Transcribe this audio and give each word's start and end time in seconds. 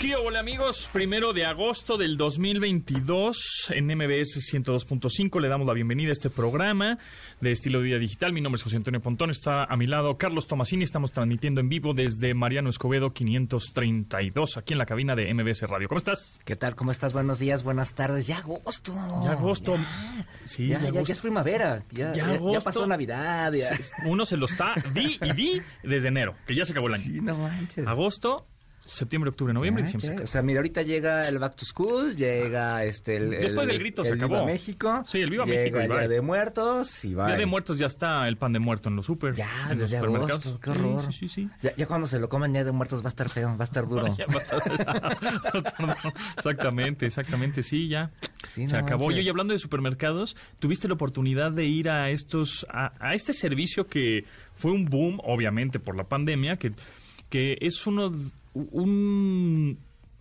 ¿Qué 0.00 0.16
hola 0.16 0.40
amigos? 0.40 0.88
Primero 0.94 1.34
de 1.34 1.44
agosto 1.44 1.98
del 1.98 2.16
2022 2.16 3.70
en 3.74 3.84
MBS 3.84 4.40
102.5 4.50 5.40
le 5.42 5.48
damos 5.48 5.66
la 5.66 5.74
bienvenida 5.74 6.08
a 6.08 6.12
este 6.14 6.30
programa 6.30 6.96
de 7.42 7.52
estilo 7.52 7.80
de 7.80 7.84
vida 7.84 7.98
digital. 7.98 8.32
Mi 8.32 8.40
nombre 8.40 8.56
es 8.56 8.62
José 8.62 8.76
Antonio 8.76 9.02
Pontón, 9.02 9.28
está 9.28 9.64
a 9.64 9.76
mi 9.76 9.86
lado 9.86 10.16
Carlos 10.16 10.46
Tomasini. 10.46 10.84
Estamos 10.84 11.12
transmitiendo 11.12 11.60
en 11.60 11.68
vivo 11.68 11.92
desde 11.92 12.32
Mariano 12.32 12.70
Escobedo 12.70 13.12
532 13.12 14.56
aquí 14.56 14.72
en 14.72 14.78
la 14.78 14.86
cabina 14.86 15.14
de 15.14 15.34
MBS 15.34 15.62
Radio. 15.68 15.86
¿Cómo 15.88 15.98
estás? 15.98 16.40
¿Qué 16.46 16.56
tal? 16.56 16.76
¿Cómo 16.76 16.92
estás? 16.92 17.12
Buenos 17.12 17.38
días, 17.38 17.62
buenas 17.62 17.92
tardes. 17.94 18.26
Ya 18.26 18.38
agosto. 18.38 18.94
Ya 19.22 19.32
agosto. 19.32 19.76
Ya, 19.76 20.26
Sí, 20.46 20.68
ya, 20.68 20.76
ya 20.78 20.80
ya- 20.84 20.88
agosto. 20.88 21.06
ya 21.08 21.12
es 21.12 21.20
primavera. 21.20 21.82
Ya, 21.90 22.12
Ya 22.14 22.60
pasó 22.64 22.86
Navidad. 22.86 23.52
Ya. 23.52 23.68
Uno 24.06 24.24
se 24.24 24.38
lo 24.38 24.46
está 24.46 24.74
di 24.94 25.18
y 25.20 25.32
di 25.34 25.62
desde 25.82 26.08
enero, 26.08 26.36
que 26.46 26.54
ya 26.54 26.64
se 26.64 26.72
acabó 26.72 26.88
el 26.88 26.94
año. 26.94 27.04
Sí, 27.04 27.20
no 27.20 27.36
manches. 27.36 27.86
Agosto, 27.86 28.46
septiembre, 28.86 29.30
octubre, 29.30 29.52
noviembre, 29.54 29.84
diciembre. 29.84 30.06
se 30.08 30.12
acabó. 30.14 30.24
O 30.24 30.26
sea, 30.26 30.42
mira, 30.42 30.58
ahorita 30.58 30.82
llega 30.82 31.28
el 31.28 31.38
Back 31.38 31.56
to 31.56 31.64
School, 31.64 32.16
llega 32.16 32.84
este 32.84 33.16
el, 33.16 33.30
Después 33.30 33.60
el- 33.60 33.66
del 33.68 33.78
grito 33.78 34.04
se 34.04 34.14
acabó. 34.14 34.34
Viva 34.34 34.46
México. 34.46 35.04
Sí, 35.06 35.20
el 35.20 35.30
Viva 35.30 35.44
llega 35.44 35.58
México 35.60 35.78
el 35.80 35.88
Día 35.88 36.08
de 36.08 36.20
Muertos 36.20 37.04
y 37.04 37.14
va. 37.14 37.28
Día 37.28 37.36
de 37.36 37.46
muertos 37.46 37.78
ya 37.78 37.86
está 37.86 38.26
el 38.26 38.36
pan 38.36 38.52
de 38.52 38.58
muerto 38.58 38.88
en 38.88 38.96
los 38.96 39.06
super. 39.06 39.34
Ya, 39.34 39.48
en 39.70 39.78
desde 39.78 39.96
supermercados. 39.98 40.46
agosto. 40.46 40.60
Qué 40.60 40.70
horror. 40.70 41.02
Sí, 41.06 41.12
sí, 41.12 41.28
sí. 41.28 41.42
sí. 41.44 41.50
Ya, 41.62 41.74
ya 41.76 41.86
cuando 41.86 42.06
se 42.08 42.18
lo 42.18 42.28
coman 42.28 42.52
Día 42.52 42.64
de 42.64 42.72
Muertos 42.72 43.02
va 43.02 43.06
a 43.06 43.08
estar 43.10 43.28
feo, 43.28 43.48
va 43.56 43.62
a 43.62 43.64
estar 43.64 43.86
duro. 43.86 44.14
Ya 44.16 44.26
va 44.26 44.34
a 44.34 44.38
estar- 44.38 44.72
estar- 45.54 46.12
exactamente, 46.36 47.06
exactamente, 47.06 47.62
sí, 47.62 47.88
ya. 47.88 48.10
Sí, 48.48 48.66
se 48.66 48.76
no 48.78 48.84
acabó. 48.84 49.06
manches. 49.06 49.24
Y 49.24 49.28
hablando 49.28 49.52
de 49.52 49.58
supermercados, 49.58 50.36
tuviste 50.58 50.88
la 50.88 50.94
oportunidad 50.94 51.52
de 51.52 51.64
ir 51.66 51.88
a 51.90 52.10
estos, 52.10 52.66
a, 52.70 52.92
a 52.98 53.14
este 53.14 53.32
servicio 53.32 53.86
que 53.86 54.24
fue 54.54 54.72
un 54.72 54.84
boom, 54.86 55.20
obviamente, 55.24 55.78
por 55.78 55.96
la 55.96 56.04
pandemia, 56.04 56.56
que, 56.56 56.72
que 57.28 57.56
es 57.60 57.86
uno, 57.86 58.12
un, 58.54 59.78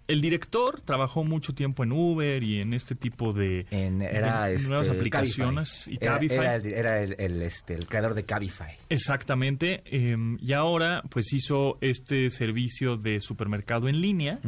el 0.08 0.22
director 0.22 0.82
trabajó 0.82 1.24
mucho 1.24 1.54
tiempo 1.54 1.84
en 1.84 1.92
Uber 1.92 2.42
y 2.44 2.62
en 2.62 2.74
este 2.74 2.96
tipo 2.96 3.32
de, 3.34 3.66
En- 3.70 4.02
era 4.02 4.46
de 4.48 4.56
este, 4.56 4.70
nuevas 4.70 4.90
aplicaciones 4.90 5.84
Cabify. 5.86 5.94
y 5.94 5.98
Cabify. 5.98 6.38
Era, 6.38 6.56
el, 6.56 6.66
era 6.74 7.02
el- 7.04 7.16
el, 7.20 7.42
este, 7.44 7.76
el 7.76 7.88
creador 7.88 8.14
de 8.16 8.24
Cabify. 8.26 8.78
Exactamente. 8.90 9.84
eh, 9.86 10.18
y 10.40 10.54
ahora, 10.54 11.04
pues 11.10 11.32
hizo 11.34 11.78
este 11.82 12.30
servicio 12.32 12.98
de 12.98 13.20
supermercado 13.22 13.88
en 13.88 14.02
línea. 14.02 14.40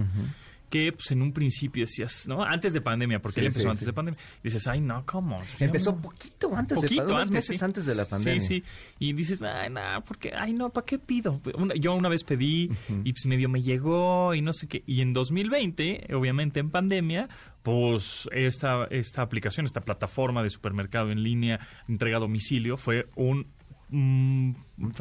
Que 0.72 0.92
pues 0.94 1.12
en 1.12 1.22
un 1.22 1.34
principio 1.34 1.84
decías, 1.84 2.28
¿no? 2.28 2.44
Antes 2.44 2.74
de 2.74 2.82
pandemia, 2.82 3.22
porque 3.22 3.36
Sí, 3.36 3.40
él 3.42 3.48
empezó 3.48 3.64
sí, 3.64 3.68
antes 3.68 3.80
sí. 3.82 3.86
de 3.86 3.94
pandemia. 3.94 4.20
Dices, 4.42 4.68
ay, 4.68 4.82
no, 4.82 5.06
¿cómo? 5.06 5.40
Empezó 5.60 5.92
no- 5.92 6.02
poquito 6.02 6.56
antes 6.56 6.76
poquito 6.78 7.06
de 7.06 7.14
antes, 7.16 7.30
meses 7.32 7.62
antes 7.62 7.86
de 7.86 7.94
la 7.94 8.06
pandemia. 8.06 8.40
Sí, 8.40 8.62
sí. 8.62 8.64
Y 8.98 9.14
dices, 9.14 9.42
ay, 9.44 9.70
no, 9.70 9.82
porque, 10.08 10.32
ay, 10.36 10.54
no, 10.54 10.70
¿para 10.70 10.86
qué 10.86 10.98
pido? 10.98 11.40
Una- 11.56 11.76
yo 11.76 11.94
una 11.94 12.10
vez 12.10 12.24
pedí 12.24 12.72
y 13.04 13.12
pues 13.14 13.26
medio 13.28 13.50
me 13.50 13.62
llegó 13.62 14.34
y 14.34 14.42
no 14.42 14.54
sé 14.54 14.68
qué. 14.68 14.82
Y 14.88 15.02
en 15.02 15.14
2020, 15.14 16.08
obviamente 16.16 16.60
en 16.62 16.72
pandemia, 16.72 17.28
pues 17.64 18.28
esta, 18.32 18.86
esta 18.86 19.22
aplicación, 19.22 19.66
esta 19.66 19.82
plataforma 19.82 20.42
de 20.42 20.50
supermercado 20.50 21.12
en 21.12 21.22
línea, 21.22 21.60
entrega 21.88 22.18
a 22.18 22.20
domicilio, 22.22 22.78
fue 22.78 23.08
un, 23.16 23.48
mm, 23.92 24.56
Un 24.80 24.94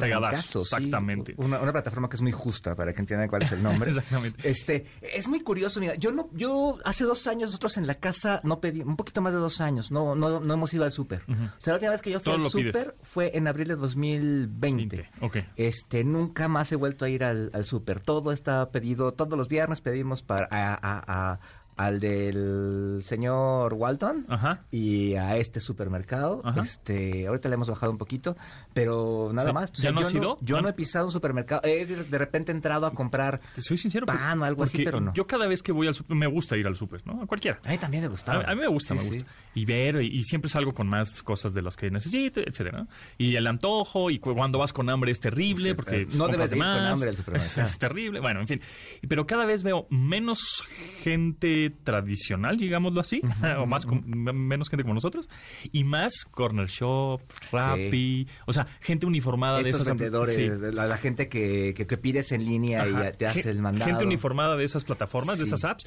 sí. 0.61 0.75
Exactamente. 0.75 1.33
Una, 1.37 1.59
una 1.59 1.71
plataforma 1.71 2.07
que 2.09 2.15
es 2.17 2.21
muy 2.21 2.31
justa 2.31 2.75
para 2.75 2.93
que 2.93 2.99
entiendan 2.99 3.27
cuál 3.27 3.41
es 3.43 3.51
el 3.51 3.63
nombre. 3.63 3.89
Exactamente. 3.91 4.47
Este, 4.49 4.85
es 5.01 5.27
muy 5.27 5.39
curioso, 5.41 5.79
mira, 5.79 5.95
yo 5.95 6.11
no, 6.11 6.29
yo 6.33 6.77
hace 6.85 7.03
dos 7.03 7.25
años 7.27 7.49
nosotros 7.49 7.77
en 7.77 7.87
la 7.87 7.95
casa 7.95 8.41
no 8.43 8.59
pedí, 8.59 8.81
un 8.81 8.95
poquito 8.95 9.21
más 9.21 9.33
de 9.33 9.39
dos 9.39 9.59
años, 9.61 9.91
no, 9.91 10.15
no, 10.15 10.39
no 10.39 10.53
hemos 10.53 10.73
ido 10.73 10.83
al 10.83 10.91
súper. 10.91 11.23
O 11.27 11.33
sea, 11.59 11.71
la 11.71 11.73
última 11.75 11.91
vez 11.91 12.01
que 12.01 12.11
yo 12.11 12.19
fui 12.19 12.25
Todo 12.33 12.35
al 12.45 12.51
súper 12.51 12.95
fue 13.01 13.31
en 13.35 13.47
abril 13.47 13.69
de 13.69 13.75
2020. 13.75 14.95
20, 14.97 15.09
ok. 15.21 15.37
Este, 15.55 16.03
nunca 16.03 16.47
más 16.47 16.71
he 16.71 16.75
vuelto 16.75 17.05
a 17.05 17.09
ir 17.09 17.23
al, 17.23 17.49
al 17.53 17.65
súper. 17.65 17.99
Todo 18.01 18.31
está 18.31 18.69
pedido, 18.71 19.13
todos 19.13 19.37
los 19.37 19.47
viernes 19.47 19.81
pedimos 19.81 20.21
para 20.21 20.47
a, 20.51 20.73
a- 20.73 21.03
a- 21.33 21.39
al 21.85 21.99
del 21.99 23.01
señor 23.03 23.73
Walton 23.73 24.25
Ajá. 24.29 24.61
y 24.71 25.15
a 25.15 25.37
este 25.37 25.59
supermercado. 25.59 26.41
Ajá. 26.43 26.61
Este, 26.61 27.27
ahorita 27.27 27.49
le 27.49 27.55
hemos 27.55 27.69
bajado 27.69 27.91
un 27.91 27.97
poquito, 27.97 28.35
pero 28.73 29.31
nada 29.33 29.53
más. 29.53 29.71
¿Ya 29.73 29.91
no 29.91 30.01
yo 30.01 30.07
has 30.07 30.13
ido? 30.13 30.37
Yo 30.41 30.55
¿Ya 30.57 30.61
no 30.61 30.69
he 30.69 30.73
pisado 30.73 31.05
un 31.05 31.11
supermercado. 31.11 31.61
He 31.63 31.85
de, 31.85 32.03
de 32.03 32.17
repente 32.17 32.51
entrado 32.51 32.85
a 32.85 32.91
comprar. 32.93 33.39
Te 33.55 33.61
soy 33.61 33.77
sincero. 33.77 34.05
Pan 34.05 34.41
o 34.41 34.45
algo 34.45 34.63
así, 34.63 34.83
pero 34.83 34.99
no. 34.99 35.13
Yo 35.13 35.27
cada 35.27 35.47
vez 35.47 35.61
que 35.61 35.71
voy 35.71 35.87
al 35.87 35.95
súper, 35.95 36.15
me 36.15 36.27
gusta 36.27 36.57
ir 36.57 36.67
al 36.67 36.75
súper, 36.75 37.05
¿no? 37.05 37.21
A 37.21 37.27
cualquiera. 37.27 37.59
A 37.65 37.69
mí 37.71 37.77
también 37.77 38.03
me 38.03 38.07
A, 38.07 38.09
gustaba. 38.11 38.43
a 38.43 38.55
mí 38.55 38.61
me 38.61 38.67
gusta, 38.67 38.95
Sí, 38.95 38.99
me 38.99 39.03
sí. 39.03 39.13
gusta. 39.23 39.31
Y 39.53 39.65
ver, 39.65 40.01
y, 40.01 40.19
y 40.19 40.23
siempre 40.23 40.49
salgo 40.49 40.73
con 40.73 40.87
más 40.87 41.21
cosas 41.23 41.53
de 41.53 41.61
las 41.61 41.75
que 41.75 41.89
necesito, 41.91 42.39
etcétera. 42.41 42.87
Y 43.17 43.35
el 43.35 43.47
antojo, 43.47 44.09
y 44.09 44.19
cu- 44.19 44.33
cuando 44.35 44.57
vas 44.59 44.71
con 44.73 44.89
hambre 44.89 45.11
es 45.11 45.19
terrible, 45.19 45.69
Sí, 45.69 45.73
porque 45.75 46.07
no 46.13 46.27
debes 46.27 46.49
de 46.51 46.57
ir 46.57 46.63
con 46.63 46.71
hambre 46.71 47.09
al 47.09 47.17
supermercado. 47.17 47.61
Es, 47.67 47.77
terrible, 47.77 48.19
bueno, 48.19 48.39
en 48.41 48.47
fin. 48.47 48.61
Pero 49.07 49.25
cada 49.27 49.45
vez 49.45 49.63
veo 49.63 49.87
menos 49.89 50.63
gente 51.03 51.70
tradicional, 51.71 52.57
digámoslo 52.57 53.01
así, 53.01 53.21
o 53.59 53.65
más 53.65 53.85
m- 53.85 54.33
menos 54.33 54.69
gente 54.69 54.83
como 54.83 54.93
nosotros, 54.93 55.29
y 55.71 55.83
más 55.83 56.25
corner 56.25 56.67
shop, 56.67 57.21
Rappi, 57.51 58.27
o 58.45 58.53
sea, 58.53 58.67
gente 58.81 59.05
uniformada 59.05 59.61
de 59.61 59.69
esas 59.69 59.87
vendedores, 59.87 60.35
sí. 60.35 60.49
la, 60.73 60.85
la 60.87 60.97
gente 60.97 61.29
que, 61.29 61.73
que, 61.75 61.87
que 61.87 61.97
pides 61.97 62.31
en 62.31 62.45
línea 62.45 62.87
y 62.87 62.93
Ajá. 62.93 63.11
te 63.11 63.27
hace 63.27 63.49
el 63.49 63.59
mandado. 63.59 63.89
Gente 63.89 64.05
uniformada 64.05 64.55
de 64.55 64.63
esas 64.63 64.83
plataformas, 64.83 65.37
de 65.37 65.45
esas 65.45 65.63
apps, 65.63 65.85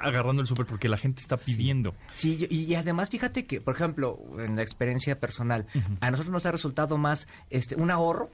agarrando 0.00 0.42
el 0.42 0.48
súper 0.48 0.66
porque 0.66 0.88
la 0.88 0.98
gente 0.98 1.20
está 1.20 1.36
pidiendo. 1.36 1.94
Sí, 2.14 2.46
y, 2.50 2.60
y 2.64 2.74
además 2.74 3.10
fíjate 3.10 3.46
que, 3.46 3.60
por 3.60 3.74
ejemplo, 3.74 4.18
en 4.38 4.56
la 4.56 4.62
experiencia 4.62 5.18
personal, 5.20 5.66
a 6.00 6.10
nosotros 6.10 6.32
nos 6.32 6.46
ha 6.46 6.52
resultado 6.52 6.98
más 6.98 7.26
este 7.50 7.76
un 7.76 7.90
ahorro 7.90 8.30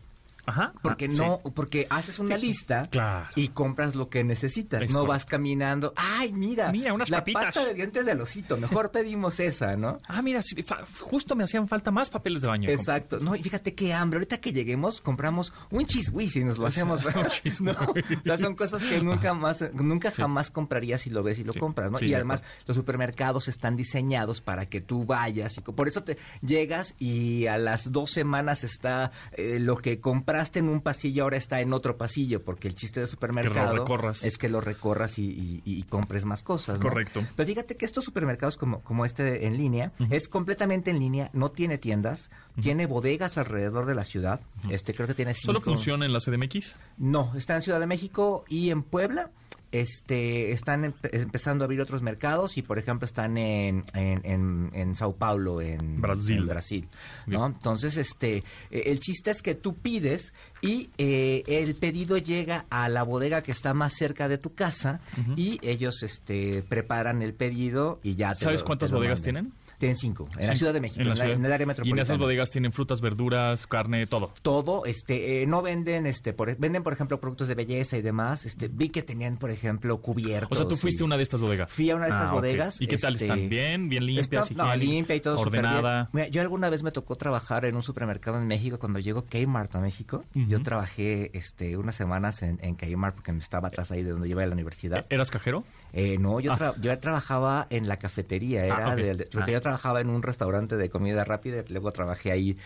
Ajá. 0.46 0.72
porque 0.82 1.04
Ah, 1.06 1.14
no, 1.16 1.40
sí. 1.44 1.50
porque 1.54 1.86
haces 1.90 2.18
una 2.18 2.36
lista 2.36 2.88
Claro. 2.90 3.26
y 3.36 3.48
compras 3.48 3.94
lo 3.94 4.08
que 4.08 4.24
necesitas, 4.24 4.82
Es 4.82 4.88
no 4.88 5.00
correcto. 5.00 5.08
vas 5.12 5.24
caminando, 5.24 5.92
ay, 5.96 6.32
mira, 6.32 6.70
Mira, 6.72 6.92
unas 6.92 7.10
la 7.10 7.18
papitas". 7.18 7.44
pasta 7.46 7.64
de 7.64 7.74
dientes 7.74 8.06
del 8.06 8.20
osito, 8.20 8.56
mejor 8.56 8.90
pedimos 8.90 9.38
esa, 9.40 9.76
¿no? 9.76 9.98
Ah, 10.08 10.20
mira, 10.22 10.42
sí, 10.42 10.56
justo 11.00 11.34
me 11.36 11.44
hacían 11.44 11.68
falta 11.68 11.90
más 11.90 12.10
papeles 12.10 12.42
de 12.42 12.48
baño. 12.48 12.68
Exacto. 12.68 13.18
No, 13.20 13.36
y 13.36 13.42
fíjate 13.42 13.74
qué 13.74 13.92
hambre. 13.94 14.18
Ahorita 14.18 14.38
que 14.40 14.52
lleguemos, 14.52 15.00
compramos 15.00 15.52
un 15.70 15.86
chiswis 15.86 16.36
y 16.36 16.44
nos 16.44 16.58
lo 16.58 16.66
hacemos. 16.66 17.00
No, 17.60 17.72
whiz. 17.94 18.04
o 18.18 18.22
sea, 18.24 18.38
son 18.38 18.54
cosas 18.54 18.84
que 18.84 19.00
nunca 19.00 19.34
más, 19.34 19.64
nunca 19.74 20.10
jamás 20.10 20.50
comprarías 20.50 21.02
si 21.02 21.10
lo 21.10 21.22
ves 21.22 21.38
y 21.38 21.44
lo 21.44 21.54
compras, 21.54 21.90
¿no? 21.90 21.98
y 22.00 22.08
de 22.08 22.16
además, 22.16 22.42
los 22.66 22.76
supermercados 22.76 23.48
están 23.48 23.76
diseñados 23.76 24.40
para 24.40 24.66
que 24.66 24.80
tú 24.80 25.04
vayas. 25.04 25.56
Y 25.58 25.60
por 25.60 25.88
eso 25.88 26.02
te 26.02 26.18
llegas 26.40 26.94
y 26.98 27.46
a 27.46 27.58
las 27.58 27.92
dos 27.92 28.10
semanas 28.10 28.64
está 28.64 29.12
eh, 29.32 29.58
lo 29.60 29.76
que 29.78 30.00
compraste 30.32 30.58
en 30.60 30.68
un 30.68 30.80
pasillo 30.80 31.24
ahora 31.24 31.36
está 31.36 31.60
en 31.60 31.72
otro 31.72 31.96
pasillo, 31.96 32.42
porque 32.42 32.68
el 32.68 32.74
chiste 32.74 33.00
del 33.00 33.08
supermercado 33.08 33.74
recorras. 33.76 34.22
es 34.24 34.38
que 34.38 34.48
lo 34.48 34.60
recorras 34.60 35.18
y, 35.18 35.24
y- 35.24 35.62
y 35.64 35.82
compres 35.84 36.24
más 36.24 36.42
cosas. 36.42 36.78
¿no? 36.78 36.82
Correcto. 36.88 37.22
Pero 37.36 37.46
fíjate 37.46 37.76
que 37.76 37.84
estos 37.84 38.04
supermercados 38.04 38.56
como, 38.56 38.80
como 38.80 39.04
este 39.04 39.46
en 39.46 39.56
línea, 39.56 39.92
es 40.10 40.28
completamente 40.28 40.90
en 40.90 40.98
línea, 40.98 41.30
no 41.32 41.50
tiene 41.50 41.78
tiendas, 41.78 42.30
tiene 42.60 42.86
bodegas 42.86 43.36
alrededor 43.38 43.86
de 43.86 43.94
la 43.94 44.04
ciudad. 44.04 44.40
Este 44.70 44.94
creo 44.94 45.06
que 45.06 45.14
tiene 45.14 45.34
cinco. 45.34 45.46
¿Solo 45.52 45.60
funciona 45.60 46.06
en 46.06 46.12
la 46.12 46.18
CDMX? 46.20 46.76
No, 46.98 47.32
está 47.36 47.54
en 47.56 47.62
Ciudad 47.62 47.80
de 47.80 47.86
México 47.86 48.44
y 48.48 48.70
en 48.70 48.82
Puebla. 48.82 49.30
Este, 49.72 50.52
están 50.52 50.84
empe- 50.84 51.08
empezando 51.12 51.64
a 51.64 51.66
abrir 51.66 51.80
otros 51.80 52.02
mercados 52.02 52.58
y, 52.58 52.62
por 52.62 52.78
ejemplo, 52.78 53.06
están 53.06 53.38
en, 53.38 53.84
en, 53.94 54.20
en, 54.24 54.70
en 54.74 54.94
Sao 54.94 55.16
Paulo, 55.16 55.60
en 55.62 56.00
Brasil. 56.00 56.44
Brasil, 56.44 56.88
¿no? 57.26 57.46
Entonces, 57.46 57.96
este, 57.96 58.44
eh, 58.70 58.82
el 58.86 59.00
chiste 59.00 59.30
es 59.30 59.40
que 59.40 59.54
tú 59.54 59.74
pides 59.74 60.34
y 60.60 60.90
eh, 60.98 61.42
el 61.46 61.74
pedido 61.74 62.18
llega 62.18 62.66
a 62.68 62.88
la 62.90 63.02
bodega 63.02 63.42
que 63.42 63.50
está 63.52 63.72
más 63.74 63.94
cerca 63.94 64.28
de 64.28 64.36
tu 64.38 64.54
casa 64.54 65.00
y 65.36 65.58
ellos, 65.62 66.02
este, 66.02 66.62
preparan 66.68 67.22
el 67.22 67.32
pedido 67.32 67.98
y 68.02 68.14
ya. 68.14 68.34
te 68.34 68.44
¿Sabes 68.44 68.60
lo- 68.60 68.66
cuántas 68.66 68.90
te 68.90 68.92
lo 68.92 68.98
bodegas 68.98 69.20
mandan. 69.20 69.44
tienen? 69.46 69.61
Tienen 69.82 69.96
cinco, 69.96 70.28
en 70.38 70.46
la 70.46 70.54
Ciudad 70.54 70.72
de 70.72 70.80
México, 70.80 71.00
en 71.00 71.08
en, 71.08 71.08
la 71.08 71.14
la- 71.16 71.24
ciudad. 71.24 71.36
en 71.40 71.44
el 71.44 71.52
área 71.52 71.62
Y 71.62 71.64
en 71.64 71.68
metropolitana 71.68 72.02
esas 72.02 72.18
bodegas 72.18 72.50
tienen 72.50 72.70
frutas, 72.72 73.00
verduras, 73.00 73.66
carne, 73.66 74.06
todo. 74.06 74.32
todo, 74.42 74.84
este, 74.86 75.42
eh, 75.42 75.46
no 75.48 75.60
venden, 75.60 76.06
este, 76.06 76.32
por, 76.32 76.56
venden 76.56 76.84
por 76.84 76.92
ejemplo 76.92 77.18
productos 77.20 77.48
de 77.48 77.56
belleza 77.56 77.96
y 77.96 78.02
demás. 78.02 78.46
Este, 78.46 78.68
vi 78.68 78.90
que 78.90 79.02
tenían 79.02 79.38
por 79.38 79.50
ejemplo 79.50 80.00
cubiertos. 80.00 80.52
O 80.52 80.54
sea, 80.54 80.68
tú 80.68 80.76
fuiste 80.76 81.02
a 81.02 81.06
una 81.06 81.16
de 81.16 81.24
estas 81.24 81.40
bodegas. 81.40 81.72
Fui 81.72 81.90
a 81.90 81.96
una 81.96 82.04
de 82.04 82.10
estas 82.12 82.28
Ah, 82.28 82.32
bodegas. 82.32 82.80
¿Y 82.80 82.86
qué 82.86 82.96
tal 82.96 83.14
este, 83.14 83.24
están? 83.26 83.48
¿Bien? 83.48 83.88
¿Bien 83.88 84.06
limpias? 84.06 84.48
Está, 84.50 84.64
no, 84.66 84.76
limpia 84.76 85.16
y 85.16 85.20
todo 85.20 85.36
súper 85.36 85.62
bien. 85.62 85.64
Ordenada. 85.74 86.08
Mira, 86.12 86.28
yo 86.28 86.40
alguna 86.42 86.70
vez 86.70 86.84
me 86.84 86.92
tocó 86.92 87.16
trabajar 87.16 87.64
en 87.64 87.74
un 87.74 87.82
supermercado 87.82 88.38
en 88.38 88.46
México 88.46 88.78
cuando 88.78 89.00
llegó 89.00 89.24
Kmart 89.24 89.74
a 89.74 89.80
México. 89.80 90.24
Yo 90.34 90.62
trabajé 90.62 91.36
este, 91.36 91.76
unas 91.76 91.96
semanas 91.96 92.42
en, 92.42 92.58
en 92.62 92.76
Kmart 92.76 93.16
porque 93.16 93.32
me 93.32 93.40
estaba 93.40 93.68
atrás 93.68 93.90
ahí 93.90 94.04
de 94.04 94.10
donde 94.12 94.28
yo 94.28 94.34
iba 94.34 94.44
a 94.44 94.46
la 94.46 94.52
universidad. 94.52 95.04
¿Eras 95.10 95.30
cajero? 95.30 95.64
Eh, 95.92 96.18
no, 96.20 96.38
yo, 96.38 96.52
Ah. 96.52 96.74
yo 96.80 96.96
trabajaba 97.00 97.66
en 97.70 97.88
la 97.88 97.96
cafetería, 97.96 98.64
era 98.64 98.92
Ah, 98.92 98.94
de- 98.94 99.14
de- 99.14 99.24
porque 99.26 99.50
Ah. 99.50 99.54
yo 99.54 99.60
trabajaba 99.72 100.00
en 100.00 100.10
un 100.10 100.22
restaurante 100.22 100.76
de 100.76 100.90
comida 100.90 101.24
rápida, 101.24 101.64
luego 101.68 101.92
trabajé 101.92 102.30
ahí. 102.32 102.58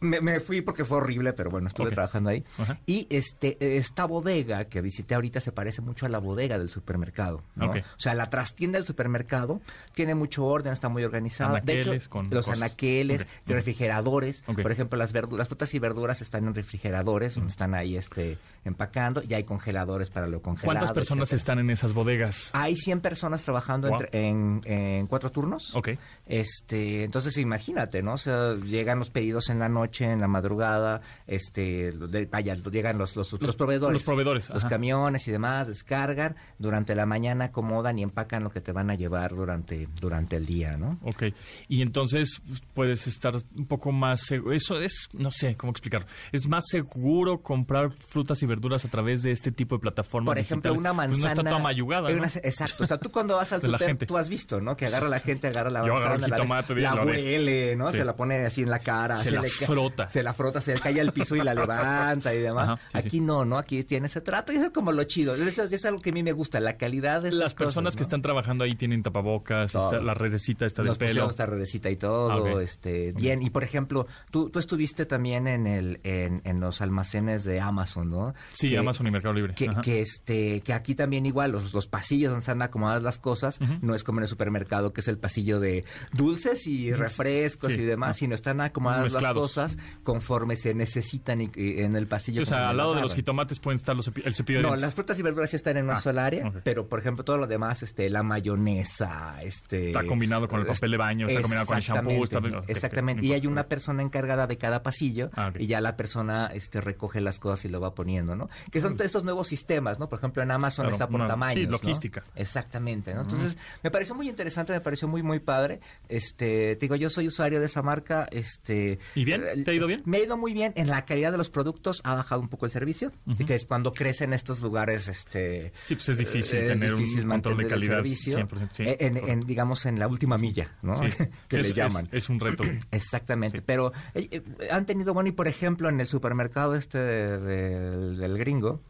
Me, 0.00 0.20
me 0.20 0.40
fui 0.40 0.60
porque 0.62 0.84
fue 0.84 0.98
horrible, 0.98 1.32
pero 1.32 1.50
bueno, 1.50 1.68
estuve 1.68 1.90
trabajando 1.90 2.30
ahí. 2.30 2.44
Y 2.86 3.06
este 3.10 3.76
esta 3.76 4.04
bodega 4.04 4.64
que 4.66 4.80
visité 4.80 5.14
ahorita 5.14 5.40
se 5.40 5.52
parece 5.52 5.80
mucho 5.82 6.06
a 6.06 6.08
la 6.08 6.18
bodega 6.18 6.58
del 6.58 6.68
supermercado. 6.68 7.40
O 7.60 7.72
sea, 7.98 8.14
la 8.14 8.28
trastienda 8.30 8.78
del 8.78 8.86
supermercado 8.86 9.60
tiene 9.94 10.14
mucho 10.14 10.44
orden, 10.44 10.72
está 10.72 10.88
muy 10.88 11.04
organizada. 11.04 11.60
de 11.60 11.80
hecho, 11.80 11.92
con 12.10 12.28
los 12.30 12.46
cosas. 12.46 12.60
anaqueles, 12.62 13.22
Ok, 13.22 13.28
de 13.46 13.54
ok. 13.54 13.56
refrigeradores. 13.58 14.42
Por 14.42 14.72
ejemplo, 14.72 14.98
las, 14.98 15.12
las 15.12 15.48
frutas 15.48 15.72
y 15.74 15.78
verduras 15.78 16.20
están 16.22 16.46
en 16.46 16.54
refrigeradores, 16.54 17.34
donde 17.36 17.50
están 17.50 17.74
ahí 17.74 17.96
este 17.96 18.38
empacando, 18.64 19.22
y 19.26 19.34
hay 19.34 19.44
congeladores 19.44 20.10
para 20.10 20.26
lo 20.26 20.42
congelado. 20.42 20.66
¿Cuántas 20.78 20.92
personas 20.92 21.28
etcétera. 21.28 21.38
están 21.38 21.58
en 21.60 21.70
esas 21.70 21.92
bodegas? 21.92 22.50
Hay 22.52 22.76
100 22.76 23.00
personas 23.00 23.42
trabajando 23.44 23.88
Wow. 23.88 24.00
entre- 24.00 24.28
en, 24.28 24.60
en 24.64 25.06
cuatro 25.06 25.30
turnos. 25.30 25.74
Ok. 25.74 25.90
Este, 26.26 27.04
entonces 27.04 27.36
imagínate, 27.38 28.02
¿no? 28.02 28.14
O 28.14 28.18
sea, 28.18 28.54
llegan 28.54 28.98
los 28.98 29.10
pedidos 29.10 29.48
en 29.48 29.58
la 29.58 29.68
noche, 29.68 29.75
en 29.84 30.20
la 30.20 30.28
madrugada, 30.28 31.00
este, 31.26 31.92
de- 31.92 32.26
vaya, 32.26 32.54
llegan 32.54 32.98
los, 32.98 33.16
los, 33.16 33.32
los 33.40 33.56
proveedores. 33.56 33.92
los 33.94 34.02
proveedores, 34.04 34.48
Los 34.48 34.64
ajá. 34.64 34.68
camiones 34.70 35.26
y 35.28 35.32
demás, 35.32 35.68
descargan, 35.68 36.36
durante 36.58 36.94
la 36.94 37.06
mañana 37.06 37.46
acomodan 37.46 37.98
y 37.98 38.02
empacan 38.02 38.44
lo 38.44 38.50
que 38.50 38.60
te 38.60 38.72
van 38.72 38.90
a 38.90 38.94
llevar 38.94 39.34
durante, 39.34 39.88
durante 40.00 40.36
el 40.36 40.46
día, 40.46 40.76
¿no? 40.76 40.98
Ok. 41.02 41.24
Y 41.68 41.82
entonces 41.82 42.40
pues, 42.46 42.60
puedes 42.74 43.06
estar 43.06 43.34
un 43.56 43.66
poco 43.66 43.92
más 43.92 44.20
seguro. 44.22 44.52
Eso 44.54 44.78
es, 44.80 45.08
no 45.12 45.30
sé 45.30 45.56
cómo 45.56 45.70
explicarlo. 45.70 46.06
Es 46.32 46.46
más 46.46 46.64
seguro 46.68 47.42
comprar 47.42 47.90
frutas 47.92 48.42
y 48.42 48.46
verduras 48.46 48.84
a 48.84 48.88
través 48.88 49.22
de 49.22 49.30
este 49.32 49.52
tipo 49.52 49.76
de 49.76 49.80
plataformas. 49.80 50.26
Por 50.26 50.38
ejemplo, 50.38 50.72
digitales. 50.72 50.78
una 50.80 51.06
Pues 51.06 51.18
manzana. 51.18 51.34
no 51.34 51.40
está 51.40 51.50
toda 51.50 51.62
mayugada, 51.62 52.08
Hay 52.08 52.14
¿no? 52.14 52.20
una- 52.20 52.28
exacto. 52.42 52.84
O 52.84 52.86
sea, 52.86 52.98
tú 52.98 53.10
cuando 53.10 53.36
vas 53.36 53.52
al 53.52 53.60
la 53.62 53.78
super, 53.78 53.86
gente. 53.88 54.06
tú 54.06 54.16
has 54.16 54.28
visto, 54.28 54.60
¿no? 54.60 54.76
Que 54.76 54.86
agarra 54.86 55.08
la 55.08 55.20
gente, 55.20 55.48
agarra 55.48 55.70
la 55.70 55.80
Yo 55.86 55.92
manzana, 55.94 56.06
agarro 56.14 56.24
el 56.24 56.30
la, 56.30 56.36
jitomate, 56.36 56.74
la 56.76 56.94
huele, 57.04 57.76
¿no? 57.76 57.90
Sí. 57.90 57.98
Se 57.98 58.04
la 58.04 58.16
pone 58.16 58.44
así 58.46 58.62
en 58.62 58.70
la 58.70 58.78
cara. 58.78 59.16
Se 59.16 59.30
la 59.30 59.42
le 59.42 59.48
ca- 59.66 59.72
frota. 59.72 60.10
Se 60.10 60.22
la 60.22 60.32
frota, 60.32 60.60
se 60.60 60.74
le 60.74 60.80
cae 60.80 61.00
al 61.00 61.12
piso 61.12 61.36
y 61.36 61.40
la 61.42 61.54
levanta 61.54 62.34
y 62.34 62.38
demás. 62.40 62.68
Ajá, 62.68 62.76
sí, 62.92 62.98
Aquí 62.98 63.10
sí. 63.10 63.20
no, 63.20 63.44
¿no? 63.44 63.58
Aquí 63.58 63.82
tiene 63.82 64.06
ese 64.06 64.20
trato 64.20 64.52
y 64.52 64.56
eso 64.56 64.66
es 64.66 64.70
como 64.70 64.92
lo 64.92 65.04
chido. 65.04 65.34
Eso, 65.34 65.64
eso 65.64 65.74
es 65.74 65.84
algo 65.84 66.00
que 66.00 66.10
a 66.10 66.12
mí 66.12 66.22
me 66.22 66.32
gusta, 66.32 66.60
la 66.60 66.76
calidad 66.76 67.22
de 67.22 67.28
esas 67.28 67.40
Las 67.40 67.54
personas 67.54 67.92
cosas, 67.92 67.96
que 67.96 68.02
están 68.04 68.22
trabajando 68.22 68.64
ahí 68.64 68.74
tienen 68.74 69.02
tapabocas, 69.02 69.74
está 69.74 70.00
la 70.00 70.14
redecita 70.14 70.66
está 70.66 70.82
del 70.82 70.88
Nos 70.90 70.98
pelo. 70.98 71.28
esta 71.30 71.46
redecita 71.46 71.90
y 71.90 71.96
todo, 71.96 72.56
Ah, 72.56 72.62
este, 72.62 73.12
bien. 73.12 73.42
Y 73.42 73.50
por 73.50 73.64
ejemplo, 73.64 74.06
tú, 74.30 74.50
tú 74.50 74.58
estuviste 74.58 75.06
también 75.06 75.46
en 75.46 75.66
el, 75.66 76.00
en, 76.04 76.40
en 76.44 76.60
los 76.60 76.80
almacenes 76.80 77.44
de 77.44 77.60
Amazon, 77.60 78.10
¿no? 78.10 78.34
Sí, 78.52 78.68
Que- 78.70 78.78
Amazon 78.78 79.06
y 79.06 79.10
Mercado 79.10 79.34
Libre. 79.34 79.54
que, 79.54 80.00
este 80.00 80.60
que 80.60 80.72
aquí 80.72 80.94
también 80.94 81.26
igual 81.26 81.52
los, 81.52 81.72
los 81.72 81.86
pasillos 81.86 82.30
donde 82.30 82.40
están 82.40 82.62
acomodadas 82.62 83.02
las 83.02 83.18
cosas 83.18 83.58
no 83.82 83.94
es 83.94 84.04
como 84.04 84.18
en 84.20 84.24
el 84.24 84.28
supermercado 84.28 84.92
que 84.92 85.00
es 85.00 85.08
el 85.08 85.18
pasillo 85.18 85.60
de 85.60 85.84
dulces 86.12 86.66
y 86.66 86.92
refrescos 86.92 87.72
Sí. 87.72 87.82
y 87.82 87.84
demás 87.84 88.16
sino 88.16 88.34
están 88.34 88.60
acomodadas 88.60 89.04
las 89.12 89.14
Mezclados. 89.14 89.52
Cosas 89.56 89.78
conforme 90.02 90.56
se 90.56 90.74
necesitan 90.74 91.40
y- 91.40 91.50
y 91.56 91.80
en 91.82 91.96
el 91.96 92.06
pasillo 92.06 92.38
Sí, 92.38 92.42
o 92.42 92.46
sea, 92.46 92.68
al 92.70 92.76
lado 92.76 92.94
de 92.94 93.00
los 93.00 93.14
jitomates 93.14 93.58
pueden 93.58 93.76
estar 93.78 93.96
los 93.96 94.08
el 94.08 94.34
cepillo 94.34 94.58
de 94.58 94.62
no, 94.62 94.68
dientes. 94.68 94.82
las 94.82 94.94
frutas 94.94 95.18
y 95.18 95.22
verduras 95.22 95.50
sí 95.50 95.56
están 95.56 95.76
en 95.78 95.84
una 95.84 95.94
Ah, 95.94 96.00
sola 96.00 96.24
área, 96.26 96.52
pero 96.64 96.88
por 96.88 96.98
ejemplo 96.98 97.24
todo 97.24 97.38
lo 97.38 97.46
demás, 97.46 97.82
este, 97.82 98.10
la 98.10 98.22
mayonesa, 98.22 99.42
este, 99.42 99.88
Está 99.88 100.04
combinado 100.04 100.48
con 100.48 100.60
el 100.60 100.66
papel 100.66 100.90
de 100.90 100.96
baño, 100.96 101.26
está 101.26 101.40
combinado 101.42 101.66
con 101.66 101.76
el 101.76 101.82
shampoo, 101.82 102.24
está- 102.24 102.38
Exactamente, 102.38 102.58
ok, 102.58 102.70
exactamente. 102.70 103.26
Y 103.26 103.28
no 103.30 103.34
hay 103.34 103.46
una 103.46 103.68
persona 103.68 104.02
encargada 104.02 104.46
de 104.46 104.58
cada 104.58 104.82
pasillo 104.82 105.30
Ah, 105.34 105.52
y 105.58 105.66
ya 105.66 105.80
la 105.80 105.96
persona 105.96 106.50
este 106.52 106.80
recoge 106.80 107.20
las 107.20 107.38
cosas 107.38 107.64
y 107.64 107.68
lo 107.68 107.80
va 107.80 107.94
poniendo, 107.94 108.36
¿no? 108.36 108.48
Que 108.70 108.80
son 108.80 108.96
estos 109.00 109.24
nuevos 109.24 109.48
sistemas, 109.48 109.98
¿no? 109.98 110.08
Por 110.08 110.18
ejemplo, 110.18 110.42
en 110.42 110.50
Amazon 110.50 110.84
Claro, 110.84 110.94
está 110.96 111.06
por 111.08 111.16
una- 111.20 111.28
tamaños, 111.28 111.54
sí, 111.54 111.64
¿no? 111.66 111.72
logística. 111.72 112.22
Exactamente, 112.34 113.14
¿no? 113.14 113.22
Entonces, 113.22 113.56
me 113.82 113.90
pareció 113.90 114.14
muy 114.14 114.28
interesante, 114.28 114.72
me 114.72 114.80
pareció 114.80 115.08
muy 115.08 115.22
muy 115.22 115.38
padre. 115.40 115.80
Este, 116.08 116.76
te 116.76 116.80
digo, 116.80 116.96
yo 116.96 117.10
soy 117.10 117.26
usuario 117.26 117.60
de 117.60 117.66
esa 117.66 117.82
marca, 117.82 118.28
este 118.30 118.98
¿Y 119.14 119.24
bien? 119.24 119.44
Eh, 119.46 119.62
¿Te 119.64 119.70
ha 119.70 119.74
ido 119.74 119.86
bien? 119.86 120.02
Me 120.04 120.18
ha 120.18 120.22
ido 120.24 120.36
muy 120.36 120.52
bien 120.52 120.72
en 120.76 120.88
la 120.88 121.04
calidad 121.04 121.32
de 121.32 121.38
los 121.38 121.50
productos, 121.50 122.00
ha 122.04 122.14
bajado 122.14 122.40
un 122.40 122.48
poco 122.48 122.66
el 122.66 122.72
servicio, 122.72 123.12
Ujú. 123.26 123.44
que 123.46 123.54
es 123.54 123.66
cuando 123.66 123.92
crecen 123.92 124.32
estos 124.32 124.60
lugares 124.60 125.08
este 125.08 125.72
Sí, 125.74 125.94
pues 125.94 126.08
es 126.10 126.18
difícil 126.18 126.58
es 126.58 126.68
tener 126.68 126.94
difícil 126.96 127.24
un 127.24 127.30
control 127.30 127.56
de 127.58 127.66
calidad 127.68 127.96
servicio 127.96 128.36
100%. 128.38 128.68
Sí, 128.72 128.84
en, 128.86 129.16
en- 129.16 129.40
digamos 129.40 129.86
en 129.86 129.98
la 129.98 130.08
última 130.08 130.36
milla, 130.38 130.72
¿no? 130.82 130.96
Sí. 130.98 131.04
que 131.48 131.60
Es- 131.60 131.68
le 131.68 131.74
llaman. 131.74 132.08
Es, 132.12 132.28
un 132.28 132.40
reto. 132.40 132.64
Exactamente, 132.90 133.58
Sí. 133.58 133.64
pero 133.66 133.92
eh, 134.14 134.28
eh, 134.30 134.42
han 134.70 134.86
tenido, 134.86 135.14
bueno, 135.14 135.28
y 135.28 135.32
por 135.32 135.48
ejemplo 135.48 135.88
en 135.88 136.00
el 136.00 136.06
supermercado 136.06 136.74
este 136.74 136.98
de- 136.98 137.38
del- 137.38 138.16
del 138.18 138.38
gringo, 138.38 138.82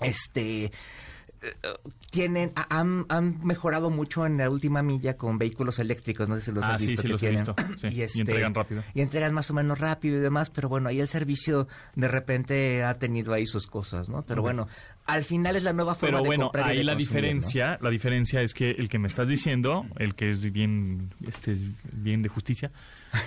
este 0.00 0.64
eh, 0.66 0.72
tienen 2.10 2.52
ha- 2.56 2.66
han, 2.78 3.06
han 3.08 3.44
mejorado 3.44 3.90
mucho 3.90 4.26
en 4.26 4.36
la 4.38 4.50
última 4.50 4.82
milla 4.82 5.16
con 5.16 5.38
vehículos 5.38 5.78
eléctricos 5.78 6.28
no 6.28 6.36
sé 6.36 6.42
si 6.42 6.52
los 6.52 6.64
Ah, 6.64 6.74
has 6.74 6.80
visto 6.80 7.02
sí, 7.02 7.08
que 7.08 7.12
los 7.12 7.22
he 7.22 7.28
tienen. 7.30 7.44
visto, 7.46 7.56
sí, 7.78 7.88
y 8.18 8.20
entregan 8.20 8.54
rápido. 8.54 8.82
y 8.94 9.00
entregan 9.00 9.34
más 9.34 9.50
o 9.50 9.54
menos 9.54 9.78
rápido 9.78 10.18
y 10.18 10.20
demás 10.20 10.50
pero 10.50 10.68
bueno 10.68 10.88
ahí 10.88 11.00
el 11.00 11.08
servicio 11.08 11.68
de 11.94 12.08
repente 12.08 12.84
ha 12.84 12.98
tenido 12.98 13.32
ahí 13.32 13.46
sus 13.46 13.66
cosas 13.66 14.08
no 14.08 14.22
pero 14.22 14.42
bueno 14.42 14.68
al 15.06 15.24
final 15.24 15.56
es 15.56 15.62
la 15.64 15.72
nueva 15.72 15.94
forma 15.96 16.18
Pero 16.18 16.22
de 16.22 16.28
bueno, 16.28 16.44
comprar 16.44 16.66
y 16.66 16.70
ahí 16.70 16.76
de 16.78 16.84
la 16.84 16.92
consumir, 16.92 17.22
¿no? 17.22 17.26
diferencia, 17.28 17.78
la 17.80 17.90
diferencia 17.90 18.40
es 18.42 18.54
que 18.54 18.70
el 18.70 18.88
que 18.88 18.98
me 19.00 19.08
estás 19.08 19.26
diciendo, 19.26 19.84
el 19.98 20.14
que 20.14 20.30
es 20.30 20.52
bien, 20.52 21.10
este, 21.26 21.56
bien 21.92 22.22
de 22.22 22.28
justicia, 22.28 22.70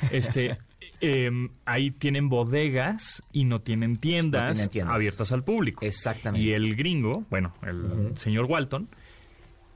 este, 0.09 0.57
em, 1.07 1.49
ahí 1.65 1.91
tienen 1.91 2.29
bodegas 2.29 3.21
y 3.31 3.45
no 3.45 3.61
tienen 3.61 3.97
tiendas, 3.97 4.49
No 4.49 4.53
tienen 4.53 4.69
tiendas. 4.69 4.95
abiertas 4.95 5.31
al 5.31 5.43
público. 5.43 5.85
Exactamente. 5.85 6.47
Y 6.47 6.53
el 6.53 6.75
gringo, 6.75 7.25
bueno, 7.29 7.53
el 7.63 8.17
señor 8.17 8.45
Walton, 8.45 8.87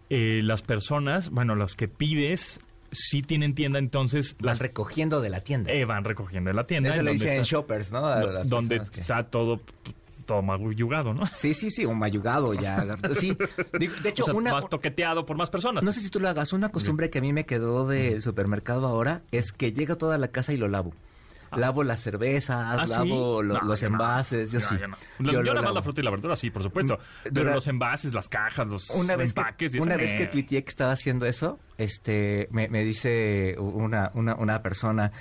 eh, 0.09 0.41
las 0.43 0.61
personas, 0.61 1.29
bueno, 1.29 1.55
los 1.55 1.75
que 1.75 1.87
pides 1.87 2.59
sí 2.91 3.21
tienen 3.21 3.53
tienda, 3.53 3.77
entonces 3.77 4.35
Van 4.39 4.47
las 4.47 4.59
recogiendo 4.59 5.21
de 5.21 5.29
la 5.29 5.41
tienda 5.41 5.71
eh, 5.71 5.85
van 5.85 6.03
recogiendo 6.03 6.49
en 6.49 6.55
la 6.55 6.63
tienda. 6.65 6.89
eso 6.89 7.03
le 7.03 7.11
dicen 7.11 7.33
está- 7.33 7.43
shoppers 7.43 7.91
no 7.91 8.05
A 8.05 8.19
do- 8.21 8.31
las 8.31 8.49
donde 8.49 8.81
que- 8.91 9.01
está 9.01 9.23
todo, 9.25 9.61
todo 10.25 10.41
mayugado, 10.41 11.13
¿no? 11.13 11.27
sí 11.27 11.53
sí 11.53 11.69
sí 11.69 11.85
un 11.85 11.99
mayugado 11.99 12.55
ya 12.55 12.83
sí 13.19 13.35
de, 13.73 13.87
de 13.87 13.89
hecho 14.09 14.23
o 14.23 14.25
sea, 14.25 14.33
una 14.33 14.51
más 14.53 14.67
toqueteado 14.67 15.23
por 15.27 15.37
más 15.37 15.51
personas. 15.51 15.83
No 15.83 15.91
sé 15.91 15.99
si 15.99 16.09
tú 16.09 16.19
lo 16.19 16.27
hagas. 16.29 16.51
Una 16.53 16.69
costumbre 16.69 17.11
que 17.11 17.19
a 17.19 17.21
mí 17.21 17.31
me 17.31 17.45
quedó 17.45 17.85
del 17.87 18.23
supermercado 18.23 18.87
ahora 18.87 19.21
es 19.31 19.51
que 19.51 19.71
llego 19.71 19.93
a 19.93 19.97
toda 19.99 20.17
la 20.17 20.29
casa 20.29 20.53
y 20.53 20.57
lo 20.57 20.67
lavo. 20.67 20.91
Lavo 21.57 21.83
las 21.83 22.01
cervezas, 22.01 22.79
¿Ah, 22.79 22.85
lavo 22.87 23.41
lo- 23.43 23.55
No, 23.59 23.61
los 23.67 23.81
yo 23.81 23.89
no. 23.89 23.95
envases, 23.95 24.51
yo 24.51 24.59
sí. 24.61 24.75
yo 24.79 24.87
no. 24.87 24.97
Yo, 25.19 25.43
Yo 25.43 25.53
lavo. 25.53 25.71
la 25.73 25.81
fruta 25.81 26.01
y 26.01 26.03
la 26.03 26.11
verdura, 26.11 26.35
sí, 26.35 26.49
por 26.51 26.63
supuesto. 26.63 26.99
Pero 27.23 27.35
Dura- 27.35 27.53
los 27.55 27.67
envases, 27.67 28.13
las 28.13 28.29
cajas, 28.29 28.67
los 28.67 28.89
Una 28.91 29.15
vez 29.15 29.33
que, 29.33 29.39
empaques... 29.41 29.75
y 29.75 29.79
una 29.79 29.97
vez 29.97 30.13
que 30.13 30.25
tuiteé 30.27 30.63
que 30.63 30.69
estaba 30.69 30.91
haciendo 30.91 31.25
eso, 31.25 31.59
este, 31.77 32.47
me, 32.51 32.67
me 32.69 32.83
dice 32.83 33.55
una, 33.59 34.11
una, 34.13 34.35
una 34.35 34.61
persona, 34.61 35.11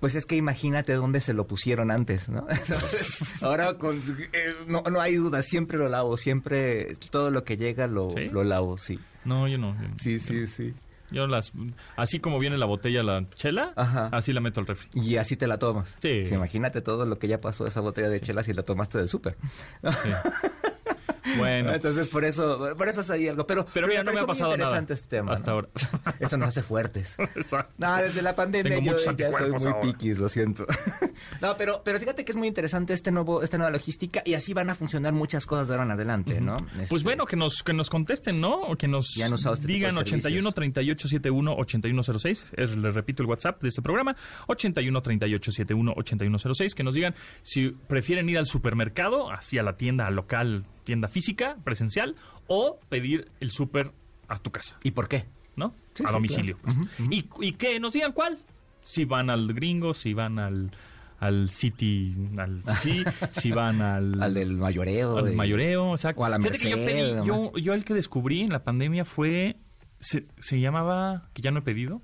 pues 0.00 0.14
es 0.14 0.26
que 0.26 0.36
imagínate 0.36 0.92
dónde 0.94 1.20
se 1.20 1.32
lo 1.34 1.46
pusieron 1.46 1.90
antes, 1.90 2.28
¿no? 2.28 2.46
Ahora 3.42 3.74
con, 3.74 4.02
eh, 4.32 4.54
no, 4.66 4.82
no 4.82 5.00
hay 5.00 5.16
duda, 5.16 5.42
siempre 5.42 5.78
lo 5.78 5.88
lavo, 5.88 6.16
siempre 6.16 6.94
todo 7.10 7.30
lo 7.30 7.44
que 7.44 7.56
llega 7.56 7.86
lo, 7.86 8.10
¿Sí? 8.12 8.28
lo 8.28 8.44
lavo, 8.44 8.78
sí. 8.78 8.98
No, 9.24 9.46
yo 9.48 9.58
no. 9.58 9.74
yo- 9.80 9.88
Sí, 9.98 10.18
sí, 10.18 10.46
sí. 10.46 10.74
Yo 11.10 11.26
las... 11.26 11.52
Así 11.96 12.20
como 12.20 12.38
viene 12.38 12.56
la 12.58 12.66
botella, 12.66 13.02
la 13.02 13.24
chela, 13.34 13.72
Ajá. 13.76 14.08
así 14.12 14.32
la 14.32 14.40
meto 14.40 14.60
al 14.60 14.66
refri. 14.66 14.88
Y 14.94 15.16
así 15.16 15.36
te 15.36 15.46
la 15.46 15.58
tomas. 15.58 15.96
Sí. 16.00 16.24
Imagínate 16.30 16.80
todo 16.80 17.06
lo 17.06 17.18
que 17.18 17.28
ya 17.28 17.40
pasó 17.40 17.64
de 17.64 17.70
esa 17.70 17.80
botella 17.80 18.08
de 18.08 18.20
chela 18.20 18.42
si 18.42 18.52
la 18.52 18.62
tomaste 18.62 18.98
del 18.98 19.08
súper. 19.08 19.36
Sí. 19.82 20.10
Bueno. 21.38 21.72
Entonces, 21.74 22.08
por 22.08 22.24
eso, 22.24 22.74
por 22.76 22.88
eso 22.88 23.00
es 23.00 23.10
ahí 23.10 23.28
algo. 23.28 23.46
Pero, 23.46 23.66
Pero 23.72 23.86
mira, 23.86 24.02
no 24.02 24.12
me 24.12 24.20
ha 24.20 24.26
pasado 24.26 24.50
nada. 24.50 24.64
interesante 24.64 24.94
este 24.94 25.08
tema. 25.08 25.32
Hasta 25.32 25.50
¿no? 25.50 25.54
ahora. 25.56 25.68
Eso 26.20 26.36
nos 26.36 26.48
hace 26.48 26.62
fuertes. 26.62 27.16
Exacto. 27.18 27.72
No, 27.78 27.96
desde 27.96 28.22
la 28.22 28.34
pandemia 28.36 28.76
Tengo 28.76 28.92
yo 28.92 29.14
ya 29.16 29.32
soy 29.32 29.50
muy 29.50 29.66
ahora. 29.66 29.80
piquis, 29.80 30.18
lo 30.18 30.28
siento. 30.28 30.66
no, 31.40 31.56
pero, 31.56 31.82
pero 31.84 31.98
fíjate 31.98 32.24
que 32.24 32.32
es 32.32 32.36
muy 32.36 32.48
interesante 32.48 32.92
este 32.94 33.10
nuevo, 33.10 33.42
esta 33.42 33.56
nueva 33.58 33.70
logística 33.70 34.22
y 34.24 34.34
así 34.34 34.52
van 34.54 34.70
a 34.70 34.74
funcionar 34.74 35.12
muchas 35.12 35.46
cosas 35.46 35.68
de 35.68 35.74
ahora 35.74 35.84
en 35.84 35.90
adelante, 35.92 36.40
¿no? 36.40 36.58
Pues 36.58 36.90
Este, 36.92 37.04
bueno, 37.04 37.26
que 37.26 37.36
nos, 37.36 37.62
que 37.62 37.72
nos 37.72 37.88
contesten, 37.90 38.40
¿no? 38.40 38.54
O 38.62 38.76
que 38.76 38.88
nos 38.88 39.16
este 39.16 39.66
digan 39.66 39.92
servicios. 39.92 40.24
81 40.24 40.52
38 40.52 41.08
71 41.08 41.54
8106. 41.56 42.46
Es, 42.56 42.76
les 42.76 42.94
repito 42.94 43.22
el 43.22 43.28
WhatsApp 43.28 43.62
de 43.62 43.68
este 43.68 43.82
programa. 43.82 44.16
81 44.48 45.02
38 45.02 45.52
71 45.52 45.92
8106. 45.96 46.74
Que 46.74 46.82
nos 46.82 46.94
digan 46.94 47.14
si 47.42 47.70
prefieren 47.70 48.28
ir 48.28 48.38
al 48.38 48.46
supermercado, 48.46 49.30
así 49.30 49.58
a 49.58 49.62
la 49.62 49.76
tienda 49.76 50.06
al 50.06 50.14
local, 50.14 50.64
tienda 50.84 51.08
física, 51.08 51.19
presencial, 51.64 52.16
o 52.46 52.78
pedir 52.88 53.30
el 53.40 53.50
súper 53.50 53.92
a 54.28 54.38
tu 54.38 54.50
casa, 54.50 54.78
¿Y 54.82 54.92
por 54.92 55.08
qué? 55.08 55.24
¿no? 55.56 55.74
Sí, 55.94 56.04
a 56.04 56.08
sí, 56.08 56.12
domicilio. 56.14 56.56
claro. 56.58 56.80
pues. 56.96 57.08
y, 57.10 57.28
y 57.40 57.52
que 57.52 57.78
nos 57.80 57.92
digan 57.92 58.12
cuál. 58.12 58.38
Si 58.82 59.04
van 59.04 59.28
al 59.30 59.52
gringo, 59.52 59.92
si 59.94 60.14
van 60.14 60.38
al 60.38 60.70
al 61.18 61.50
City, 61.50 62.14
al 62.38 62.62
Fifi, 62.76 63.04
si 63.32 63.50
van 63.50 63.82
al, 63.82 64.22
Al 64.22 64.32
del 64.32 64.52
mayoreo. 64.56 65.18
al 65.18 65.26
de- 65.26 65.32
mayoreo, 65.32 65.92
exacto. 65.94 66.22
o 66.22 66.24
a 66.24 66.30
la 66.30 66.38
Fíjate 66.38 66.58
que 66.58 66.70
yo, 66.70 66.76
Merced, 66.78 67.18
pedí- 67.18 67.26
yo, 67.26 67.52
yo 67.58 67.74
el 67.74 67.84
que 67.84 67.92
descubrí 67.92 68.40
en 68.40 68.50
la 68.52 68.64
pandemia 68.64 69.04
fue, 69.04 69.56
se, 69.98 70.26
se 70.38 70.60
llamaba, 70.60 71.28
que 71.34 71.42
ya 71.42 71.50
no 71.50 71.58
he 71.58 71.62
pedido, 71.62 72.00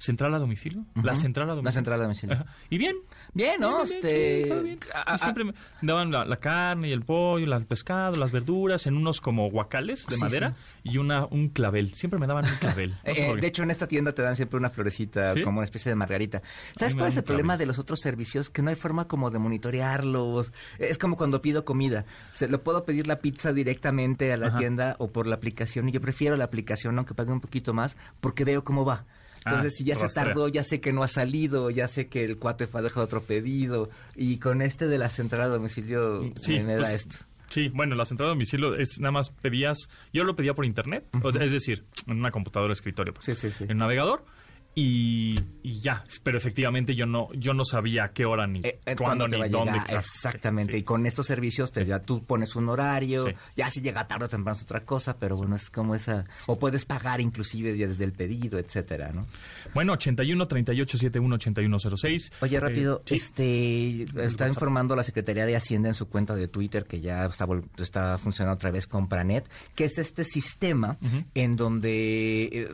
¿Central 0.00 0.34
a 0.34 0.38
domicilio? 0.38 0.86
¿La 0.94 1.14
central 1.14 1.50
a 1.50 1.54
domicilio? 1.54 1.64
La 1.66 1.72
central 1.72 2.00
a 2.00 2.02
domicilio. 2.04 2.34
Ajá. 2.36 2.46
¿Y 2.70 2.78
bien? 2.78 2.96
Bien, 3.34 3.60
¿no? 3.60 3.84
Bien, 3.84 4.00
bien, 4.00 4.14
Este, 4.14 4.60
bien. 4.62 4.80
a- 4.94 5.10
Y 5.10 5.14
a- 5.14 5.18
siempre 5.18 5.44
me 5.44 5.52
daban 5.82 6.10
la, 6.10 6.24
la 6.24 6.36
carne 6.38 6.88
y 6.88 6.92
el 6.92 7.02
pollo, 7.02 7.46
la- 7.46 7.56
el 7.58 7.66
pescado, 7.66 8.18
las 8.18 8.32
verduras 8.32 8.86
en 8.86 8.96
unos 8.96 9.20
como 9.20 9.50
guacales 9.50 10.06
de 10.06 10.14
Sí, 10.16 10.20
madera 10.22 10.56
y 10.82 10.96
una 10.96 11.26
un 11.26 11.48
clavel. 11.50 11.92
Siempre 11.92 12.18
me 12.18 12.26
daban 12.26 12.46
un 12.46 12.56
clavel. 12.56 12.90
No 13.04 13.12
Eh, 13.12 13.36
de 13.40 13.46
hecho, 13.46 13.62
en 13.62 13.70
esta 13.70 13.86
tienda 13.86 14.12
te 14.14 14.22
dan 14.22 14.36
siempre 14.36 14.56
una 14.56 14.70
florecita, 14.70 15.34
¿Sí? 15.34 15.42
como 15.42 15.58
una 15.58 15.66
especie 15.66 15.90
de 15.90 15.96
margarita. 15.96 16.40
¿Sabes 16.76 16.94
cuál 16.94 17.08
es 17.10 17.16
el 17.18 17.24
problema 17.24 17.56
de 17.58 17.66
los 17.66 17.78
otros 17.78 18.00
servicios? 18.00 18.48
Que 18.48 18.62
no 18.62 18.70
hay 18.70 18.76
forma 18.76 19.06
como 19.06 19.30
de 19.30 19.38
monitorearlos. 19.38 20.52
Es 20.78 20.98
como 20.98 21.16
cuando 21.16 21.40
pido 21.40 21.64
comida. 21.64 22.04
Se 22.32 22.48
lo 22.48 22.62
puedo 22.62 22.84
pedir 22.84 23.06
la 23.06 23.20
pizza 23.20 23.52
directamente 23.52 24.32
a 24.32 24.36
la 24.36 24.46
Ajá. 24.48 24.58
tienda 24.58 24.96
o 24.98 25.08
por 25.12 25.26
la 25.26 25.34
aplicación. 25.36 25.88
Y 25.88 25.92
yo 25.92 26.00
prefiero 26.00 26.36
la 26.36 26.44
aplicación, 26.44 26.96
aunque 26.96 27.14
pague 27.14 27.32
un 27.32 27.40
poquito 27.40 27.74
más, 27.74 27.96
porque 28.20 28.44
veo 28.44 28.64
cómo 28.64 28.84
va. 28.84 29.04
Entonces, 29.44 29.72
Ah, 29.74 29.76
si 29.78 29.84
ya 29.84 29.96
se 29.96 30.08
tardó, 30.08 30.48
ya 30.48 30.64
sé 30.64 30.80
que 30.80 30.92
no 30.92 31.02
ha 31.02 31.08
salido, 31.08 31.70
ya 31.70 31.88
sé 31.88 32.08
que 32.08 32.24
el 32.24 32.36
cuate 32.38 32.66
fue 32.66 32.80
a 32.80 32.82
dejar 32.84 33.02
otro 33.04 33.22
pedido. 33.22 33.88
Y 34.14 34.36
con 34.38 34.60
este 34.62 34.86
de 34.86 34.98
la 34.98 35.08
central 35.08 35.40
a 35.42 35.48
domicilio 35.48 36.30
Sí, 36.36 36.60
me 36.60 36.74
da 36.74 36.80
pues, 36.82 36.90
esto. 37.06 37.16
Sí, 37.48 37.68
bueno, 37.68 37.94
la 37.96 38.04
central 38.04 38.28
a 38.28 38.30
domicilio 38.30 38.76
es 38.76 38.98
nada 39.00 39.12
más 39.12 39.30
pedías, 39.30 39.88
yo 40.12 40.24
lo 40.24 40.36
pedía 40.36 40.54
por 40.54 40.64
internet, 40.64 41.04
o 41.22 41.32
sea, 41.32 41.42
es 41.44 41.50
decir, 41.50 41.84
en 42.06 42.18
una 42.18 42.30
computadora 42.30 42.68
de 42.68 42.74
escritorio, 42.74 43.12
pues, 43.12 43.26
Sí, 43.26 43.34
sí, 43.34 43.50
sí. 43.50 43.64
en 43.68 43.78
navegador 43.78 44.24
y, 44.74 45.38
y 45.62 45.80
ya, 45.80 46.04
pero 46.22 46.38
efectivamente 46.38 46.94
yo 46.94 47.04
no 47.04 47.28
yo 47.34 47.52
no 47.54 47.64
sabía 47.64 48.04
a 48.04 48.12
qué 48.12 48.24
hora 48.24 48.46
ni 48.46 48.60
Eh, 48.60 48.78
eh, 48.86 48.96
cuándo 48.96 49.24
¿cuándo 49.24 49.28
te 49.28 49.42
ni 49.42 49.48
dónde. 49.48 49.72
llegar? 49.72 49.94
Exactamente. 49.98 50.72
Sí, 50.74 50.78
Y 50.78 50.82
con 50.84 51.06
estos 51.06 51.26
servicios 51.26 51.72
te, 51.72 51.84
ya 51.84 51.98
tú 52.00 52.24
pones 52.24 52.54
un 52.56 52.68
horario, 52.68 53.26
ya 53.56 53.70
si 53.70 53.80
llega 53.80 54.06
tarde 54.06 54.26
o 54.26 54.28
temprano 54.28 54.56
es 54.56 54.62
otra 54.62 54.84
cosa, 54.84 55.18
pero 55.18 55.36
bueno, 55.36 55.56
es 55.56 55.70
como 55.70 55.94
esa... 55.94 56.24
O 56.46 56.58
puedes 56.58 56.84
pagar 56.84 57.20
inclusive 57.20 57.76
ya 57.76 57.88
desde 57.88 58.04
el 58.04 58.12
pedido, 58.12 58.58
etcétera, 58.58 59.10
¿no? 59.12 59.26
Bueno, 59.74 59.92
81 59.94 60.46
38 60.46 60.98
71 60.98 61.34
81 61.34 61.78
06. 61.96 62.32
Oye, 62.40 62.60
rápido, 62.60 62.98
Eh, 63.00 63.02
sí. 63.06 63.14
este 63.16 64.24
está 64.24 64.46
informando 64.48 64.94
la 64.94 65.02
Secretaría 65.02 65.46
de 65.46 65.56
Hacienda 65.56 65.88
en 65.88 65.94
su 65.94 66.08
cuenta 66.08 66.34
de 66.36 66.48
Twitter 66.48 66.84
que 66.84 67.00
ya 67.00 67.26
está, 67.26 67.46
está 67.78 68.18
funcionando 68.18 68.54
otra 68.56 68.70
vez 68.70 68.86
con 68.86 69.08
Pranet, 69.08 69.48
que 69.74 69.84
es 69.84 69.98
este 69.98 70.24
sistema 70.24 70.96
en 71.34 71.56
donde 71.56 72.70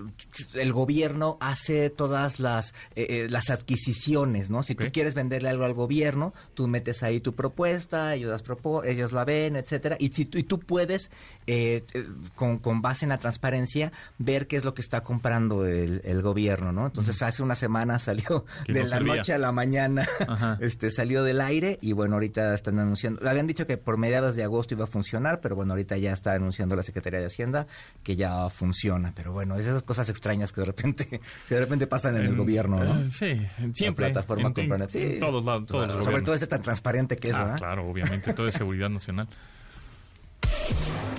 el 0.54 0.72
gobierno 0.72 1.38
hace 1.40 1.85
todas 1.90 2.40
las 2.40 2.74
eh, 2.94 3.06
eh, 3.08 3.26
las 3.28 3.50
adquisiciones, 3.50 4.50
¿no? 4.50 4.62
Si 4.62 4.74
tú 4.74 4.84
quieres 4.92 5.14
venderle 5.14 5.48
algo 5.48 5.64
al 5.64 5.74
gobierno, 5.74 6.34
tú 6.54 6.66
metes 6.68 7.02
ahí 7.02 7.20
tu 7.20 7.34
propuesta, 7.34 8.14
ellos, 8.14 8.30
las 8.30 8.44
propo- 8.44 8.84
ellos 8.84 9.12
la 9.12 9.24
ven, 9.24 9.56
etcétera, 9.56 9.96
y 9.98 10.08
si 10.08 10.22
y 10.32 10.42
tú 10.44 10.58
puedes 10.60 11.10
eh, 11.46 11.84
eh, 11.94 12.06
con, 12.34 12.58
con 12.58 12.82
base 12.82 13.04
en 13.04 13.10
la 13.10 13.18
transparencia 13.18 13.92
ver 14.18 14.46
qué 14.46 14.56
es 14.56 14.64
lo 14.64 14.74
que 14.74 14.82
está 14.82 15.02
comprando 15.02 15.64
el, 15.66 16.00
el 16.04 16.22
gobierno, 16.22 16.72
¿no? 16.72 16.86
Entonces 16.86 17.22
hace 17.22 17.42
una 17.42 17.54
semana 17.54 17.98
salió 17.98 18.44
de 18.66 18.80
no 18.80 18.82
la 18.84 18.88
servía. 18.96 19.16
noche 19.16 19.32
a 19.32 19.38
la 19.38 19.52
mañana 19.52 20.08
Ajá. 20.26 20.58
este 20.60 20.90
salió 20.90 21.22
del 21.22 21.40
aire 21.40 21.78
y 21.80 21.92
bueno, 21.92 22.14
ahorita 22.14 22.54
están 22.54 22.78
anunciando, 22.78 23.28
habían 23.28 23.46
dicho 23.46 23.66
que 23.66 23.76
por 23.76 23.96
mediados 23.96 24.34
de 24.36 24.42
agosto 24.44 24.74
iba 24.74 24.84
a 24.84 24.88
funcionar, 24.88 25.40
pero 25.40 25.54
bueno, 25.56 25.72
ahorita 25.74 25.96
ya 25.98 26.12
está 26.12 26.32
anunciando 26.32 26.74
la 26.76 26.82
Secretaría 26.82 27.20
de 27.20 27.26
Hacienda 27.26 27.66
que 28.02 28.16
ya 28.16 28.48
funciona, 28.50 29.12
pero 29.14 29.32
bueno, 29.32 29.56
es 29.56 29.66
esas 29.66 29.82
cosas 29.82 30.08
extrañas 30.08 30.52
que 30.52 30.60
de 30.62 30.66
repente 30.66 31.06
que 31.48 31.54
de 31.54 31.60
repente 31.60 31.86
pasan 31.86 32.16
en 32.16 32.22
el 32.26 32.36
gobierno, 32.36 32.82
¿no? 32.84 33.00
eh, 33.02 33.08
sí, 33.10 33.36
siempre. 33.74 34.06
La 34.06 34.12
plataforma 34.12 34.52
en, 34.56 34.72
en-. 34.72 34.90
Sí. 34.90 35.16
todos 35.20 35.44
lados, 35.44 35.66
todos 35.66 35.80
Bueno, 35.86 35.94
los 35.94 36.04
sobre 36.04 36.22
todo 36.22 36.34
ese 36.34 36.46
tan 36.46 36.62
transparente 36.62 37.16
que 37.16 37.28
es, 37.30 37.34
Ah, 37.36 37.42
¿verdad? 37.44 37.58
claro, 37.58 37.88
obviamente, 37.88 38.32
todo 38.34 38.48
es 38.48 38.54
seguridad 38.54 38.88
nacional. 38.88 39.28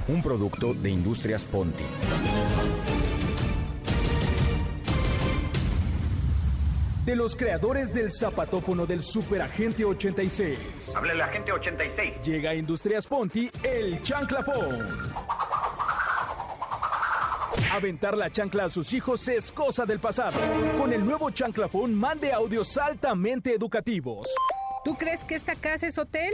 Un 0.07 0.23
producto 0.23 0.73
de 0.73 0.89
Industrias 0.89 1.43
Ponti. 1.45 1.83
de 7.07 7.15
los 7.15 7.37
creadores 7.37 7.93
del 7.93 8.11
zapatófono 8.11 8.85
del 8.85 9.01
Superagente 9.01 9.85
86. 9.85 10.93
Hable 10.93 11.13
el 11.13 11.21
agente 11.21 11.53
86. 11.53 12.15
Llega 12.21 12.49
a 12.49 12.53
Industrias 12.53 13.07
Ponti 13.07 13.49
el 13.63 14.01
chanclafón. 14.01 14.85
Aventar 17.71 18.17
la 18.17 18.29
chancla 18.29 18.65
a 18.65 18.69
sus 18.69 18.91
hijos 18.91 19.25
es 19.29 19.53
cosa 19.53 19.85
del 19.85 20.01
pasado. 20.01 20.37
Con 20.77 20.91
el 20.91 21.05
nuevo 21.05 21.31
chanclafón 21.31 21.95
mande 21.95 22.33
audios 22.33 22.77
altamente 22.77 23.55
educativos. 23.55 24.27
¿Tú 24.83 24.97
crees 24.97 25.23
que 25.23 25.35
esta 25.35 25.55
casa 25.55 25.87
es 25.87 25.97
hotel? 25.97 26.33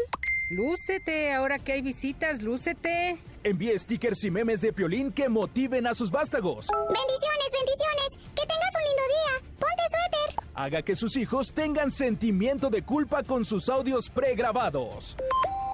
Lúcete, 0.49 1.33
ahora 1.33 1.57
que 1.57 1.73
hay 1.73 1.81
visitas, 1.81 2.41
lúcete. 2.41 3.17
Envíe 3.43 3.77
stickers 3.77 4.23
y 4.23 4.31
memes 4.31 4.61
de 4.61 4.73
Piolín 4.73 5.11
que 5.11 5.29
motiven 5.29 5.87
a 5.87 5.93
sus 5.93 6.11
vástagos. 6.11 6.67
Bendiciones, 6.69 7.49
bendiciones. 7.51 8.29
Que 8.35 8.45
tengas 8.45 8.69
un 8.75 8.83
lindo 8.83 9.03
día. 9.07 9.51
Ponte 9.59 9.83
suéter. 9.89 10.43
Haga 10.53 10.81
que 10.81 10.95
sus 10.95 11.15
hijos 11.17 11.53
tengan 11.53 11.91
sentimiento 11.91 12.69
de 12.69 12.83
culpa 12.83 13.23
con 13.23 13.45
sus 13.45 13.69
audios 13.69 14.09
pregrabados. 14.09 15.15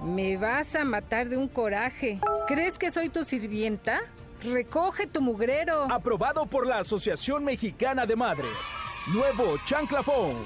Me 0.04 0.38
vas 0.38 0.76
a 0.76 0.86
matar 0.86 1.30
de 1.30 1.38
un 1.38 1.48
coraje. 1.48 2.20
¿Crees 2.48 2.78
que 2.78 2.92
soy 2.92 3.10
tu 3.10 3.26
sirvienta? 3.26 4.00
Recoge 4.44 5.08
tu 5.08 5.22
mugrero. 5.22 5.92
Aprobado 5.92 6.46
por 6.46 6.66
la 6.66 6.80
Asociación 6.80 7.44
Mexicana 7.44 8.06
de 8.06 8.16
Madres. 8.16 8.74
Nuevo 9.14 9.58
chanclafón. 9.66 10.46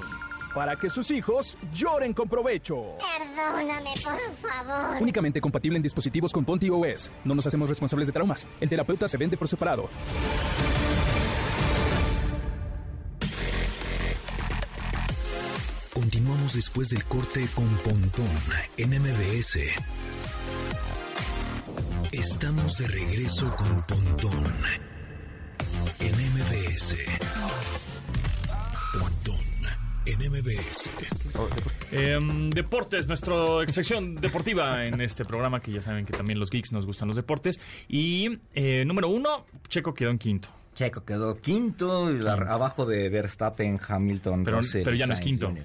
Para 0.54 0.76
que 0.76 0.88
sus 0.88 1.10
hijos 1.10 1.58
lloren 1.72 2.12
con 2.12 2.28
provecho. 2.28 2.96
Perdóname, 2.98 3.90
por 4.04 4.50
favor. 4.50 5.02
Únicamente 5.02 5.40
compatible 5.40 5.76
en 5.76 5.82
dispositivos 5.82 6.32
con 6.32 6.44
Ponti 6.44 6.70
OS. 6.70 7.10
No 7.24 7.34
nos 7.34 7.46
hacemos 7.46 7.68
responsables 7.68 8.06
de 8.06 8.12
traumas. 8.12 8.46
El 8.60 8.68
terapeuta 8.68 9.08
se 9.08 9.18
vende 9.18 9.36
por 9.36 9.48
separado. 9.48 9.88
Continuamos 15.92 16.54
después 16.54 16.90
del 16.90 17.04
corte 17.04 17.48
con 17.54 17.68
Pontón 17.78 18.26
en 18.76 18.90
MBS. 18.90 19.58
Estamos 22.12 22.78
de 22.78 22.88
regreso 22.88 23.52
con 23.56 23.82
Pontón 23.82 24.54
en 26.00 26.12
MBS. 26.12 26.96
En 30.06 30.18
MBS. 30.30 30.90
Em, 31.92 32.50
deportes, 32.50 33.06
nuestra 33.06 33.34
sección 33.68 34.16
deportiva 34.16 34.84
en 34.84 35.00
este 35.00 35.24
programa, 35.24 35.60
que 35.60 35.72
ya 35.72 35.80
saben 35.80 36.04
que 36.04 36.12
también 36.12 36.38
los 36.38 36.50
geeks 36.50 36.72
nos 36.72 36.84
gustan 36.86 37.08
los 37.08 37.16
deportes. 37.16 37.58
Y 37.88 38.38
eh, 38.54 38.84
número 38.84 39.08
uno, 39.08 39.46
Checo 39.68 39.94
quedó 39.94 40.10
en 40.10 40.18
quinto. 40.18 40.48
Checo 40.74 41.04
quedó 41.04 41.36
quinto, 41.40 42.10
la- 42.10 42.32
abajo 42.34 42.84
de 42.84 43.08
Verstappen, 43.08 43.78
Hamilton, 43.86 44.44
Pero- 44.44 44.58
Russell 44.58 44.82
pero 44.84 44.96
ya 44.96 45.06
no 45.06 45.14
es 45.14 45.20
quinto. 45.20 45.48
Jr. 45.48 45.64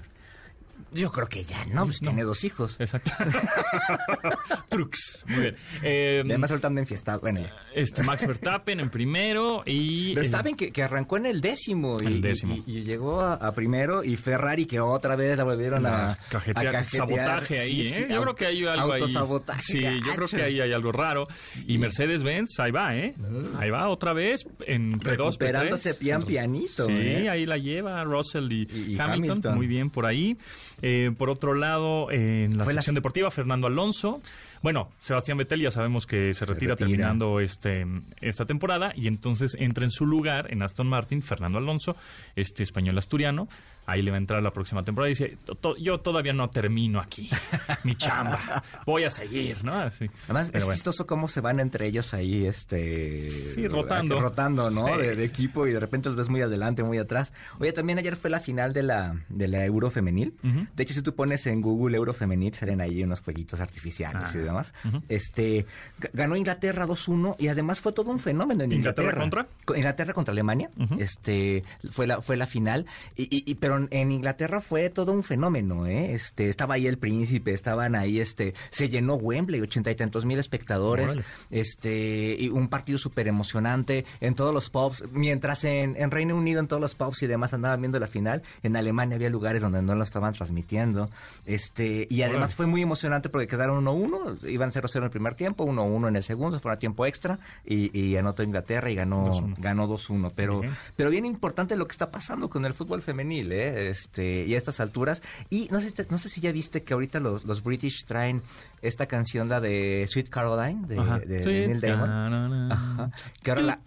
Yo 0.91 1.11
creo 1.11 1.27
que 1.27 1.43
ya 1.43 1.65
no, 1.67 1.85
pues 1.85 1.99
tiene 1.99 2.23
dos 2.23 2.43
hijos. 2.43 2.77
Exacto. 2.79 3.11
Trux. 4.69 5.23
Muy 5.27 5.39
bien. 5.41 5.55
Em, 5.83 6.25
Además, 6.27 6.49
soltando 6.49 6.79
en 6.81 6.87
fiesta. 6.87 7.17
Bueno, 7.17 7.41
este, 7.73 8.03
Max 8.03 8.25
Verstappen 8.25 8.79
en 8.79 8.89
primero 8.89 9.61
y... 9.65 10.13
Verstappen 10.15 10.55
que, 10.55 10.71
que 10.71 10.83
arrancó 10.83 11.17
en 11.17 11.25
el 11.25 11.41
décimo. 11.41 11.97
Y, 12.01 12.05
El 12.05 12.21
décimo. 12.21 12.55
Y, 12.65 12.77
y 12.79 12.83
llegó 12.83 13.21
a, 13.21 13.35
a 13.35 13.53
primero. 13.53 14.03
Y 14.03 14.15
Ferrari 14.17 14.65
que 14.65 14.79
otra 14.79 15.15
vez 15.15 15.37
la 15.37 15.43
volvieron 15.43 15.85
a, 15.85 16.17
cajetear, 16.29 16.67
a 16.67 16.71
cajetear. 16.71 17.07
sabotaje 17.07 17.59
ahí, 17.59 17.83
Sí, 17.83 17.89
¿eh? 17.89 18.05
sí, 18.07 18.13
yo 18.13 18.21
creo 18.21 18.35
que 18.35 18.45
hay 18.45 18.65
algo 18.65 18.93
ahí. 18.93 19.01
autosabotaje, 19.01 19.61
Sí, 19.63 19.81
yo 19.81 20.15
creo 20.15 20.27
que 20.27 20.43
ahí 20.43 20.59
hay 20.61 20.73
algo 20.73 20.91
raro. 20.91 21.27
Y 21.67 21.77
Mercedes-Benz, 21.77 22.59
ahí 22.59 22.71
va, 22.71 22.95
¿eh? 22.95 23.13
Ahí 23.57 23.69
va 23.69 23.87
otra 23.89 24.13
vez 24.13 24.45
en 24.65 24.93
P2, 24.99 25.03
Recuperándose 25.03 25.93
P3. 25.93 25.97
pian 25.97 26.23
pianito. 26.23 26.85
Sí, 26.85 26.91
¿eh? 26.93 27.29
ahí 27.29 27.45
la 27.45 27.57
lleva 27.57 28.03
Russell 28.03 28.51
y, 28.51 28.59
Y- 28.69 28.93
y 28.95 28.99
Hamilton, 28.99 29.31
Hamilton. 29.31 29.55
muy 29.55 29.67
bien 29.67 29.89
por 29.89 30.05
ahí. 30.05 30.37
Eh, 30.81 31.11
por 31.17 31.29
otro 31.29 31.53
lado, 31.53 32.11
en 32.11 32.57
la 32.57 32.63
Fue 32.63 32.73
la- 32.73 32.81
sección 32.81 32.95
deportiva, 32.95 33.29
Fernando 33.31 33.67
Alonso. 33.67 34.21
Bueno, 34.61 34.89
Sebastián 34.99 35.37
Vettel 35.37 35.61
ya 35.61 35.71
sabemos 35.71 36.05
que 36.05 36.33
se 36.33 36.45
retira, 36.45 36.73
retira. 36.73 36.87
terminando 36.87 37.39
este 37.39 37.85
esta 38.21 38.45
temporada 38.45 38.91
y 38.95 39.07
entonces 39.07 39.55
entra 39.59 39.85
en 39.85 39.91
su 39.91 40.05
lugar 40.05 40.51
en 40.51 40.61
Aston 40.61 40.87
Martin 40.87 41.21
Fernando 41.21 41.57
Alonso, 41.59 41.95
este 42.35 42.63
español 42.63 42.97
asturiano. 42.97 43.47
Ahí 43.85 44.03
le 44.03 44.11
va 44.11 44.17
a 44.17 44.19
entrar 44.19 44.43
la 44.43 44.51
próxima 44.51 44.83
temporada 44.83 45.09
y 45.09 45.13
dice, 45.13 45.35
"To- 45.45 45.55
to- 45.55 45.75
yo 45.77 45.99
todavía 45.99 46.31
no 46.31 46.47
termino 46.51 46.99
aquí 46.99 47.27
mi 47.83 47.95
chamba, 47.95 48.63
voy 48.85 49.03
a 49.03 49.09
seguir, 49.09 49.63
¿no? 49.63 49.73
Así. 49.73 50.07
Además, 50.25 50.47
Pero 50.49 50.59
es 50.59 50.65
bueno. 50.65 50.75
chistoso 50.75 51.07
cómo 51.07 51.27
se 51.27 51.41
van 51.41 51.59
entre 51.59 51.87
ellos 51.87 52.13
ahí, 52.13 52.45
este... 52.45 53.31
Sí, 53.55 53.67
rotando. 53.67 54.19
Rotando, 54.19 54.69
¿no? 54.69 54.85
Sí, 54.93 55.01
de, 55.01 55.15
de 55.15 55.23
equipo 55.25 55.65
y 55.65 55.71
de 55.71 55.79
repente 55.79 56.07
los 56.09 56.15
ves 56.15 56.29
muy 56.29 56.41
adelante, 56.41 56.83
muy 56.83 56.99
atrás. 56.99 57.33
Oye, 57.59 57.73
también 57.73 57.97
ayer 57.97 58.15
fue 58.15 58.29
la 58.29 58.39
final 58.39 58.73
de 58.73 58.83
la, 58.83 59.15
de 59.27 59.47
la 59.47 59.65
Euro 59.65 59.89
femenil. 59.89 60.35
De 60.75 60.83
hecho, 60.83 60.93
si 60.93 61.01
tú 61.01 61.15
pones 61.15 61.47
en 61.47 61.59
Google 61.61 61.97
Euro 61.97 62.13
Femenil, 62.13 62.53
salen 62.53 62.81
ahí 62.81 63.01
unos 63.03 63.21
jueguitos 63.21 63.59
artificiales 63.59 64.35
y 64.35 64.37
Ah. 64.49 64.51
demás. 64.51 64.73
Este 65.09 65.65
ganó 66.13 66.35
Inglaterra 66.35 66.85
2-1 66.87 67.35
y 67.39 67.47
además 67.49 67.79
fue 67.79 67.91
todo 67.93 68.11
un 68.11 68.19
fenómeno 68.19 68.63
en 68.63 68.71
¿Inglaterra 68.71 69.09
Inglaterra. 69.09 69.21
contra? 69.45 69.47
Co- 69.65 69.75
Inglaterra 69.75 70.13
contra 70.13 70.31
Alemania. 70.31 70.69
Este 70.99 71.63
fue 71.91 72.07
la 72.07 72.21
fue 72.21 72.37
la 72.37 72.45
final 72.47 72.85
y, 73.15 73.23
y- 73.35 73.43
y- 73.45 73.55
pero 73.55 73.87
en 73.89 74.11
Inglaterra 74.11 74.61
fue 74.61 74.89
todo 74.89 75.11
un 75.11 75.23
fenómeno, 75.23 75.85
¿eh? 75.87 76.13
Este 76.13 76.49
estaba 76.49 76.75
ahí 76.75 76.87
el 76.87 76.97
príncipe, 76.97 77.53
estaban 77.53 77.95
ahí 77.95 78.19
este 78.19 78.53
se 78.69 78.89
llenó 78.89 79.15
Wembley, 79.15 79.61
ochenta 79.61 79.91
y 79.91 79.95
tantos 79.95 80.25
mil 80.25 80.39
espectadores. 80.39 81.15
Este 81.49 82.35
y 82.39 82.49
un 82.49 82.67
partido 82.69 82.97
súper 82.97 83.27
emocionante 83.27 84.05
en 84.21 84.35
todos 84.35 84.53
los 84.53 84.69
pubs, 84.69 85.03
mientras 85.11 85.63
en, 85.63 85.95
en 85.97 86.11
Reino 86.11 86.35
Unido 86.35 86.59
en 86.59 86.67
todos 86.67 86.81
los 86.81 86.95
pubs 86.95 87.21
y 87.23 87.27
demás 87.27 87.53
andaban 87.53 87.81
viendo 87.81 87.99
la 87.99 88.07
final, 88.07 88.43
en 88.63 88.75
Alemania 88.75 89.15
había 89.15 89.29
lugares 89.29 89.61
donde 89.61 89.81
no 89.81 89.95
lo 89.95 90.03
estaban 90.03 90.33
transmitiendo. 90.33 91.09
Este, 91.45 92.07
y 92.09 92.21
además 92.21 92.55
fue 92.55 92.65
muy 92.65 92.81
emocionante 92.81 93.29
porque 93.29 93.47
quedaron 93.47 93.83
1-1, 93.85 94.38
iban 94.47 94.71
0-0 94.71 94.95
en 94.97 95.03
el 95.03 95.09
primer 95.09 95.35
tiempo, 95.35 95.65
1-1 95.65 96.07
en 96.07 96.15
el 96.15 96.23
segundo, 96.23 96.57
se 96.57 96.61
fueron 96.61 96.77
a 96.77 96.79
tiempo 96.79 97.05
extra 97.05 97.39
y, 97.65 97.97
y 97.97 98.15
anotó 98.17 98.43
Inglaterra 98.43 98.89
y 98.91 98.95
ganó 98.95 99.25
2-1. 99.25 99.55
ganó 99.59 99.87
2-1, 99.87 100.31
pero 100.35 100.61
Bien. 100.61 100.75
pero 100.95 101.09
bien 101.09 101.25
importante 101.25 101.75
lo 101.75 101.87
que 101.87 101.91
está 101.93 102.11
pasando 102.11 102.49
con 102.49 102.65
el 102.65 102.73
fútbol 102.73 103.01
femenil, 103.01 103.51
¿eh? 103.51 103.89
Este, 103.89 104.45
y 104.45 104.55
a 104.55 104.57
estas 104.57 104.79
alturas 104.79 105.21
y 105.49 105.67
no 105.71 105.81
sé 105.81 105.89
no 106.09 106.17
sé 106.17 106.29
si 106.29 106.41
ya 106.41 106.51
viste 106.51 106.83
que 106.83 106.93
ahorita 106.93 107.19
los, 107.19 107.45
los 107.45 107.63
British 107.63 108.05
traen 108.05 108.41
esta 108.81 109.05
canción 109.07 109.49
la 109.49 109.59
de 109.59 110.05
Sweet 110.09 110.29
Caroline 110.29 110.87
de, 110.87 110.95
de- 111.25 111.39
de. 111.39 111.67
Neil 111.67 111.81
Diamond. 111.81 112.05
Ta-na-na. 112.05 112.73
Ajá. 112.73 113.11
Que 113.43 113.51
ahora 113.51 113.61
la, 113.63 113.79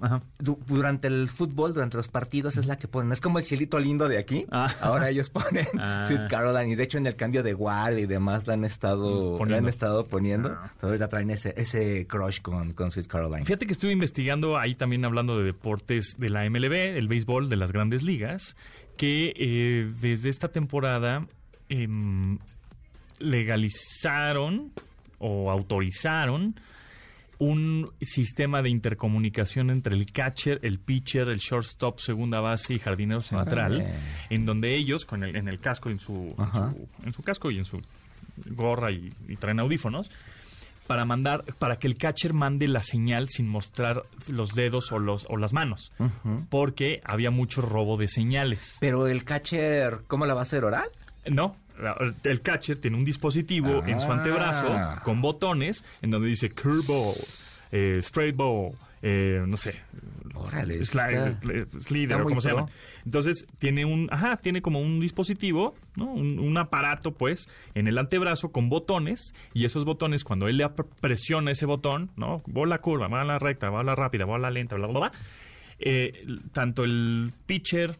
Ajá. 0.00 0.20
du- 0.38 0.58
durante 0.66 1.08
el 1.08 1.28
fútbol, 1.28 1.72
durante 1.74 1.96
los 1.96 2.08
partidos, 2.08 2.56
es 2.56 2.66
la 2.66 2.76
que 2.78 2.88
ponen. 2.88 3.12
Es 3.12 3.20
como 3.20 3.38
el 3.38 3.44
cielito 3.44 3.78
lindo 3.78 4.08
de 4.08 4.18
aquí. 4.18 4.46
Ah. 4.50 4.72
Ahora 4.80 5.10
ellos 5.10 5.30
ponen 5.30 5.66
Ah. 5.78 6.04
Sweet 6.06 6.28
Caroline. 6.28 6.72
Y 6.72 6.76
de 6.76 6.82
hecho, 6.84 6.98
en 6.98 7.06
el 7.06 7.16
cambio 7.16 7.42
de 7.42 7.54
Wall 7.54 7.98
y 7.98 8.06
demás, 8.06 8.46
la 8.46 8.54
han 8.54 8.64
estado 8.64 9.32
la 9.32 9.38
Poniendo. 9.38 9.66
han 9.66 9.68
estado 9.68 10.04
poniendo. 10.06 10.48
Ah. 10.50 10.60
Entonces, 10.64 10.82
ahorita 10.84 11.08
traen 11.08 11.30
ese, 11.30 11.54
ese 11.56 12.06
crush 12.06 12.40
con, 12.40 12.72
con 12.72 12.90
Sweet 12.90 13.06
Caroline. 13.06 13.44
Fíjate 13.44 13.66
que 13.66 13.72
estuve 13.72 13.92
investigando 13.92 14.58
ahí 14.58 14.74
también 14.74 15.04
hablando 15.04 15.38
de 15.38 15.44
deportes 15.44 16.16
de 16.18 16.28
la 16.30 16.48
MLB, 16.48 16.72
el 16.96 17.08
béisbol 17.08 17.48
de 17.48 17.56
las 17.56 17.72
grandes 17.72 18.02
ligas, 18.02 18.56
que 18.96 19.32
eh, 19.36 19.92
desde 20.00 20.28
esta 20.28 20.48
temporada 20.48 21.26
em, 21.68 22.38
legalizaron 23.18 24.72
o 25.18 25.50
autorizaron 25.50 26.54
un 27.38 27.90
sistema 28.00 28.62
de 28.62 28.70
intercomunicación 28.70 29.70
entre 29.70 29.94
el 29.94 30.10
catcher, 30.12 30.58
el 30.62 30.78
pitcher, 30.78 31.28
el 31.28 31.38
shortstop, 31.38 31.98
segunda 32.00 32.40
base 32.40 32.74
y 32.74 32.78
jardinero 32.78 33.20
central, 33.20 33.76
Órale. 33.76 33.94
en 34.30 34.44
donde 34.44 34.74
ellos, 34.76 35.04
con 35.04 35.22
el, 35.24 35.36
en 35.36 35.48
el 35.48 35.60
casco, 35.60 35.88
en 35.90 35.98
su, 35.98 36.34
en 36.38 36.52
su, 36.52 36.88
en 37.04 37.12
su 37.12 37.22
casco 37.22 37.50
y 37.50 37.58
en 37.58 37.64
su 37.64 37.80
gorra 38.50 38.90
y, 38.90 39.12
y 39.28 39.36
traen 39.36 39.60
audífonos, 39.60 40.10
para 40.88 41.04
mandar, 41.04 41.44
para 41.58 41.78
que 41.78 41.86
el 41.86 41.96
catcher 41.96 42.32
mande 42.32 42.66
la 42.66 42.82
señal 42.82 43.28
sin 43.28 43.46
mostrar 43.46 44.04
los 44.26 44.54
dedos 44.54 44.90
o 44.90 44.98
los 44.98 45.26
o 45.28 45.36
las 45.36 45.52
manos, 45.52 45.92
porque 46.48 47.02
había 47.04 47.30
mucho 47.30 47.60
robo 47.60 47.98
de 47.98 48.08
señales. 48.08 48.78
Pero 48.80 49.06
el 49.06 49.22
catcher, 49.24 50.00
¿cómo 50.06 50.24
la 50.24 50.32
va 50.34 50.40
a 50.40 50.42
hacer 50.44 50.64
oral? 50.64 50.88
No, 51.30 51.56
el 52.24 52.40
catcher 52.42 52.78
tiene 52.78 52.96
un 52.96 53.04
dispositivo 53.04 53.84
en 53.86 53.98
su 54.00 54.10
Ah. 54.10 54.14
antebrazo 54.14 55.02
con 55.04 55.20
botones 55.20 55.84
en 56.02 56.10
donde 56.10 56.28
dice 56.28 56.50
curveball, 56.50 57.14
eh, 57.70 57.96
straight 58.00 58.34
ball, 58.36 58.72
eh, 59.02 59.42
no 59.46 59.56
sé, 59.56 59.74
Órale, 60.34 60.84
slide- 60.84 61.30
está- 61.30 61.52
eh, 61.52 61.66
slider, 61.80 62.12
está 62.12 62.22
o 62.22 62.24
como 62.26 62.40
se 62.40 62.50
llama. 62.50 62.66
Entonces 63.04 63.46
tiene 63.58 63.84
un, 63.84 64.08
ajá, 64.12 64.36
tiene 64.36 64.62
como 64.62 64.80
un 64.80 65.00
dispositivo, 65.00 65.74
¿no? 65.96 66.06
Un, 66.12 66.38
un 66.38 66.56
aparato, 66.58 67.12
pues, 67.12 67.48
en 67.74 67.88
el 67.88 67.98
antebrazo 67.98 68.50
con 68.50 68.68
botones 68.68 69.34
y 69.54 69.64
esos 69.64 69.84
botones 69.84 70.22
cuando 70.24 70.46
él 70.48 70.56
le 70.58 70.68
presiona 71.00 71.50
ese 71.50 71.66
botón, 71.66 72.10
¿no? 72.16 72.42
Bola 72.46 72.78
curva, 72.78 73.08
bola 73.08 73.38
recta, 73.38 73.68
bola 73.68 73.94
rápida, 73.96 74.24
bola 74.26 74.50
lenta, 74.50 74.76
bla, 74.76 74.86
bla, 74.86 74.98
bla. 75.00 75.12
eh, 75.80 76.26
tanto 76.52 76.82
el 76.82 77.32
pitcher, 77.46 77.96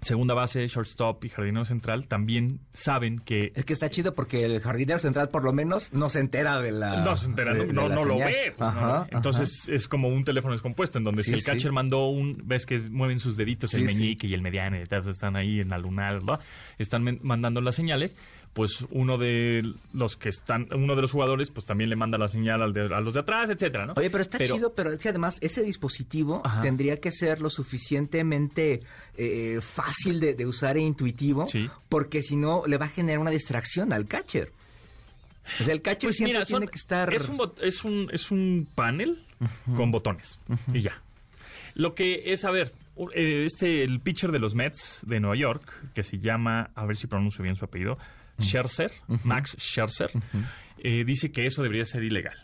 segunda 0.00 0.34
base, 0.34 0.66
shortstop 0.68 1.24
y 1.24 1.28
jardinero 1.28 1.64
central 1.64 2.06
también 2.06 2.60
saben 2.72 3.18
que 3.18 3.52
Es 3.54 3.64
que 3.64 3.72
está 3.72 3.90
chido 3.90 4.14
porque 4.14 4.44
el 4.44 4.60
jardinero 4.60 4.98
central, 4.98 5.28
por 5.28 5.44
lo 5.44 5.52
menos, 5.52 5.92
no 5.92 6.08
se 6.08 6.20
entera 6.20 6.60
de 6.60 6.72
la. 6.72 7.02
no 7.04 7.16
se 7.16 7.26
entera, 7.26 7.52
de- 7.54 7.66
no, 7.72 7.88
de 7.88 7.88
no- 7.90 7.94
no 7.96 8.04
lo 8.04 8.16
ve. 8.18 8.52
pues, 8.56 8.60
no 8.60 8.66
Ajá, 8.66 8.86
lo 8.98 9.00
ve. 9.04 9.08
Entonces 9.12 9.68
es 9.68 9.88
como 9.88 10.08
un 10.08 10.24
teléfono 10.24 10.52
descompuesto 10.52 10.98
en 10.98 11.04
donde 11.04 11.22
Sí, 11.22 11.30
si 11.30 11.34
el 11.34 11.40
sí. 11.40 11.46
catcher 11.46 11.72
mandó 11.72 12.08
un, 12.08 12.42
ves 12.44 12.64
que 12.66 12.78
mueven 12.78 13.18
sus 13.18 13.36
deditos, 13.36 13.74
el 13.74 13.88
Sí, 13.88 13.94
sí. 13.94 13.98
meñique 14.00 14.26
y 14.26 14.34
el 14.34 14.42
mediano, 14.42 14.80
y 14.80 14.86
tal, 14.86 15.08
están 15.08 15.36
ahí 15.36 15.60
en 15.60 15.68
la 15.70 15.78
lunar, 15.78 16.20
¿verdad? 16.20 16.40
están 16.78 17.18
mandando 17.22 17.60
las 17.60 17.74
señales, 17.74 18.16
pues 18.54 18.84
uno 18.90 19.18
de 19.18 19.62
los 19.92 20.16
que 20.16 20.28
están, 20.30 20.66
uno 20.74 20.96
de 20.96 21.02
los 21.02 21.12
jugadores, 21.12 21.50
pues 21.50 21.64
también 21.64 21.90
le 21.90 21.96
manda 21.96 22.18
la 22.18 22.26
señal 22.28 22.60
al 22.62 22.72
de- 22.72 22.92
a 22.92 23.00
los 23.00 23.14
de 23.14 23.20
atrás, 23.20 23.50
etcétera, 23.50 23.86
¿no? 23.86 23.92
Oye, 23.96 24.10
pero 24.10 24.22
está 24.22 24.38
chido, 24.38 24.72
pero 24.74 24.90
es 24.92 24.98
que 24.98 25.08
además 25.10 25.38
ese 25.40 25.62
dispositivo 25.62 26.42
Ajá. 26.44 26.60
tendría 26.60 26.98
que 27.00 27.12
ser 27.12 27.40
lo 27.40 27.50
suficientemente 27.50 28.80
eh, 29.16 29.60
fácil 29.60 30.20
de, 30.20 30.34
de 30.34 30.46
usar 30.46 30.76
e 30.76 30.80
intuitivo, 30.80 31.46
Sí. 31.48 31.68
porque 31.88 32.22
si 32.22 32.36
no 32.36 32.64
le 32.66 32.78
va 32.78 32.86
a 32.86 32.88
generar 32.88 33.20
una 33.20 33.30
distracción 33.30 33.92
al 33.92 34.06
catcher. 34.06 34.52
O 35.60 35.64
sea, 35.64 35.72
el 35.72 35.80
catcher 35.82 36.08
Pues 36.08 36.16
siempre 36.16 36.34
mira, 36.34 36.44
tiene 36.44 36.68
que 36.68 36.76
estar... 36.76 37.12
Es 37.14 37.28
un, 37.28 37.40
es 37.62 37.84
un, 37.84 38.08
es 38.12 38.30
un 38.30 38.68
panel 38.74 39.24
con 39.76 39.90
botones 39.90 40.40
y 40.72 40.80
ya. 40.80 41.00
Lo 41.74 41.94
que 41.94 42.32
es, 42.32 42.44
a 42.44 42.50
ver, 42.50 42.72
eh, 43.14 43.44
este, 43.46 43.82
el 43.84 44.00
pitcher 44.00 44.30
de 44.32 44.40
los 44.40 44.54
Mets 44.54 45.00
de 45.06 45.20
Nueva 45.20 45.36
York, 45.36 45.62
que 45.94 46.02
se 46.02 46.18
llama, 46.18 46.70
a 46.74 46.84
ver 46.86 46.96
si 46.96 47.06
pronuncio 47.06 47.42
bien 47.44 47.56
su 47.56 47.64
apellido, 47.64 47.98
Scherzer, 48.40 48.92
Max 49.24 49.56
Scherzer, 49.58 50.10
eh, 50.78 51.04
dice 51.04 51.30
que 51.32 51.46
eso 51.46 51.62
debería 51.62 51.84
ser 51.84 52.02
ilegal. 52.04 52.36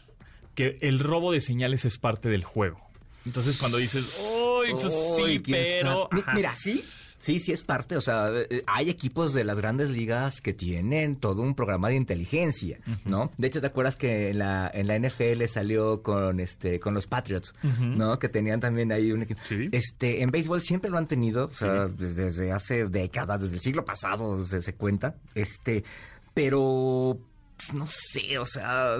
Que 0.54 0.78
el 0.82 1.00
robo 1.00 1.32
de 1.32 1.40
señales 1.40 1.84
es 1.84 1.98
parte 1.98 2.28
del 2.28 2.44
juego. 2.44 2.80
Entonces, 3.26 3.56
cuando 3.56 3.78
dices, 3.78 4.04
¡Uy, 4.18 4.72
pues 4.72 4.94
sí, 5.16 5.38
pero... 5.40 6.08
Ajá. 6.12 6.34
Mira, 6.34 6.54
sí, 6.54 6.84
sí, 7.24 7.40
sí 7.40 7.52
es 7.52 7.62
parte. 7.62 7.96
O 7.96 8.00
sea, 8.00 8.28
eh, 8.30 8.62
hay 8.66 8.90
equipos 8.90 9.32
de 9.32 9.44
las 9.44 9.58
grandes 9.58 9.90
ligas 9.90 10.40
que 10.40 10.52
tienen 10.52 11.16
todo 11.16 11.42
un 11.42 11.54
programa 11.54 11.88
de 11.88 11.96
inteligencia, 11.96 12.78
¿no? 13.04 13.32
De 13.38 13.48
hecho, 13.48 13.60
¿te 13.60 13.66
acuerdas 13.66 13.96
que 13.96 14.30
en 14.30 14.38
la, 14.38 14.70
en 14.72 14.86
la 14.86 14.98
NFL 14.98 15.44
salió 15.46 16.02
con 16.02 16.40
este 16.40 16.80
con 16.80 16.94
los 16.94 17.06
Patriots, 17.06 17.54
¿no? 17.80 18.18
Que 18.18 18.28
tenían 18.28 18.60
también 18.60 18.92
ahí 18.92 19.12
un 19.12 19.22
equipo. 19.22 19.40
Sí. 19.48 19.68
Este, 19.72 20.22
en 20.22 20.30
béisbol 20.30 20.60
siempre 20.60 20.90
lo 20.90 20.98
han 20.98 21.06
tenido, 21.06 21.46
o 21.46 21.52
sea, 21.52 21.86
desde, 21.86 22.24
desde 22.24 22.52
hace 22.52 22.86
décadas, 22.86 23.40
desde 23.40 23.56
el 23.56 23.62
siglo 23.62 23.84
pasado 23.84 24.44
se, 24.44 24.62
se 24.62 24.74
cuenta. 24.74 25.16
Este, 25.34 25.84
pero 26.34 27.18
pues, 27.56 27.72
no 27.72 27.86
sé, 27.88 28.38
o 28.38 28.46
sea, 28.46 28.96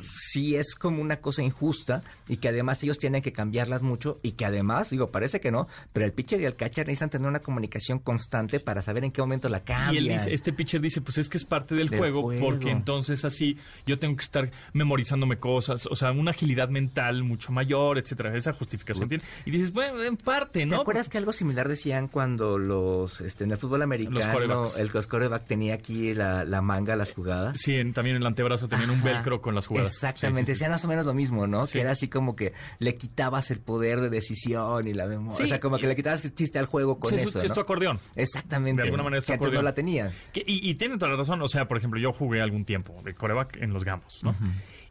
sí 0.00 0.56
es 0.56 0.74
como 0.74 1.00
una 1.02 1.16
cosa 1.20 1.42
injusta 1.42 2.02
y 2.28 2.36
que 2.38 2.48
además 2.48 2.82
ellos 2.82 2.98
tienen 2.98 3.22
que 3.22 3.32
cambiarlas 3.32 3.82
mucho 3.82 4.18
y 4.22 4.32
que 4.32 4.44
además, 4.44 4.90
digo, 4.90 5.10
parece 5.10 5.40
que 5.40 5.50
no, 5.50 5.66
pero 5.92 6.06
el 6.06 6.12
pitcher 6.12 6.40
y 6.40 6.44
el 6.44 6.56
catcher 6.56 6.86
necesitan 6.86 7.10
tener 7.10 7.28
una 7.28 7.40
comunicación 7.40 7.98
constante 7.98 8.60
para 8.60 8.82
saber 8.82 9.04
en 9.04 9.12
qué 9.12 9.20
momento 9.22 9.48
la 9.48 9.64
cambian. 9.64 9.94
Y 9.94 10.08
él 10.08 10.12
dice, 10.18 10.34
este 10.34 10.52
pitcher 10.52 10.80
dice, 10.80 11.00
pues 11.00 11.18
es 11.18 11.28
que 11.28 11.38
es 11.38 11.44
parte 11.44 11.74
del, 11.74 11.88
Del 11.88 11.98
juego, 11.98 12.22
juego. 12.22 12.44
porque 12.44 12.70
entonces 12.70 13.24
así 13.24 13.56
yo 13.86 13.98
tengo 13.98 14.16
que 14.16 14.22
estar 14.24 14.50
memorizándome 14.72 15.38
cosas, 15.38 15.86
o 15.90 15.94
sea, 15.94 16.12
una 16.12 16.30
agilidad 16.32 16.68
mental 16.68 17.22
mucho 17.24 17.52
mayor, 17.52 17.98
etcétera. 17.98 18.36
Esa 18.36 18.52
justificación 18.52 19.08
tiene. 19.08 19.24
Y 19.44 19.50
dices, 19.50 19.72
bueno, 19.72 20.02
en 20.02 20.16
parte, 20.16 20.60
¿Te 20.60 20.66
¿no? 20.66 20.80
acuerdas 20.82 21.08
que 21.08 21.18
algo 21.18 21.32
similar 21.32 21.68
decían 21.68 22.08
cuando 22.08 22.58
los, 22.58 23.20
este, 23.20 23.44
en 23.44 23.52
el 23.52 23.56
fútbol 23.58 23.82
americano, 23.82 24.20
quarterbacks. 24.20 24.76
el 24.78 24.90
los 24.92 25.06
quarterback 25.06 25.46
tenía 25.46 25.74
aquí 25.74 26.14
la, 26.14 26.44
la 26.44 26.60
manga, 26.62 26.96
las 26.96 27.12
jugadas? 27.12 27.58
Sí, 27.60 27.74
en- 27.74 27.92
también 27.92 28.16
en 28.16 28.22
el 28.22 28.26
antebrazo 28.26 28.68
tenían 28.68 28.90
un 28.90 29.02
velcro 29.02 29.40
con 29.40 29.54
las 29.54 29.66
jugadas. 29.66 29.85
Exactamente, 29.88 30.52
decían 30.52 30.70
más 30.70 30.84
o 30.84 30.88
menos 30.88 31.06
lo 31.06 31.14
mismo, 31.14 31.46
¿no? 31.46 31.66
Que 31.66 31.80
era 31.80 31.92
así 31.92 32.08
como 32.08 32.34
que 32.36 32.52
le 32.78 32.96
quitabas 32.96 33.50
el 33.50 33.60
poder 33.60 34.00
de 34.00 34.10
decisión 34.10 34.86
y 34.88 34.94
la 34.94 35.06
memoria. 35.06 35.44
O 35.44 35.46
sea, 35.46 35.60
como 35.60 35.78
que 35.78 35.86
le 35.86 35.96
quitabas 35.96 36.24
el 36.24 36.34
chiste 36.34 36.58
al 36.58 36.66
juego 36.66 36.98
con 36.98 37.14
eso. 37.14 37.40
es 37.42 37.48
¿no? 37.48 37.54
tu 37.54 37.60
acordeón. 37.60 37.98
Exactamente. 38.14 38.82
De 38.82 38.88
alguna 38.88 39.02
manera 39.04 39.18
es 39.18 39.24
tu 39.24 39.28
que 39.28 39.32
antes 39.34 39.42
no 39.44 39.46
acordeón. 39.48 39.64
la 39.64 39.74
tenían. 39.74 40.12
Que- 40.32 40.44
y, 40.46 40.68
y 40.70 40.74
tiene 40.74 40.96
toda 40.98 41.10
la 41.12 41.16
razón. 41.16 41.40
O 41.42 41.48
sea, 41.48 41.66
por 41.68 41.76
ejemplo, 41.78 41.98
yo 42.00 42.12
jugué 42.12 42.40
algún 42.40 42.64
tiempo 42.64 43.00
de 43.04 43.14
coreback 43.14 43.56
en 43.62 43.72
los 43.72 43.84
Gamos, 43.84 44.20
¿no? 44.22 44.34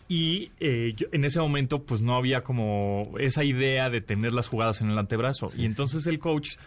Y 0.08 0.52
eh, 0.60 0.94
yo- 0.96 1.08
en 1.12 1.26
ese 1.26 1.40
momento, 1.40 1.84
pues 1.84 2.02
no 2.02 2.16
había 2.16 2.44
como 2.44 3.14
esa 3.20 3.44
idea 3.44 3.90
de 3.90 4.02
tener 4.02 4.34
las 4.34 4.48
jugadas 4.48 4.82
en 4.82 4.92
el 4.92 4.98
antebrazo. 5.00 5.50
y 5.56 5.66
entonces 5.66 6.06
el 6.06 6.20
coach 6.20 6.58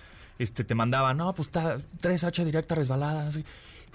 este, 0.41 0.65
te 0.65 0.75
mandaba, 0.75 1.15
no, 1.15 1.33
pues 1.35 1.49
está 1.49 1.77
tres 2.01 2.25
H 2.25 2.45
directa 2.45 2.75
resbaladas. 2.75 3.37
y- 3.37 3.45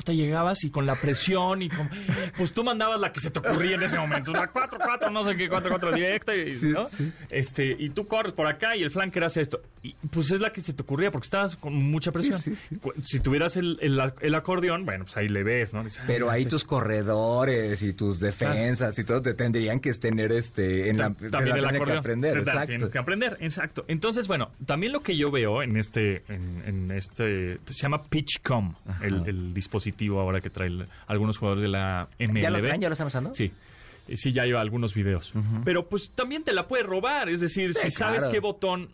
puta, 0.04 0.14
llegabas 0.14 0.64
y 0.64 0.70
con 0.70 0.86
la 0.86 0.96
presión 0.96 1.62
y 1.62 1.70
con, 1.70 1.90
pues 2.38 2.54
tú 2.54 2.64
mandabas 2.64 3.00
la 3.00 3.12
que 3.12 3.20
se 3.20 3.32
te 3.32 3.40
ocurría 3.40 3.76
en 3.76 3.84
ese 3.84 3.98
momento, 3.98 4.32
la 4.32 4.48
4, 4.48 4.78
4, 4.84 5.10
no 5.12 5.24
sé 5.24 5.36
qué, 5.38 5.48
4, 5.50 5.70
4 5.70 5.92
directa, 5.94 6.36
y, 6.36 6.54
¿no? 6.64 6.90
Este, 7.30 7.76
y 7.80 7.90
tú 7.90 8.08
corres 8.08 8.34
por 8.34 8.48
acá 8.48 8.76
y 8.76 8.84
el 8.84 8.92
flanker 8.92 9.24
hace 9.24 9.42
esto. 9.42 9.62
Y 9.82 9.96
pues 10.12 10.32
es 10.32 10.40
la 10.40 10.52
que 10.52 10.62
se 10.62 10.74
te 10.74 10.82
ocurría 10.82 11.12
porque 11.12 11.26
estabas 11.26 11.56
con 11.56 11.74
mucha 11.74 12.12
presión. 12.12 12.40
Cu- 12.82 12.94
Si 13.04 13.20
tuvieras 13.20 13.58
el, 13.58 13.78
el, 13.82 14.00
el 14.22 14.36
acordeón, 14.36 14.86
bueno, 14.86 15.04
pues 15.06 15.18
ahí 15.18 15.28
le 15.28 15.44
ves, 15.44 15.74
¿no? 15.74 15.84
Dices, 15.84 16.00
ah, 16.02 16.06
Pero 16.08 16.30
ahí 16.30 16.46
tus 16.46 16.64
corredores 16.64 17.82
y 17.82 17.94
tus 17.94 18.20
defensas 18.20 18.98
y 19.00 19.04
todo 19.04 19.22
te 19.22 19.34
tendrían 19.34 19.80
que 19.80 19.94
tener 19.94 20.32
este 20.32 20.90
en 20.90 20.98
la, 20.98 21.14
también 21.14 21.32
la 21.32 21.38
el 21.38 21.44
tienen 21.54 21.70
que 21.70 21.76
acordeón. 21.76 21.98
aprender, 22.00 22.38
exacto. 22.38 22.66
Tienes 22.68 22.90
que 22.90 22.98
aprender, 22.98 23.38
exacto. 23.42 23.86
Entonces, 23.88 24.28
bueno, 24.28 24.52
también 24.66 24.92
lo 24.94 25.02
que 25.02 25.16
yo 25.18 25.32
veo 25.32 25.62
en 25.64 25.78
este, 25.78 26.24
en, 26.30 26.64
en 26.66 26.92
este, 26.92 27.60
se 27.70 27.82
llama 27.82 28.04
PitchCom, 28.04 28.74
el, 29.02 29.28
el 29.28 29.54
dispositivo 29.54 29.93
ahora 30.20 30.42
que 30.42 30.50
trae 30.50 30.68
el- 30.68 30.88
algunos 31.08 31.38
jugadores 31.38 31.62
de 31.64 31.70
la 31.70 32.08
MLB. 32.20 32.42
¿Ya 32.42 32.50
lo 32.50 32.62
traen? 32.62 32.82
¿Ya 32.82 32.90
lo 32.90 32.94
están 32.94 33.08
usando? 33.08 33.34
Sí. 33.34 33.52
Sí, 34.16 34.34
ya 34.34 34.46
lleva 34.46 34.60
algunos 34.60 34.94
videos. 34.94 35.34
Pero 35.64 35.88
pues 35.88 36.12
también 36.14 36.44
te 36.44 36.52
la 36.52 36.68
puede 36.68 36.84
robar. 36.84 37.30
Es 37.30 37.40
decir, 37.40 37.74
si 37.74 37.90
sabes 37.92 38.24
qué 38.32 38.40
botón. 38.40 38.90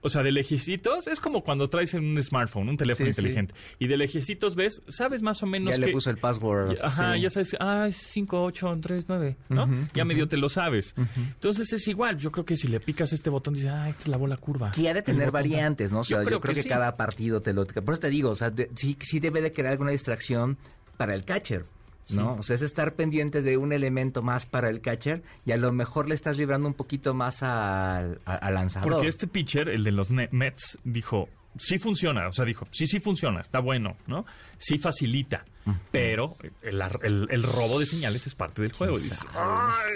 O 0.00 0.08
sea, 0.08 0.22
de 0.22 0.30
lejecitos, 0.30 1.08
es 1.08 1.18
como 1.18 1.42
cuando 1.42 1.68
traes 1.68 1.92
en 1.94 2.04
un 2.04 2.22
smartphone, 2.22 2.68
un 2.68 2.76
teléfono 2.76 3.08
Sí, 3.08 3.12
sí. 3.14 3.20
inteligente. 3.20 3.54
Y 3.80 3.88
de 3.88 3.96
lejecitos 3.96 4.54
ves, 4.54 4.82
sabes 4.86 5.22
más 5.22 5.42
o 5.42 5.46
menos 5.46 5.74
Ya 5.74 5.80
le 5.80 5.86
que- 5.86 5.92
puso 5.92 6.08
el 6.10 6.18
password. 6.18 6.76
ya- 6.76 6.86
Ajá, 6.86 7.14
sí. 7.14 7.20
ya 7.22 7.30
sabes, 7.30 7.56
ah, 7.58 7.86
es 7.88 7.96
5, 7.96 8.44
8, 8.44 8.78
3, 8.80 9.06
9, 9.08 9.36
¿no? 9.48 9.68
ya 9.94 10.04
medio 10.04 10.28
te 10.28 10.36
lo 10.36 10.48
sabes. 10.48 10.94
Entonces 11.16 11.72
es 11.72 11.88
igual, 11.88 12.16
yo 12.16 12.30
creo 12.30 12.44
que 12.44 12.56
si 12.56 12.68
le 12.68 12.78
picas 12.78 13.12
este 13.12 13.28
botón, 13.28 13.54
dices, 13.54 13.70
ah, 13.72 13.88
esta 13.88 14.02
es 14.02 14.08
la 14.08 14.16
bola 14.18 14.36
curva. 14.36 14.70
Que 14.70 14.88
ha 14.88 14.94
de 14.94 15.02
tener 15.02 15.30
variantes, 15.32 15.90
¿no? 15.90 16.00
O 16.00 16.04
sea, 16.04 16.22
yo 16.22 16.40
creo, 16.40 16.54
que, 16.54 16.62
sí. 16.62 16.68
cada 16.68 16.96
partido 16.96 17.40
te 17.42 17.52
lo... 17.52 17.66
Por 17.66 17.94
eso 17.94 18.00
te 18.00 18.10
digo, 18.10 18.30
o 18.30 18.36
sea, 18.36 18.50
de- 18.50 18.70
sí, 18.76 18.96
sí 19.00 19.18
debe 19.18 19.42
de 19.42 19.52
crear 19.52 19.72
alguna 19.72 19.90
distracción 19.90 20.58
para 20.96 21.14
el 21.14 21.24
catcher, 21.24 21.64
¿no? 22.10 22.34
O 22.34 22.42
sea, 22.42 22.56
es 22.56 22.62
estar 22.62 22.94
pendiente 22.94 23.42
de 23.42 23.56
un 23.56 23.72
elemento 23.72 24.22
más 24.22 24.46
para 24.46 24.68
el 24.70 24.80
catcher 24.80 25.22
y 25.44 25.52
a 25.52 25.56
lo 25.56 25.72
mejor 25.72 26.08
le 26.08 26.14
estás 26.14 26.36
librando 26.36 26.66
un 26.68 26.74
poquito 26.74 27.14
más 27.14 27.42
al, 27.42 28.20
lanzador. 28.26 28.92
Porque 28.92 29.08
este 29.08 29.26
pitcher, 29.26 29.68
el 29.68 29.84
de 29.84 29.92
los 29.92 30.10
Mets, 30.10 30.78
dijo, 30.84 31.28
sí 31.56 31.78
funciona, 31.78 32.28
o 32.28 32.32
sea, 32.32 32.44
dijo, 32.44 32.66
sí, 32.70 32.86
sí 32.86 33.00
funciona, 33.00 33.40
está 33.40 33.58
bueno, 33.60 33.96
¿no? 34.06 34.24
Sí 34.58 34.78
facilita, 34.78 35.44
pero 35.90 36.36
el, 36.62 36.80
el- 37.02 37.26
el 37.30 37.42
robo 37.42 37.78
de 37.78 37.86
señales 37.86 38.26
es 38.26 38.34
parte 38.34 38.62
del 38.62 38.72
juego. 38.72 38.98
Dices, 38.98 39.18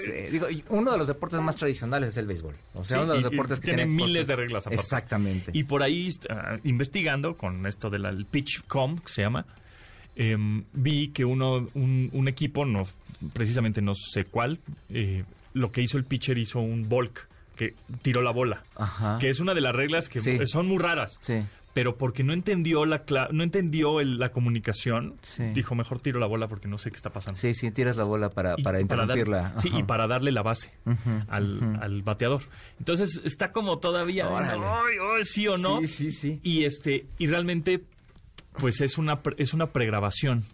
sí. 0.05 0.11
Digo, 0.31 0.47
uno 0.71 0.93
de 0.93 0.99
los 0.99 1.07
deportes 1.07 1.41
más 1.41 1.57
tradicionales 1.57 2.11
es 2.11 2.17
el 2.19 2.27
béisbol. 2.27 2.55
O 2.75 2.85
sea, 2.85 2.99
Sí, 2.99 3.03
uno 3.05 3.15
de 3.15 3.21
los 3.23 3.31
deportes 3.31 3.59
que 3.61 3.67
tiene 3.67 3.85
tiene 3.85 3.95
miles 3.95 4.23
cosas- 4.25 4.27
de 4.29 4.37
reglas 4.37 4.67
aparte. 4.67 4.83
Exactamente. 4.83 5.51
Y 5.55 5.65
por 5.65 5.83
ahí, 5.83 6.11
ah, 6.31 6.59
investigando 6.65 7.37
con 7.37 7.65
esto 7.67 7.89
del 7.91 8.27
PitchCom, 8.27 8.99
que 8.99 9.13
se 9.13 9.23
llama, 9.23 9.47
em, 10.17 10.65
vi 10.73 11.09
que 11.09 11.25
uno, 11.25 11.69
un, 11.75 12.11
un 12.13 12.29
equipo, 12.29 12.65
no 12.65 12.87
precisamente 13.33 13.81
no 13.83 13.95
sé 13.95 14.25
cuál, 14.25 14.59
eh, 14.91 15.25
lo 15.55 15.71
que 15.71 15.81
hizo 15.83 15.97
el 15.99 16.05
pitcher 16.05 16.39
hizo 16.39 16.61
un 16.61 16.89
volk, 16.89 17.29
que 17.57 17.75
tiró 18.03 18.23
la 18.23 18.31
bola. 18.33 18.65
Ajá. 18.77 19.19
Que 19.21 19.29
es 19.29 19.39
una 19.41 19.55
de 19.55 19.61
las 19.61 19.75
reglas 19.77 20.09
que 20.09 20.21
Sí. 20.21 20.39
son 20.47 20.67
muy 20.67 20.79
raras. 20.79 21.19
Sí. 21.21 21.43
Pero 21.75 21.97
porque 21.97 22.23
no 22.25 22.33
entendió 22.35 22.85
la 22.85 23.07
cla- 23.07 23.31
no 23.31 23.43
entendió 23.43 24.01
el- 24.01 24.19
la 24.19 24.31
comunicación, 24.31 25.15
Sí. 25.23 25.45
dijo 25.55 25.75
mejor 25.75 26.01
tiro 26.01 26.19
la 26.21 26.27
bola 26.27 26.47
porque 26.49 26.69
no 26.69 26.77
sé 26.79 26.91
qué 26.91 26.97
está 26.97 27.11
pasando. 27.11 27.41
Sí, 27.41 27.55
sí, 27.55 27.71
tiras 27.71 27.97
la 27.97 28.05
bola 28.05 28.29
para, 28.31 28.55
Y 28.59 28.63
para 28.63 28.79
dar- 28.79 28.83
interrumpirla. 28.83 29.55
sí, 29.59 29.71
y 29.73 29.83
para 29.85 30.07
darle 30.07 30.33
la 30.33 30.43
base 30.43 30.71
al, 31.29 31.79
al 31.81 32.03
bateador. 32.03 32.43
Entonces 32.79 33.21
está 33.25 33.53
como 33.53 33.79
todavía 33.79 34.27
sí 35.25 35.47
o 35.49 35.57
no. 35.59 35.81
Sí, 35.81 35.89
sí, 35.89 36.13
sí. 36.13 36.41
Y 36.43 36.65
este 36.65 37.07
y 37.19 37.27
realmente 37.27 37.83
pues 38.59 38.81
es 38.81 38.99
una 38.99 39.23
pre- 39.23 39.35
es 39.39 39.55
una 39.55 39.73
pregrabación 39.73 40.45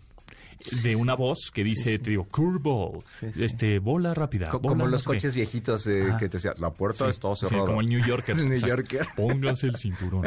de 0.83 0.97
una 0.97 1.15
voz 1.15 1.53
que 1.55 1.63
dice, 1.63 2.01
te 2.01 2.11
digo, 2.11 2.25
curveball, 2.25 3.05
Sí, 3.21 3.27
sí. 3.33 3.45
este 3.45 3.79
bola 3.79 4.13
rápida, 4.13 4.49
Co- 4.49 4.59
bola 4.59 4.69
como 4.75 4.87
los 4.89 5.05
coches 5.05 5.33
viejitos 5.33 5.87
eh, 5.87 6.15
que 6.19 6.29
te 6.29 6.39
decían, 6.39 6.55
la 6.59 6.71
puerta 6.73 7.05
Sí, 7.05 7.11
está 7.13 7.33
sí, 7.37 7.47
cerrada. 7.47 7.67
como 7.67 7.81
el 7.81 7.89
New 7.89 8.05
Yorker. 8.05 8.37
El 8.37 8.49
New. 8.49 8.59
Yorker. 8.59 9.07
Pónganse 9.15 9.69
el 9.69 9.77
cinturón. 9.77 10.25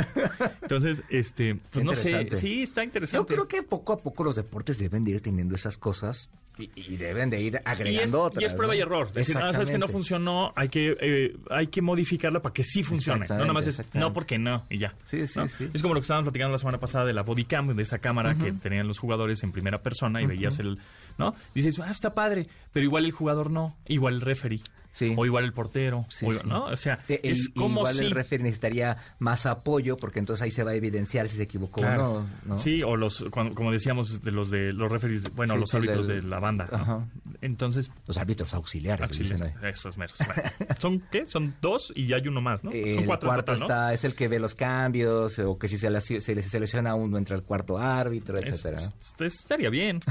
Entonces, 0.62 1.03
este, 1.10 1.55
pues 1.69 1.84
no 1.84 1.93
sé, 1.93 2.29
sí, 2.38 2.62
está 2.62 2.81
Yo 2.81 2.86
interesante. 2.86 3.34
creo 3.34 3.47
que 3.49 3.62
poco 3.62 3.91
a 3.91 3.97
poco 3.97 4.23
los 4.23 4.38
deportes 4.38 4.77
deben 4.77 5.03
de 5.03 5.12
ir 5.12 5.21
teniendo 5.21 5.53
esas 5.55 5.77
cosas 5.77 6.29
y, 6.62 6.93
y 6.93 6.97
deben 6.97 7.30
de 7.30 7.41
ir 7.41 7.54
y 7.54 7.58
es, 7.58 7.62
agregando 7.65 8.21
otras. 8.24 8.41
y 8.41 8.45
es 8.45 8.54
prueba 8.54 8.74
¿no? 8.74 8.80
y 8.80 8.82
error. 8.82 9.12
Decir, 9.12 9.38
ah, 9.38 9.52
sabes 9.52 9.71
que 9.71 9.78
no 9.78 9.88
funcionó, 9.88 10.54
hay 10.56 10.69
que, 10.69 10.97
eh, 11.00 11.36
hay 11.50 11.67
que 11.67 11.82
modificarla 11.82 12.41
para 12.41 12.54
que 12.54 12.63
sí 12.63 12.84
funcione. 12.84 13.26
No 13.30 13.38
nada 13.39 13.54
más 13.54 13.67
es, 13.67 13.82
no 13.93 14.13
porque 14.13 14.38
no, 14.38 14.65
y 14.69 14.78
ya. 14.78 14.95
Sí, 15.04 15.26
sí, 15.28 15.39
¿no? 15.39 15.47
sí. 15.47 15.69
Es 15.74 15.82
como 15.82 15.93
lo 15.93 16.02
que 16.02 16.06
estábamos 16.06 16.26
platicando 16.26 16.52
la 16.54 16.58
semana 16.58 16.80
pasada 16.80 17.06
de 17.06 17.13
la 17.13 17.24
bodycam, 17.24 17.76
de 17.76 17.82
esta 17.82 18.00
cámara 18.00 18.36
que 18.36 18.52
tenían 18.52 18.88
los 18.88 19.00
jugadores 19.00 19.43
en 19.43 19.52
primera 19.52 19.82
persona 19.82 20.21
y 20.21 20.26
veías 20.26 20.60
el, 20.60 20.80
¿no? 21.17 21.36
Dices, 21.56 21.80
ah, 21.80 21.91
está 21.91 22.13
padre, 22.13 22.47
pero 22.74 22.86
igual 22.86 23.06
el 23.06 23.12
jugador 23.12 23.50
no, 23.52 23.76
igual 23.88 24.15
el 24.15 24.21
referee. 24.21 24.62
Sí. 24.93 25.13
O 25.15 25.26
igual 25.26 25.45
el 25.45 25.54
portero, 25.54 26.06
Sí, 26.10 26.26
o-. 26.26 26.43
¿no? 26.45 26.65
O 26.65 26.76
sea, 26.76 27.00
es 27.08 27.47
como 27.56 27.80
igual 27.80 27.93
si... 27.95 28.04
el 28.04 28.12
referee 28.12 28.43
necesitaría 28.43 28.97
más 29.19 29.45
apoyo 29.45 29.95
porque 29.95 30.19
entonces 30.19 30.41
ahí 30.43 30.52
se 30.52 30.65
va 30.65 30.71
a 30.71 30.76
evidenciar 30.76 31.30
si 31.30 31.38
se 31.38 31.43
equivocó 31.43 31.80
Claro. 31.80 32.12
o 32.12 32.19
no, 32.19 32.28
¿no? 32.45 32.60
Sí, 32.60 32.84
o 32.84 32.97
los, 32.97 33.24
cuando- 33.32 33.56
como 33.56 33.71
decíamos, 33.71 34.21
de 34.21 34.32
los 34.32 34.52
de 34.52 34.74
los 34.74 34.91
referees, 34.91 35.34
bueno, 35.34 35.54
Sí, 35.54 35.60
los 35.62 35.74
árbitros 35.76 36.10
del- 36.10 36.24
de 36.24 36.28
la 36.28 36.39
banda. 36.41 36.67
¿no? 36.69 37.10
Entonces, 37.39 37.89
Los 38.06 38.17
árbitros 38.17 38.54
auxiliares. 38.54 39.08
auxiliares, 39.08 39.54
esos 39.63 39.97
meros. 39.97 40.17
Bueno, 40.26 40.50
¿Son 40.78 41.00
qué? 41.10 41.26
Son 41.26 41.56
dos 41.62 41.93
y 41.95 42.12
hay 42.12 42.28
uno 42.28 42.41
más, 42.41 42.62
¿no? 42.65 42.71
Eh, 42.74 42.95
Son 42.95 43.00
el 43.04 43.06
cuatro 43.08 43.30
cuarto 43.30 43.54
total, 43.54 43.60
¿no? 43.60 43.65
está, 43.65 43.93
es 43.93 44.04
el 44.04 44.13
que 44.13 44.28
ve 44.28 44.39
los 44.39 44.56
cambios, 44.56 45.39
o 45.39 45.58
que 45.58 45.69
si 45.69 45.78
se, 45.78 45.89
le- 45.89 46.02
se 46.02 46.36
uno 46.95 47.17
entre 47.17 47.38
el 47.38 47.43
cuarto 47.43 47.78
árbitro, 47.78 48.38
etcétera. 48.38 48.80
esto 48.82 49.24
estaría 49.24 49.69
bien. 49.69 50.02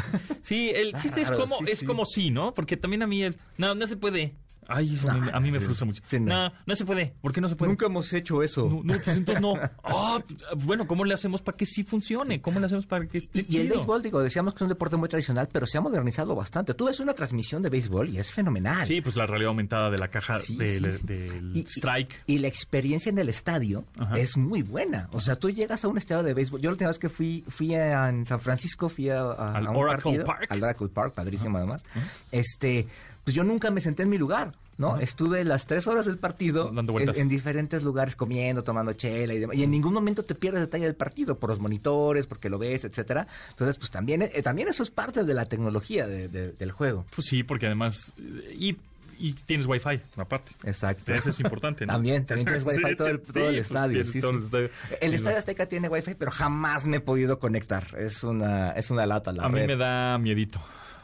Sí, 0.41 0.71
el 0.75 0.90
chiste 0.95 1.21
es 1.21 1.31
como, 1.31 1.59
sí, 1.59 1.65
es 1.69 1.79
sí. 1.81 1.87
como 1.87 2.05
sí, 2.05 2.31
¿no? 2.31 2.55
Porque 2.55 2.77
también 2.77 3.03
a 3.03 3.07
mí 3.07 3.23
es, 3.25 3.39
no, 3.57 3.75
no 3.75 3.87
se 3.87 3.97
puede. 3.97 4.35
Ay, 4.69 4.95
eso 4.95 5.11
a 5.11 5.15
mí- 5.15 5.29
a 5.33 5.41
mí 5.41 5.51
me 5.51 5.59
sí. 5.59 5.65
frustra 5.65 5.85
mucho. 5.87 6.03
Sí, 6.07 6.21
no. 6.21 6.45
no. 6.49 6.53
no, 6.65 6.75
se 6.77 6.85
puede. 6.85 7.13
¿Por 7.21 7.33
qué 7.33 7.41
no 7.41 7.49
se 7.49 7.57
puede? 7.57 7.71
Nunca 7.71 7.87
hemos 7.87 8.13
hecho 8.13 8.43
eso. 8.43 8.69
No, 8.69 8.83
no, 8.85 9.01
pues 9.03 9.17
entonces 9.17 9.43
no. 9.43 9.55
Ah, 9.85 10.23
pues, 10.27 10.65
bueno, 10.65 10.87
¿cómo 10.87 11.05
le 11.05 11.15
hacemos 11.15 11.43
para 11.43 11.57
que 11.57 11.67
sí 11.67 11.83
funcione? 11.83 12.41
¿Cómo 12.41 12.61
le 12.61 12.67
hacemos 12.67 12.87
para 12.87 13.07
que 13.07 13.19
esté 13.19 13.41
Y, 13.49 13.57
y 13.57 13.61
el 13.61 13.69
béisbol, 13.69 14.03
digo, 14.03 14.21
decíamos 14.23 14.55
que 14.55 14.59
es 14.59 14.63
un 14.63 14.69
deporte 14.69 14.97
muy 14.97 15.09
tradicional, 15.09 15.49
pero 15.51 15.67
se 15.67 15.79
ha 15.79 15.81
modernizado 15.81 16.35
bastante. 16.37 16.75
Tú 16.75 16.87
ves 16.87 17.01
una 17.01 17.15
transmisión 17.15 17.63
de 17.63 17.69
béisbol 17.71 18.11
y 18.11 18.19
es 18.19 18.33
fenomenal. 18.33 18.87
Sí, 18.87 19.01
pues 19.01 19.17
la 19.17 19.27
realidad 19.27 19.49
aumentada 19.49 19.91
de 19.91 19.99
la 19.99 20.09
caja 20.09 20.39
Sí, 20.39 20.57
del, 20.57 21.51
Y- 21.55 21.61
strike. 21.67 22.23
Y 22.27 22.39
la 22.39 22.49
experiencia 22.49 23.11
en 23.11 23.19
el 23.19 23.29
estadio 23.29 23.85
Ajá. 23.99 24.19
es 24.19 24.37
muy 24.37 24.63
buena. 24.63 25.09
O 25.13 25.21
sea, 25.21 25.37
tú 25.37 25.51
llegas 25.51 25.85
a 25.85 25.89
un 25.89 25.99
estadio 25.99 26.23
de 26.23 26.35
béisbol. 26.35 26.61
Yo 26.61 26.71
la 26.71 26.75
última 26.75 26.89
vez 26.89 26.99
que 26.99 27.09
fui, 27.09 27.45
fui 27.49 27.75
a, 27.75 28.09
en 28.09 28.25
San 28.27 28.41
Francisco, 28.41 28.89
fui 28.89 29.09
a, 29.09 29.21
a- 29.23 29.57
Al 29.57 29.67
a 29.67 29.71
un 29.71 29.77
Oracle 29.77 30.03
partido, 30.03 30.25
Park. 30.25 30.47
Al 30.51 30.63
Oracle 30.63 30.89
Park, 30.89 31.15
padrísimo 31.15 31.59
además. 31.59 31.83
Este, 32.31 32.87
pues 33.25 33.35
yo 33.35 33.45
nunca 33.45 33.71
me 33.71 33.81
senté 33.81 34.03
en 34.05 34.09
mi 34.11 34.19
lugar. 34.19 34.53
¿no? 34.79 34.97
Estuve 34.99 35.45
las 35.45 35.67
tres 35.67 35.87
horas 35.87 36.07
del 36.07 36.17
partido 36.17 36.71
Dando 36.73 36.95
vueltas. 36.95 37.17
en, 37.17 37.23
en 37.25 37.29
diferentes 37.29 37.83
lugares 37.83 38.17
comiendo, 38.17 38.65
tomando 38.65 38.95
chela 38.95 39.35
y 39.35 39.39
demás. 39.39 39.55
Y 39.59 39.63
en 39.63 39.71
ningún 39.71 39.93
momento 39.93 40.25
te 40.25 40.35
pierdes 40.35 40.63
detalle 40.63 40.85
del 40.87 40.95
partido 40.95 41.39
por 41.39 41.51
los 41.51 41.61
monitores, 41.61 42.27
porque 42.27 42.49
lo 42.49 42.59
ves, 42.59 42.85
etcétera. 42.85 43.27
Entonces, 43.51 43.77
pues 43.77 43.91
también, 43.91 44.23
eh, 44.23 44.41
también 44.43 44.69
eso 44.69 44.83
es 44.83 44.91
parte 44.91 45.23
de 45.25 45.35
la 45.35 45.45
tecnología 45.45 46.07
de- 46.07 46.29
de- 46.29 46.53
del 46.53 46.73
juego. 46.73 47.05
Pues 47.15 47.27
sí, 47.29 47.43
porque 47.43 47.67
además. 47.67 48.15
Y, 48.57 48.79
y 49.19 49.35
tienes 49.35 49.67
wifi, 49.67 50.01
aparte. 50.17 50.53
Exacto. 50.65 51.13
Eso 51.13 51.29
es 51.29 51.39
importante, 51.41 51.85
¿no? 51.85 51.93
También, 51.93 52.25
también 52.25 52.47
tienes 52.47 52.65
wifi 52.65 52.83
Sí, 52.83 52.97
todo 52.97 53.09
el, 53.09 53.19
sí, 53.19 53.33
todo 53.35 53.49
el 53.51 53.55
pues, 53.57 53.67
estadio. 53.67 54.05
sí, 54.07 54.21
todo 54.23 54.31
sí. 54.31 54.37
el 54.39 54.45
estadio. 54.45 54.71
El 55.03 55.13
Estadio 55.15 55.37
Azteca 55.37 55.67
tiene 55.67 55.89
wifi, 55.91 56.15
pero 56.15 56.31
jamás 56.31 56.87
me 56.87 56.97
he 56.97 57.01
podido 57.01 57.39
conectar. 57.39 57.87
Es 57.99 58.25
una, 58.25 58.71
es 58.71 58.91
una 58.91 59.05
lata 59.05 59.31
la 59.31 59.45
A 59.45 59.51
mí 59.51 59.59
red. 59.59 59.67
me 59.67 59.77
da 59.77 60.17
miedito. 60.17 60.59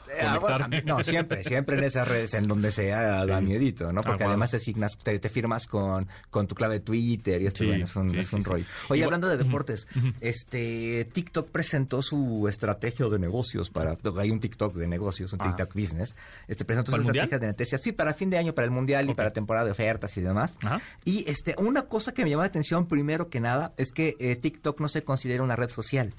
Eh, 0.09 0.21
ah, 0.23 0.39
conectarme. 0.41 0.83
no, 0.83 1.03
siempre, 1.05 1.43
siempre 1.45 1.77
en 1.79 1.85
esas 1.85 2.07
redes, 2.07 2.35
en 2.35 2.47
donde 2.47 2.71
sea, 2.71 3.27
da 3.27 3.39
Sí. 3.39 3.45
miedito, 3.45 3.93
¿no? 3.93 4.03
Porque 4.03 4.25
Ah, 4.25 4.29
además 4.29 4.51
te, 4.51 4.59
signas, 4.61 4.97
te, 4.99 5.19
te 5.19 5.29
firmas 5.29 5.67
con, 5.67 6.09
con 6.31 6.47
tu 6.47 6.55
clave 6.55 6.75
de 6.75 6.81
Twitter 6.81 7.41
y 7.43 7.47
esto, 7.47 7.59
Sí, 7.65 7.67
bueno, 7.67 7.85
es 7.85 7.97
un, 7.97 8.13
sí, 8.13 8.19
es 8.19 8.33
un 8.33 8.45
rollo. 8.45 8.65
Oye, 8.89 9.01
Igual- 9.01 9.05
hablando 9.05 9.29
de 9.29 9.37
deportes, 9.37 9.87
este 10.21 11.09
TikTok 11.13 11.51
presentó 11.51 12.03
su 12.03 12.47
estrategia 12.49 13.07
de 13.09 13.19
negocios 13.19 13.71
para, 13.71 13.97
hay 14.19 14.31
un 14.31 14.41
TikTok 14.41 14.75
de 14.75 14.87
negocios, 14.89 15.33
un 15.33 15.41
Ah. 15.43 15.45
TikTok 15.55 15.75
business, 15.75 16.17
este 16.49 16.65
presentó 16.65 16.91
¿Para 16.93 17.03
su 17.03 17.09
mundial? 17.09 17.25
estrategia 17.25 17.47
de 17.49 17.53
noticias, 17.53 17.81
sí, 17.83 17.93
para 17.93 18.15
fin 18.15 18.31
de 18.31 18.39
año, 18.39 18.55
para 18.55 18.65
el 18.67 18.71
mundial 18.71 19.09
y 19.11 19.15
para 19.15 19.33
temporada 19.33 19.65
de 19.67 19.73
ofertas 19.73 20.17
y 20.17 20.21
demás. 20.21 20.57
Ajá. 20.63 20.81
Y 21.05 21.29
este, 21.29 21.55
una 21.59 21.83
cosa 21.83 22.13
que 22.13 22.25
me 22.25 22.31
llama 22.31 22.43
la 22.45 22.49
atención 22.49 22.87
primero 22.87 23.29
que 23.29 23.41
nada 23.41 23.73
es 23.77 23.93
que 23.93 24.17
eh, 24.19 24.37
TikTok 24.37 24.81
no 24.81 24.89
se 24.89 25.03
considera 25.05 25.43
una 25.43 25.57
red 25.57 25.71
social, 25.71 26.13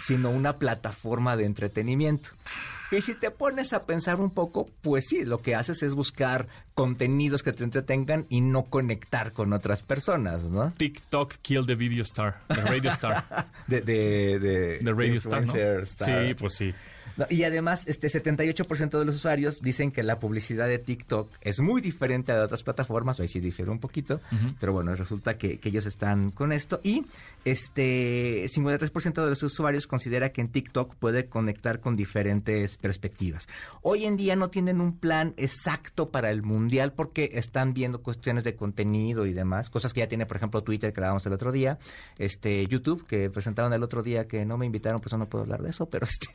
sino 0.00 0.30
una 0.30 0.58
plataforma 0.58 1.36
de 1.36 1.44
entretenimiento. 1.46 2.30
Y 2.90 3.02
si 3.02 3.14
te 3.14 3.30
pones 3.30 3.72
a 3.72 3.86
pensar 3.86 4.20
un 4.20 4.30
poco, 4.30 4.68
pues 4.82 5.06
sí, 5.08 5.24
lo 5.24 5.38
que 5.38 5.54
haces 5.54 5.82
es 5.82 5.94
buscar 5.94 6.48
contenidos 6.74 7.42
que 7.42 7.52
te 7.52 7.62
entretengan 7.62 8.26
y 8.28 8.40
no 8.40 8.64
conectar 8.64 9.32
con 9.32 9.52
otras 9.52 9.82
personas, 9.82 10.50
¿no? 10.50 10.72
TikTok 10.76 11.34
kill 11.42 11.66
the 11.66 11.76
video 11.76 12.02
star, 12.02 12.40
the 12.48 12.62
radio 12.62 12.90
star. 12.90 13.24
De, 13.68 13.80
de, 13.82 14.38
de, 14.40 14.80
The 14.82 14.92
radio 14.92 15.18
star, 15.18 15.46
¿no? 15.46 15.54
star. 15.82 16.26
Sí, 16.28 16.34
pues 16.34 16.54
sí. 16.56 16.74
No, 17.20 17.26
y 17.28 17.44
además, 17.44 17.84
este 17.86 18.08
78% 18.08 18.98
de 18.98 19.04
los 19.04 19.14
usuarios 19.14 19.60
dicen 19.60 19.92
que 19.92 20.02
la 20.02 20.18
publicidad 20.18 20.68
de 20.68 20.78
TikTok 20.78 21.30
es 21.42 21.60
muy 21.60 21.82
diferente 21.82 22.32
a 22.32 22.36
de 22.36 22.42
otras 22.42 22.62
plataformas, 22.62 23.20
ahí 23.20 23.28
sí 23.28 23.40
difiere 23.40 23.70
un 23.70 23.78
poquito, 23.78 24.22
pero 24.58 24.72
bueno, 24.72 24.96
resulta 24.96 25.36
que, 25.36 25.58
que 25.58 25.68
ellos 25.68 25.84
están 25.84 26.30
con 26.30 26.50
esto. 26.50 26.80
Y 26.82 27.04
este 27.44 28.46
53% 28.46 29.22
de 29.22 29.28
los 29.28 29.42
usuarios 29.42 29.86
considera 29.86 30.30
que 30.30 30.40
en 30.40 30.48
TikTok 30.48 30.94
puede 30.94 31.26
conectar 31.26 31.80
con 31.80 31.94
diferentes 31.94 32.78
perspectivas. 32.78 33.48
Hoy 33.82 34.06
en 34.06 34.16
día 34.16 34.34
no 34.34 34.48
tienen 34.48 34.80
un 34.80 34.96
plan 34.96 35.34
exacto 35.36 36.08
para 36.08 36.30
el 36.30 36.42
mundial 36.42 36.94
porque 36.94 37.32
están 37.34 37.74
viendo 37.74 38.00
cuestiones 38.02 38.44
de 38.44 38.56
contenido 38.56 39.26
y 39.26 39.34
demás, 39.34 39.68
cosas 39.68 39.92
que 39.92 40.00
ya 40.00 40.08
tiene, 40.08 40.24
por 40.24 40.38
ejemplo, 40.38 40.62
Twitter, 40.62 40.90
que 40.92 41.00
hablábamos 41.00 41.26
el 41.26 41.34
otro 41.34 41.52
día, 41.52 41.78
este 42.16 42.66
YouTube, 42.66 43.06
que 43.06 43.28
presentaron 43.28 43.74
el 43.74 43.82
otro 43.82 44.02
día, 44.02 44.26
que 44.26 44.46
no 44.46 44.56
me 44.56 44.64
invitaron, 44.64 45.02
pues 45.02 45.12
no 45.18 45.28
puedo 45.28 45.44
hablar 45.44 45.62
de 45.62 45.68
eso, 45.68 45.84
pero 45.84 46.06
este 46.06 46.30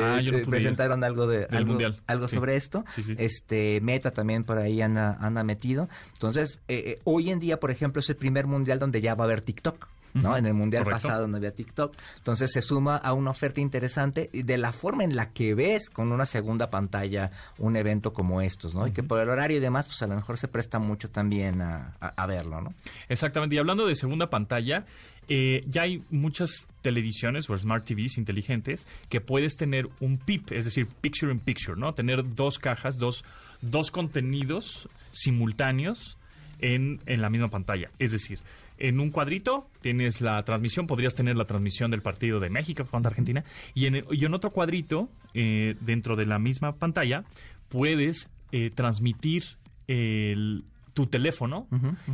Ah, 0.00 0.18
eh, 0.18 0.21
yo 0.22 0.32
no 0.32 0.38
eh, 0.38 0.42
ir. 0.42 0.48
presentaron 0.48 1.04
algo 1.04 1.26
de 1.26 1.46
algo, 1.50 1.70
Mundial. 1.70 2.00
algo 2.06 2.28
Sí. 2.28 2.36
sobre 2.36 2.56
esto. 2.56 2.84
Sí, 2.94 3.02
sí. 3.02 3.14
Este 3.18 3.80
Meta 3.82 4.10
también 4.12 4.44
por 4.44 4.58
ahí 4.58 4.80
anda, 4.82 5.16
anda 5.20 5.44
metido. 5.44 5.88
Entonces, 6.14 6.60
eh, 6.68 6.82
eh, 6.86 6.98
hoy 7.04 7.30
en 7.30 7.38
día, 7.40 7.58
por 7.60 7.70
ejemplo, 7.70 8.00
es 8.00 8.08
el 8.10 8.16
primer 8.16 8.46
mundial 8.46 8.78
donde 8.78 9.00
ya 9.00 9.14
va 9.14 9.24
a 9.24 9.26
haber 9.26 9.40
TikTok. 9.42 9.88
¿no? 10.14 10.36
En 10.36 10.44
el 10.44 10.52
mundial 10.52 10.84
correcto. 10.84 11.08
pasado 11.08 11.26
no 11.26 11.38
había 11.38 11.54
TikTok. 11.54 11.96
Entonces 12.18 12.52
se 12.52 12.60
suma 12.60 12.96
a 12.98 13.14
una 13.14 13.30
oferta 13.30 13.62
interesante 13.62 14.28
de 14.34 14.58
la 14.58 14.70
forma 14.72 15.04
en 15.04 15.16
la 15.16 15.30
que 15.30 15.54
ves 15.54 15.88
con 15.88 16.12
una 16.12 16.26
segunda 16.26 16.68
pantalla 16.68 17.30
un 17.56 17.76
evento 17.76 18.12
como 18.12 18.42
estos, 18.42 18.74
¿no? 18.74 18.86
Y 18.86 18.92
que 18.92 19.02
por 19.02 19.20
el 19.20 19.30
horario 19.30 19.56
y 19.56 19.60
demás, 19.60 19.86
pues 19.86 20.02
a 20.02 20.06
lo 20.06 20.14
mejor 20.14 20.36
se 20.36 20.48
presta 20.48 20.78
mucho 20.78 21.08
también 21.10 21.62
a, 21.62 21.94
a- 21.98 22.08
a 22.08 22.26
verlo, 22.26 22.60
¿no? 22.60 22.74
Exactamente. 23.08 23.56
Y 23.56 23.58
hablando 23.58 23.86
de 23.86 23.94
segunda 23.94 24.28
pantalla, 24.28 24.84
eh, 25.28 25.64
ya 25.68 25.82
hay 25.82 26.02
muchas 26.10 26.66
televisiones 26.82 27.48
o 27.48 27.56
smart 27.56 27.84
TVs 27.84 28.18
inteligentes 28.18 28.86
que 29.08 29.20
puedes 29.20 29.56
tener 29.56 29.88
un 30.00 30.18
PIP, 30.18 30.52
es 30.52 30.64
decir, 30.64 30.86
picture 31.00 31.32
in 31.32 31.38
picture, 31.40 31.78
¿no? 31.78 31.94
Tener 31.94 32.34
dos 32.34 32.58
cajas, 32.58 32.98
dos, 32.98 33.24
dos 33.60 33.90
contenidos 33.90 34.88
simultáneos 35.12 36.18
en, 36.58 37.00
en 37.06 37.20
la 37.22 37.30
misma 37.30 37.48
pantalla. 37.48 37.90
Es 37.98 38.10
decir, 38.12 38.40
en 38.78 38.98
un 39.00 39.10
cuadrito 39.10 39.68
tienes 39.80 40.20
la 40.20 40.42
transmisión, 40.44 40.86
podrías 40.86 41.14
tener 41.14 41.36
la 41.36 41.44
transmisión 41.44 41.90
del 41.90 42.02
partido 42.02 42.40
de 42.40 42.50
México 42.50 42.84
contra 42.84 43.10
Argentina, 43.10 43.44
y 43.74 43.86
en, 43.86 44.04
y 44.10 44.24
en 44.24 44.34
otro 44.34 44.50
cuadrito, 44.50 45.08
eh, 45.34 45.76
dentro 45.80 46.16
de 46.16 46.26
la 46.26 46.38
misma 46.38 46.76
pantalla, 46.76 47.24
puedes 47.68 48.28
eh, 48.50 48.70
transmitir 48.74 49.44
el- 49.88 50.64
tu 50.94 51.06
teléfono 51.06 51.68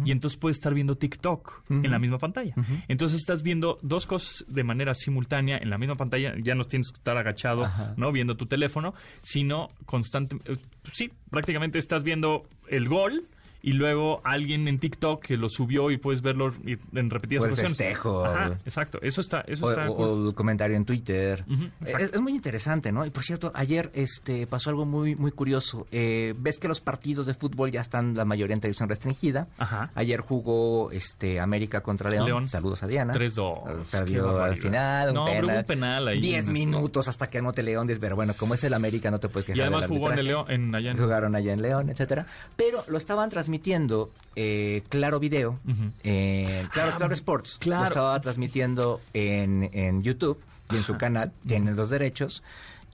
y 0.05 0.13
entonces 0.13 0.39
puedes 0.39 0.57
estar 0.59 0.75
viendo 0.75 0.97
TikTok 0.97 1.65
en 1.71 1.91
la 1.91 1.99
misma 1.99 2.19
pantalla. 2.19 2.55
Entonces 2.89 3.19
estás 3.21 3.43
viendo 3.43 3.79
dos 3.83 4.07
cosas 4.07 4.45
de 4.49 4.65
manera 4.65 4.95
simultánea 4.95 5.59
en 5.59 5.71
la 5.71 5.79
misma 5.79 5.97
pantalla, 5.97 6.35
ya 6.43 6.55
no 6.55 6.65
tienes 6.65 6.91
que 6.91 6.99
estar 6.99 7.17
agachado, 7.17 7.65
Ajá. 7.65 7.95
¿no? 7.97 8.13
Viendo 8.13 8.37
tu 8.37 8.47
teléfono, 8.47 8.95
sino 9.23 9.69
constante, 9.87 10.37
eh, 10.45 10.57
sí, 10.93 11.11
prácticamente 11.31 11.79
estás 11.79 12.03
viendo 12.03 12.47
el 12.69 12.89
gol 12.89 13.29
y 13.69 13.73
luego 13.73 14.21
alguien 14.25 14.67
en 14.69 14.79
TikTok 14.79 15.23
que 15.23 15.37
lo 15.37 15.49
subió 15.49 15.91
y 15.91 15.97
puedes 15.99 16.23
verlo 16.23 16.55
en 16.95 17.11
repetidas 17.11 17.43
O 17.45 17.47
el 17.47 17.53
ocasiones. 17.53 17.77
festejo. 17.79 18.25
Ajá, 18.25 18.59
exacto. 18.65 18.99
Eso 19.03 19.21
está, 19.21 19.41
eso 19.43 19.67
O, 19.67 19.71
está 19.71 19.91
o- 19.91 19.95
cool. 19.95 20.09
o 20.09 20.29
el 20.29 20.35
comentario 20.35 20.77
en 20.77 20.85
Twitter. 20.85 21.45
Exacto. 21.81 22.05
es, 22.07 22.13
es 22.15 22.21
muy 22.21 22.33
interesante, 22.33 22.93
¿no? 22.93 23.05
Y 23.05 23.11
por 23.11 23.23
cierto, 23.25 23.53
ayer 23.55 23.91
este 23.95 24.47
pasó 24.47 24.71
algo 24.71 24.87
muy 24.87 25.15
muy 25.17 25.33
curioso. 25.33 25.87
Eh, 25.91 26.35
Ves 26.39 26.59
que 26.59 26.69
los 26.69 26.81
partidos 26.81 27.27
de 27.27 27.35
fútbol 27.35 27.71
ya 27.71 27.81
están 27.81 28.15
la 28.15 28.25
mayoría 28.25 28.55
en 28.55 28.61
televisión 28.61 28.89
restringida. 28.89 29.49
Ajá. 29.59 29.91
Ayer 29.95 30.21
jugó 30.21 30.91
este 30.93 31.41
América 31.41 31.83
contra 31.83 32.09
León. 32.11 32.27
León. 32.27 32.49
Saludos 32.49 32.83
a 32.83 32.87
Diana. 32.87 33.13
3-2. 33.13 33.65
Qué 33.67 33.85
Perdió 33.91 34.43
al 34.43 34.57
final. 34.57 35.09
Un 35.11 35.15
No, 35.15 35.25
penal. 35.27 35.59
un 35.59 35.65
penal 35.65 36.09
ahí. 36.09 36.21
10 36.21 36.49
minutos 36.49 37.09
hasta 37.09 37.29
que 37.29 37.39
anote 37.39 37.63
León. 37.63 37.89
Pero 38.01 38.17
bueno, 38.17 38.33
como 38.39 38.55
es 38.55 38.65
el 38.65 38.73
América, 38.75 39.11
no 39.11 39.19
te 39.21 39.29
puedes 39.29 39.45
quejar. 39.47 39.59
Y 39.59 39.61
además 39.61 39.87
jugó 39.87 40.11
en. 40.13 40.25
León, 40.25 40.47
en 40.51 40.75
allá 40.75 40.91
en- 40.93 40.99
Jugaron 40.99 41.35
allá 41.37 41.53
en 41.53 41.63
León, 41.63 41.91
etcétera. 41.91 42.27
Pero 42.57 42.83
lo 42.89 42.97
estaban 42.99 43.29
transmitiendo 43.31 43.58
eh, 44.37 44.83
Claro 44.89 45.19
Video, 45.21 45.59
Ujú. 45.69 45.91
eh, 46.03 46.67
Claro, 46.73 46.93
Ah, 46.95 46.97
Claro 46.99 47.15
Sports. 47.15 47.57
claro. 47.61 47.83
Lo 47.83 47.87
estaba 47.89 48.21
transmitiendo 48.21 49.01
en, 49.13 49.69
en 49.73 50.03
YouTube 50.03 50.41
y 50.71 50.77
en 50.77 50.85
su 50.85 50.97
canal, 50.97 51.33
tienen 51.47 51.77
los 51.77 51.91
derechos. 51.91 52.43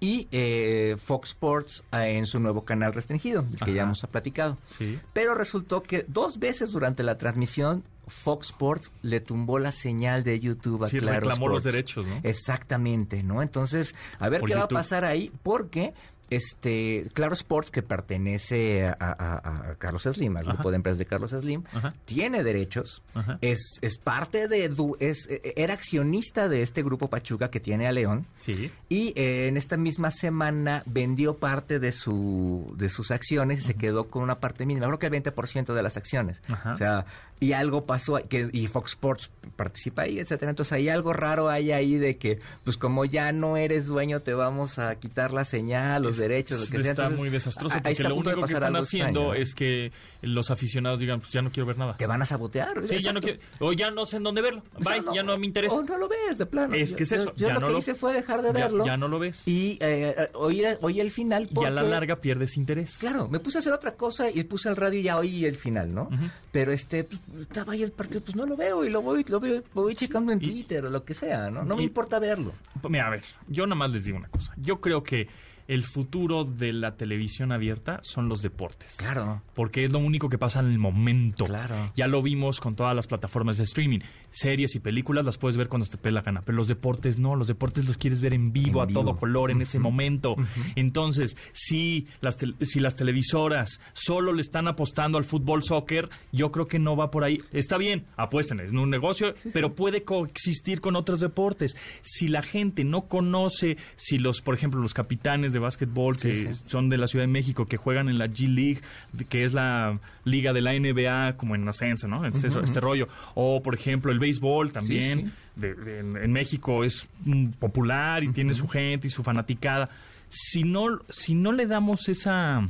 Y 0.00 0.29
eh, 0.33 0.96
Fox 1.03 1.31
Sports 1.31 1.85
eh, 1.92 2.16
en 2.18 2.27
su 2.27 2.38
nuevo 2.40 2.64
canal 2.64 2.92
restringido, 2.92 3.40
el 3.53 3.59
que 3.59 3.64
Ajá. 3.64 3.72
ya 3.72 3.83
hemos 3.85 4.00
platicado. 4.11 4.59
Sí. 4.77 4.98
Pero 5.12 5.35
resultó 5.35 5.83
que 5.83 6.05
dos 6.09 6.38
veces 6.38 6.72
durante 6.72 7.03
la 7.03 7.16
transmisión 7.16 7.85
Fox 8.07 8.48
Sports 8.48 8.90
le 9.00 9.20
tumbó 9.20 9.59
la 9.59 9.72
señal 9.72 10.22
de 10.24 10.38
YouTube 10.38 10.85
a 10.85 10.88
Sí, 10.88 10.98
Claro 10.98 11.20
reclamó 11.20 11.48
los 11.48 11.59
Sports. 11.59 11.72
derechos, 11.74 12.07
¿no? 12.07 12.20
Exactamente, 12.22 13.22
¿no? 13.22 13.40
Entonces, 13.40 13.94
a 14.18 14.29
ver 14.29 14.40
Por 14.40 14.50
qué 14.50 14.57
va 14.57 14.64
a 14.64 14.68
pasar 14.68 15.05
ahí, 15.07 15.33
porque 15.42 15.94
este 16.31 17.09
Claro 17.15 17.35
Sports, 17.35 17.71
que 17.71 17.83
pertenece 17.83 18.87
a, 18.87 18.97
a- 18.99 19.71
a 19.71 19.75
Carlos 19.77 20.03
Slim, 20.05 20.37
al 20.37 20.45
Ajá. 20.45 20.55
grupo 20.55 20.71
de 20.71 20.77
empresas 20.77 20.99
de 20.99 21.07
Carlos 21.07 21.31
Slim, 21.33 21.65
Ajá. 21.73 21.95
tiene 22.05 22.43
derechos, 22.43 23.03
es, 23.41 23.79
es 23.83 23.99
parte 23.99 24.49
de, 24.49 24.73
es, 25.01 25.27
eh, 25.29 25.53
era 25.57 25.75
accionista 25.75 26.49
de 26.49 26.63
este 26.63 26.83
grupo 26.83 27.09
Pachuca 27.09 27.51
que 27.51 27.61
tiene 27.61 27.87
a 27.87 27.93
León, 27.93 28.27
Sí. 28.39 28.71
y 28.89 29.13
eh, 29.17 29.49
en 29.49 29.57
esta 29.57 29.77
misma 29.77 30.11
semana 30.11 30.83
vendió 30.87 31.37
parte 31.39 31.79
de 31.79 31.93
su 31.93 32.75
de 32.77 32.89
sus 32.89 33.11
acciones 33.11 33.61
y 33.61 33.63
se 33.63 33.75
quedó 33.75 34.09
con 34.09 34.23
una 34.23 34.41
parte 34.41 34.67
mínima, 34.67 34.87
creo 34.87 34.99
que 34.99 35.07
el 35.07 35.13
20% 35.13 35.75
de 35.75 35.83
las 35.83 35.97
acciones. 35.97 36.43
Ajá. 36.49 36.75
O 36.75 36.77
sea, 36.77 37.07
y 37.44 37.52
algo 37.52 37.85
pasó 37.87 38.20
que 38.28 38.48
y 38.52 38.66
Fox 38.66 38.92
Sports 38.92 39.30
participa 39.57 40.02
ahí, 40.02 40.18
etcétera. 40.18 40.50
Entonces 40.50 40.72
hay 40.72 40.88
algo 40.88 41.12
raro 41.12 41.48
hay 41.48 41.70
ahí 41.72 41.96
de 41.96 42.16
que 42.16 42.38
pues 42.64 42.76
como 42.76 43.04
ya 43.04 43.33
no 43.33 43.57
eres 43.57 43.87
dueño 43.87 44.20
te 44.20 44.35
vamos 44.35 44.78
a 44.78 44.94
quitar 44.96 45.33
la 45.33 45.44
señal, 45.44 46.02
los 46.02 46.12
Es- 46.12 46.18
derechos, 46.18 46.59
lo 46.61 46.64
que 46.66 46.70
sea. 46.70 46.78
Está 46.80 46.90
Entonces, 46.90 47.18
muy 47.18 47.30
desastroso 47.30 47.76
porque 47.83 48.02
lo 48.04 48.14
único 48.16 48.42
que 48.46 48.52
están 48.52 48.76
haciendo 48.76 49.20
extraño, 49.20 49.28
¿no? 49.28 49.35
es 49.35 49.54
que 49.54 49.92
los 50.22 50.50
aficionados 50.50 50.98
digan, 51.00 51.20
pues 51.20 51.33
ya 51.33 51.42
no 51.42 51.50
quiero 51.52 51.66
ver 51.66 51.78
nada. 51.78 51.94
te 51.94 52.07
van 52.07 52.22
a 52.22 52.26
sabotear. 52.26 52.87
Sí, 52.88 52.98
ya 53.02 53.12
no 53.12 53.20
quiero, 53.20 53.38
o 53.61 53.72
ya 53.72 53.90
no 53.90 54.07
sé 54.07 54.16
en 54.16 54.22
dónde 54.24 54.40
verlo. 54.42 54.62
O 54.74 54.83
sea, 54.83 55.00
Bye, 55.00 55.14
ya 55.14 55.22
no 55.22 55.37
me 55.37 55.46
interesa. 55.46 55.74
O 55.76 55.83
no 55.83 55.98
lo 55.98 56.09
ves 56.09 56.38
de 56.38 56.46
plano. 56.46 56.74
Es 56.74 56.94
que 56.94 57.02
es 57.04 57.12
eso, 57.12 57.33
Yo, 57.37 57.48
ya 57.48 57.54
lo 57.54 57.61
no 57.61 57.66
que 57.68 57.72
lo- 57.74 57.78
hice 57.78 57.94
fue 57.94 58.12
dejar 58.14 58.42
de 58.42 58.52
verlo. 58.52 58.85
ya 58.87 58.96
no 58.96 59.09
lo 59.09 59.18
ves. 59.18 59.46
Y 59.46 59.78
eh, 59.80 60.30
oí, 60.35 60.62
oí 60.80 61.00
el 61.00 61.11
final 61.11 61.48
Y 61.54 61.64
a 61.64 61.70
la 61.70 61.80
porque- 61.83 61.90
larga 61.90 62.16
pierdes 62.16 62.57
interés. 62.57 62.96
Claro, 62.98 63.28
me 63.28 63.38
puse 63.40 63.59
a 63.59 63.61
hacer 63.61 63.72
otra 63.72 63.94
cosa 63.94 64.30
y 64.30 64.42
puse 64.44 64.68
el 64.68 64.76
radio 64.76 65.00
y 65.00 65.02
ya 65.04 65.18
oí 65.18 65.44
el 65.44 65.57
final, 65.57 65.94
¿no? 65.94 66.09
Pero 66.52 66.72
este, 66.72 67.07
estaba 67.42 67.73
ahí 67.73 67.83
el 67.83 67.92
partido, 67.92 68.20
pues 68.23 68.37
no 68.37 68.47
lo 68.47 68.57
veo 68.57 68.85
y 68.85 68.90
lo 68.90 69.03
voy, 69.03 69.25
lo 69.25 69.40
veo, 69.40 69.62
lo 69.75 69.83
voy 69.83 69.94
checando 69.94 70.33
en 70.33 70.42
y- 70.42 70.47
Twitter 70.47 70.85
o 70.87 70.90
lo 70.90 71.05
que 71.05 71.14
sea, 71.14 71.51
¿no? 71.51 71.64
No 71.64 71.77
me 71.77 71.83
y- 71.83 71.87
importa 71.87 72.18
verlo. 72.18 72.53
Mira, 72.88 73.07
a 73.07 73.11
ver, 73.11 73.23
yo 73.49 73.66
nada 73.66 73.77
más 73.77 73.90
les 73.90 74.05
digo 74.05 74.18
una 74.18 74.29
cosa. 74.29 74.53
Yo 74.57 74.81
creo 74.81 75.03
que 75.03 75.29
el 75.68 75.83
futuro 75.85 76.44
de 76.44 76.72
la 76.72 76.96
televisión 76.96 77.53
abierta 77.53 78.00
son 78.03 78.29
los 78.29 78.42
deportes. 78.42 78.96
Claro. 78.96 79.42
Porque 79.55 79.85
es 79.85 79.92
lo 79.92 79.98
único 79.98 80.29
que 80.29 80.38
pasa 80.38 80.61
en 80.61 80.66
el 80.66 80.79
momento. 80.79 81.44
Claro. 81.46 81.90
Ya 81.94 82.07
lo 82.07 82.22
vimos 82.22 82.61
con 82.61 82.74
todas 82.74 82.94
las 82.94 83.07
plataformas 83.07 83.57
de 83.57 83.64
streaming. 83.64 84.00
Series 84.31 84.74
y 84.74 84.81
películas 84.81 85.24
las 85.24 85.38
puedes 85.38 85.57
ver 85.57 85.68
cuando 85.68 85.87
te 85.87 85.96
pee 85.96 86.11
la 86.11 86.22
gana. 86.22 86.42
Pero 86.42 86.57
los 86.57 86.68
deportes 86.68 87.18
no. 87.18 87.37
Los 87.37 87.48
deportes 87.48 87.87
los 87.87 87.96
quieres 87.96 88.20
ver 88.20 88.35
en 88.35 88.53
vivo, 88.53 88.83
En 88.83 88.90
a 88.90 88.92
todo 88.92 89.16
color, 89.16 89.50
en 89.50 89.62
ese 89.62 89.79
momento. 89.79 90.37
Entonces, 90.77 91.37
si 91.53 92.07
las, 92.20 92.37
si 92.61 92.81
las 92.81 92.96
televisoras 92.96 93.81
solo 93.92 94.33
le 94.33 94.42
están 94.42 94.68
apostando 94.68 95.18
al 95.18 95.24
fútbol, 95.24 95.62
soccer, 95.62 96.11
yo 96.33 96.53
creo 96.53 96.66
que 96.66 96.79
no 96.79 96.96
va 96.96 97.11
por 97.11 97.24
ahí. 97.24 97.38
Está 97.53 97.79
bien, 97.79 98.07
apuesten, 98.16 98.61
es 98.61 98.72
un 98.72 98.90
negocio, 98.90 99.35
pero 99.53 99.74
puede 99.74 100.03
coexistir 100.03 100.81
con 100.81 100.96
otros 100.96 101.20
deportes. 101.20 101.77
Si 102.03 102.29
la 102.29 102.42
gente 102.42 102.85
no 102.85 103.09
conoce, 103.09 103.77
si 103.96 104.18
los, 104.18 104.40
por 104.40 104.55
ejemplo, 104.55 104.81
los 104.81 104.94
capitanes 104.94 105.54
de 105.55 105.59
básquetbol 105.61 106.19
que 106.19 106.35
Sí, 106.35 106.55
sí. 106.55 106.62
son 106.67 106.90
de 106.90 106.99
la 106.99 107.07
Ciudad 107.07 107.23
de 107.23 107.33
México, 107.33 107.64
que 107.64 107.79
juegan 107.79 108.11
en 108.11 108.19
la 108.19 108.27
G 108.27 108.47
League, 108.49 108.83
que 109.31 109.45
es 109.45 109.55
la 109.55 109.99
liga 110.25 110.53
de 110.53 110.61
la 110.61 110.75
NBA, 110.75 111.38
como 111.38 111.55
en 111.55 111.67
ascenso, 111.67 112.07
¿no? 112.09 112.27
Este, 112.27 112.49
este 112.49 112.81
rollo. 112.81 113.09
O, 113.35 113.62
por 113.62 113.75
ejemplo, 113.75 114.12
el 114.12 114.19
béisbol 114.19 114.73
también. 114.73 115.19
Sí, 115.21 115.25
sí. 115.27 115.33
de- 115.57 115.75
de- 115.75 115.99
en, 116.01 116.17
en 116.17 116.33
México 116.33 116.85
es 116.85 117.07
mm, 117.25 117.47
popular 117.61 118.23
y 118.25 118.29
tiene 118.33 118.53
su 118.53 118.69
gente 118.69 119.07
y 119.07 119.11
su 119.11 119.23
fanaticada. 119.23 119.88
Si 120.29 120.64
no, 120.64 120.99
si 121.09 121.35
no 121.35 121.53
le 121.53 121.67
damos 121.67 122.09
esa 122.09 122.69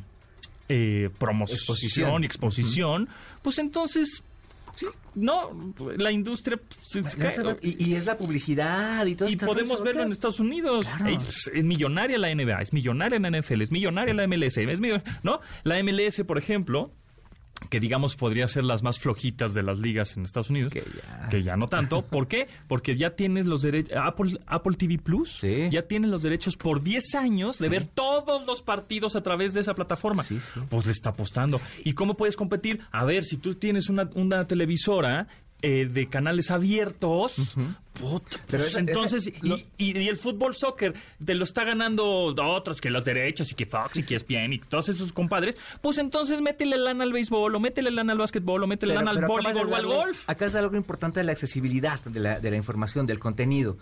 eh, 0.68 1.09
promoción 1.18 1.57
Exposición. 1.59 2.23
y 2.23 2.27
exposición, 2.27 3.09
pues 3.42 3.59
entonces, 3.59 4.23
sí, 4.74 4.87
no, 5.14 5.74
la 5.96 6.10
industria 6.12 6.58
pues, 6.58 7.12
se 7.12 7.56
Y, 7.62 7.84
y 7.90 7.94
es 7.94 8.06
la 8.06 8.16
publicidad 8.18 9.04
y 9.06 9.14
todo 9.14 9.28
Y 9.28 9.37
podemos 9.37 9.82
verlo 9.82 10.02
en. 10.02 10.12
Estados 10.12 10.40
Unidos. 10.40 10.87
Claro. 10.96 11.14
Es, 11.14 11.50
es 11.52 11.64
millonaria 11.64 12.18
la 12.18 12.34
NBA, 12.34 12.62
es 12.62 12.72
millonaria 12.72 13.18
la 13.18 13.30
NFL, 13.30 13.62
es 13.62 13.70
millonaria 13.70 14.14
la 14.14 14.26
MLS, 14.26 14.56
es 14.58 14.80
millo- 14.80 15.02
¿no? 15.22 15.40
La 15.62 15.82
MLS, 15.82 16.22
por 16.26 16.38
ejemplo, 16.38 16.92
que 17.71 17.81
digamos 17.81 18.17
podría 18.17 18.47
ser 18.49 18.64
las 18.64 18.83
más 18.83 18.99
flojitas 18.99 19.55
de 19.55 19.62
las 19.62 19.79
ligas 19.79 20.17
en 20.17 20.25
Estados 20.25 20.51
Unidos, 20.51 20.73
Que 20.73 20.83
ya. 20.83 21.29
que 21.31 21.43
ya 21.43 21.57
no 21.57 21.67
tanto. 21.69 22.03
¿Por 22.07 22.29
qué? 22.29 22.47
Porque 22.69 22.97
ya 22.97 23.11
tienes 23.17 23.47
los 23.47 23.62
derechos, 23.62 23.97
Apple, 23.97 24.38
Apple 24.47 24.77
TV 24.77 24.99
Plus, 24.99 25.38
Sí. 25.40 25.69
ya 25.71 25.83
tiene 25.83 26.07
los 26.09 26.23
derechos 26.23 26.57
por 26.57 26.83
10 26.83 27.14
años 27.14 27.59
de 27.59 27.69
ver 27.69 27.85
todos 27.87 28.45
los 28.47 28.61
partidos 28.62 29.17
a 29.17 29.23
través 29.23 29.55
de 29.55 29.61
esa 29.61 29.75
plataforma. 29.75 30.23
Sí, 30.23 30.40
sí. 30.40 30.61
Pues 30.69 30.85
le 30.87 30.93
está 30.93 31.11
apostando. 31.11 31.61
¿Y 31.85 31.95
cómo 31.95 32.17
puedes 32.17 32.37
competir? 32.37 32.81
A 32.93 33.05
ver, 33.05 33.25
si 33.25 33.37
tú 33.38 33.55
tienes 33.55 33.88
una, 33.88 34.11
una 34.14 34.47
televisora 34.47 35.27
eh, 35.64 35.87
de 35.87 36.07
canales 36.09 36.50
abiertos, 36.50 37.37
puta, 37.94 38.38
Pero 38.46 38.62
pues 38.64 38.66
eso- 38.68 38.79
entonces, 38.81 39.27
y, 39.29 39.66
y- 39.79 39.98
y 39.98 40.09
el 40.09 40.16
fútbol 40.16 40.55
soccer 40.55 40.94
te 41.24 41.35
lo 41.35 41.44
está 41.44 41.64
ganando 41.64 42.05
otros 42.35 42.81
que 42.81 42.90
los 42.90 43.05
derechos 43.05 43.50
y 43.53 43.55
que 43.55 43.66
Fox 43.66 43.96
y 43.96 44.03
que 44.03 44.16
ESPN 44.16 44.53
y 44.53 44.59
todos 44.59 44.88
esos 44.90 45.12
compadres, 45.12 45.57
pues 45.81 45.98
entonces 45.98 46.40
métele 46.40 46.77
lana 46.77 47.05
al 47.05 47.12
béisbol 47.12 47.55
o 47.55 47.61
métele 47.61 47.90
lana 47.90 48.12
al 48.12 48.18
básquetbol 48.18 48.62
o 48.62 48.66
métele 48.66 48.94
lana 48.94 49.12
al 49.12 49.16
pero 49.20 49.27
acabas 49.37 49.55
de 49.55 49.61
voleibol 49.64 49.72
o 49.72 49.77
al 50.00 50.05
golf. 50.07 50.29
Acá 50.29 50.46
es 50.46 50.55
algo 50.55 50.77
importante 50.77 51.20
de 51.20 51.24
la 51.24 51.33
accesibilidad 51.33 52.00
de 52.05 52.20
la, 52.20 52.40
de 52.40 52.50
la 52.50 52.57
información, 52.57 53.07
del 53.07 53.18
contenido. 53.18 53.77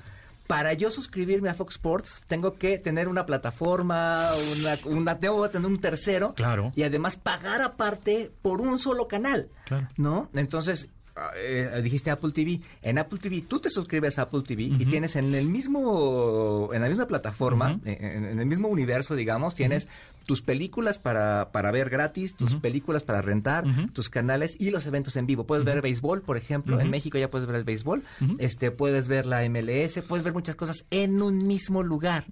Para 0.47 0.73
yo 0.75 0.91
suscribirme 0.91 1.49
a 1.49 1.55
Fox 1.55 1.77
Sports, 1.77 2.21
tengo 2.27 2.55
que 2.59 2.77
tener 2.79 3.09
una 3.09 3.25
plataforma, 3.25 4.31
una, 4.59 4.77
una, 4.85 5.19
tengo 5.19 5.43
que 5.45 5.49
tener 5.51 5.67
un 5.71 5.81
tercero. 5.81 6.35
Claro. 6.35 6.73
Y 6.77 6.83
además 6.83 7.17
pagar 7.17 7.63
aparte 7.63 8.31
por 8.43 8.61
un 8.61 8.79
solo 8.79 9.07
canal. 9.09 9.49
Claro. 9.67 9.89
¿No? 9.97 10.29
Entonces, 10.35 10.89
eh, 11.37 11.81
dijiste 11.83 12.11
Apple 12.11 12.33
TV. 12.33 12.61
En 12.83 12.99
Apple 12.99 13.19
TV, 13.19 13.43
tú 13.43 13.61
te 13.61 13.71
suscribes 13.71 14.19
a 14.19 14.23
Apple 14.23 14.43
TV 14.43 14.63
y 14.63 14.87
tienes 14.87 15.17
en 15.17 15.35
el 15.35 15.47
mismo, 15.47 16.71
en 16.73 16.83
la 16.83 16.89
misma 16.89 17.07
plataforma, 17.07 17.81
en 17.85 18.39
el 18.39 18.47
mismo 18.47 18.69
universo, 18.69 19.15
digamos, 19.15 19.55
tienes 19.55 19.89
tus 20.27 20.43
películas 20.43 20.99
para, 20.99 21.51
para 21.53 21.71
ver 21.73 21.91
gratis, 21.91 22.35
tus 22.37 22.57
películas 22.57 23.03
para 23.03 23.23
rentar, 23.23 23.65
tus 23.93 24.09
canales 24.09 24.57
y 24.61 24.71
los 24.71 24.87
eventos 24.87 25.17
en 25.17 25.27
vivo. 25.27 25.45
Puedes 25.47 25.65
ver 25.65 25.81
béisbol, 25.83 26.23
por 26.23 26.37
ejemplo. 26.37 26.81
En. 26.81 26.91
México 26.93 27.17
ya 27.19 27.31
puedes 27.31 27.47
ver 27.47 27.57
el 27.57 27.65
béisbol. 27.65 28.03
Este, 28.39 28.71
puedes 28.71 29.09
ver 29.09 29.25
la 29.27 29.41
MLS, 29.49 30.01
puedes 30.07 30.23
ver 30.25 30.33
muchas 30.35 30.55
cosas 30.57 30.85
en 30.91 31.23
un 31.23 31.47
mismo 31.47 31.83
lugar. 31.83 32.25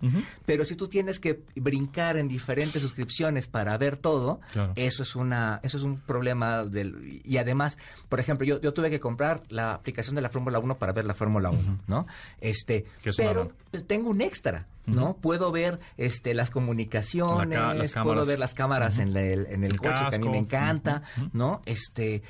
Pero 0.47 0.65
si 0.65 0.77
tú 0.77 0.87
tienes 0.89 1.19
que 1.19 1.43
brincar 1.57 2.17
en 2.17 2.29
diferentes 2.29 2.83
suscripciones 2.83 3.47
para 3.47 3.77
ver 3.79 3.97
todo, 3.97 4.41
Claro. 4.53 4.73
eso 4.77 5.03
es 5.03 5.17
una, 5.17 5.61
eso 5.63 5.77
es 5.79 5.83
un 5.83 5.99
problema 5.99 6.65
del 6.65 7.21
y 7.25 7.37
además, 7.39 7.79
por 8.09 8.21
ejemplo, 8.21 8.47
yo, 8.47 8.61
yo 8.61 8.73
tuve 8.73 8.91
que 8.91 9.01
comprar 9.01 9.43
la 9.49 9.75
aplicación 9.75 10.15
de 10.15 10.23
la 10.23 10.29
Fórmula 10.31 10.59
1 10.59 10.79
para 10.79 10.93
ver 10.93 11.05
la 11.05 11.15
Fórmula 11.15 11.51
1, 11.51 11.79
¿no? 11.87 12.07
Este, 12.41 12.85
pero 13.17 13.53
tengo 13.87 14.11
un 14.11 14.21
extra, 14.21 14.67
¿no? 14.95 15.17
Puedo 15.17 15.51
ver 15.53 15.81
este 15.97 16.35
las 16.35 16.51
comunicaciones, 16.51 17.59
La 17.59 17.67
ca- 17.69 17.75
las 17.75 17.93
puedo 17.95 18.25
ver 18.27 18.39
las 18.39 18.55
cámaras 18.55 18.99
en, 18.99 19.13
la- 19.15 19.23
el, 19.23 19.47
en 19.47 19.65
el, 19.65 19.73
El 19.73 19.79
coche 19.81 19.95
que 20.11 20.17
a 20.17 20.19
mí 20.19 20.25
casco. 20.27 20.31
me 20.31 20.39
encanta. 20.39 21.03
¿no? 21.33 21.63
Este, 21.67 22.23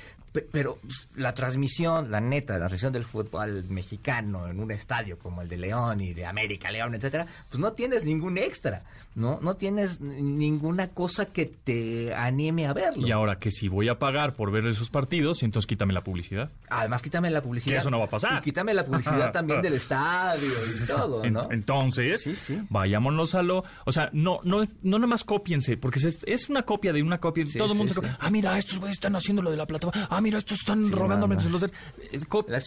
pero 0.51 0.77
pues, 0.81 1.09
la 1.15 1.33
transmisión, 1.33 2.09
la 2.11 2.21
neta, 2.21 2.53
la 2.53 2.59
transmisión 2.59 2.93
del 2.93 3.03
fútbol 3.03 3.65
mexicano 3.69 4.47
en 4.47 4.59
un 4.59 4.71
estadio 4.71 5.19
como 5.19 5.41
el 5.41 5.49
de 5.49 5.57
León 5.57 6.01
y 6.01 6.13
de 6.13 6.25
América, 6.25 6.71
León, 6.71 6.95
etcétera, 6.95 7.27
pues 7.49 7.59
no 7.59 7.73
tienes 7.73 8.05
ningún 8.05 8.37
extra, 8.37 8.83
¿no? 9.15 9.39
No 9.41 9.55
tienes 9.55 9.99
ninguna 10.01 10.89
cosa 10.89 11.25
que 11.27 11.45
te 11.45 12.13
anime 12.13 12.67
a 12.67 12.73
verlo. 12.73 13.05
Y 13.05 13.11
ahora 13.11 13.39
que 13.39 13.51
si 13.51 13.67
voy 13.67 13.89
a 13.89 13.99
pagar 13.99 14.33
por 14.35 14.51
ver 14.51 14.65
esos 14.67 14.89
partidos, 14.89 15.43
entonces 15.43 15.67
quítame 15.67 15.93
la 15.93 16.01
publicidad. 16.03 16.49
Además, 16.69 17.01
quítame 17.01 17.29
la 17.29 17.41
publicidad. 17.41 17.73
Que 17.75 17.79
eso 17.79 17.89
no 17.89 17.99
va 17.99 18.05
a 18.05 18.09
pasar. 18.09 18.39
Y 18.39 18.41
quítame 18.45 18.73
la 18.73 18.85
publicidad 18.85 19.31
también 19.33 19.61
del 19.61 19.73
estadio 19.73 20.49
y 20.49 20.87
todo, 20.87 21.29
¿no? 21.29 21.49
entonces, 21.51 22.21
Sí, 22.21 22.35
sí. 22.35 22.61
vayámonos 22.69 23.35
a 23.35 23.41
lo... 23.43 23.63
O 23.85 23.91
sea, 23.91 24.09
no 24.13 24.39
no 24.43 24.65
no 24.81 24.97
nada 24.99 25.07
más 25.07 25.23
cópiense, 25.23 25.77
porque 25.77 25.99
es, 25.99 26.19
es 26.25 26.49
una 26.49 26.63
copia 26.63 26.93
de 26.93 27.01
una 27.03 27.19
copia. 27.19 27.45
Sí, 27.47 27.57
todo 27.57 27.71
el 27.71 27.77
mundo 27.77 27.93
se 27.93 27.99
copia. 27.99 28.17
Ah, 28.19 28.29
mira, 28.29 28.57
estos 28.57 28.79
güeyes 28.79 28.95
están 28.97 29.15
haciendo 29.15 29.41
lo 29.41 29.51
de 29.51 29.57
la 29.57 29.65
plataforma. 29.65 30.07
Ah, 30.09 30.20
mira, 30.21 30.37
estos 30.37 30.59
están 30.59 30.83
Sí, 30.83 30.91
robándome 30.91 31.35
los... 31.35 31.65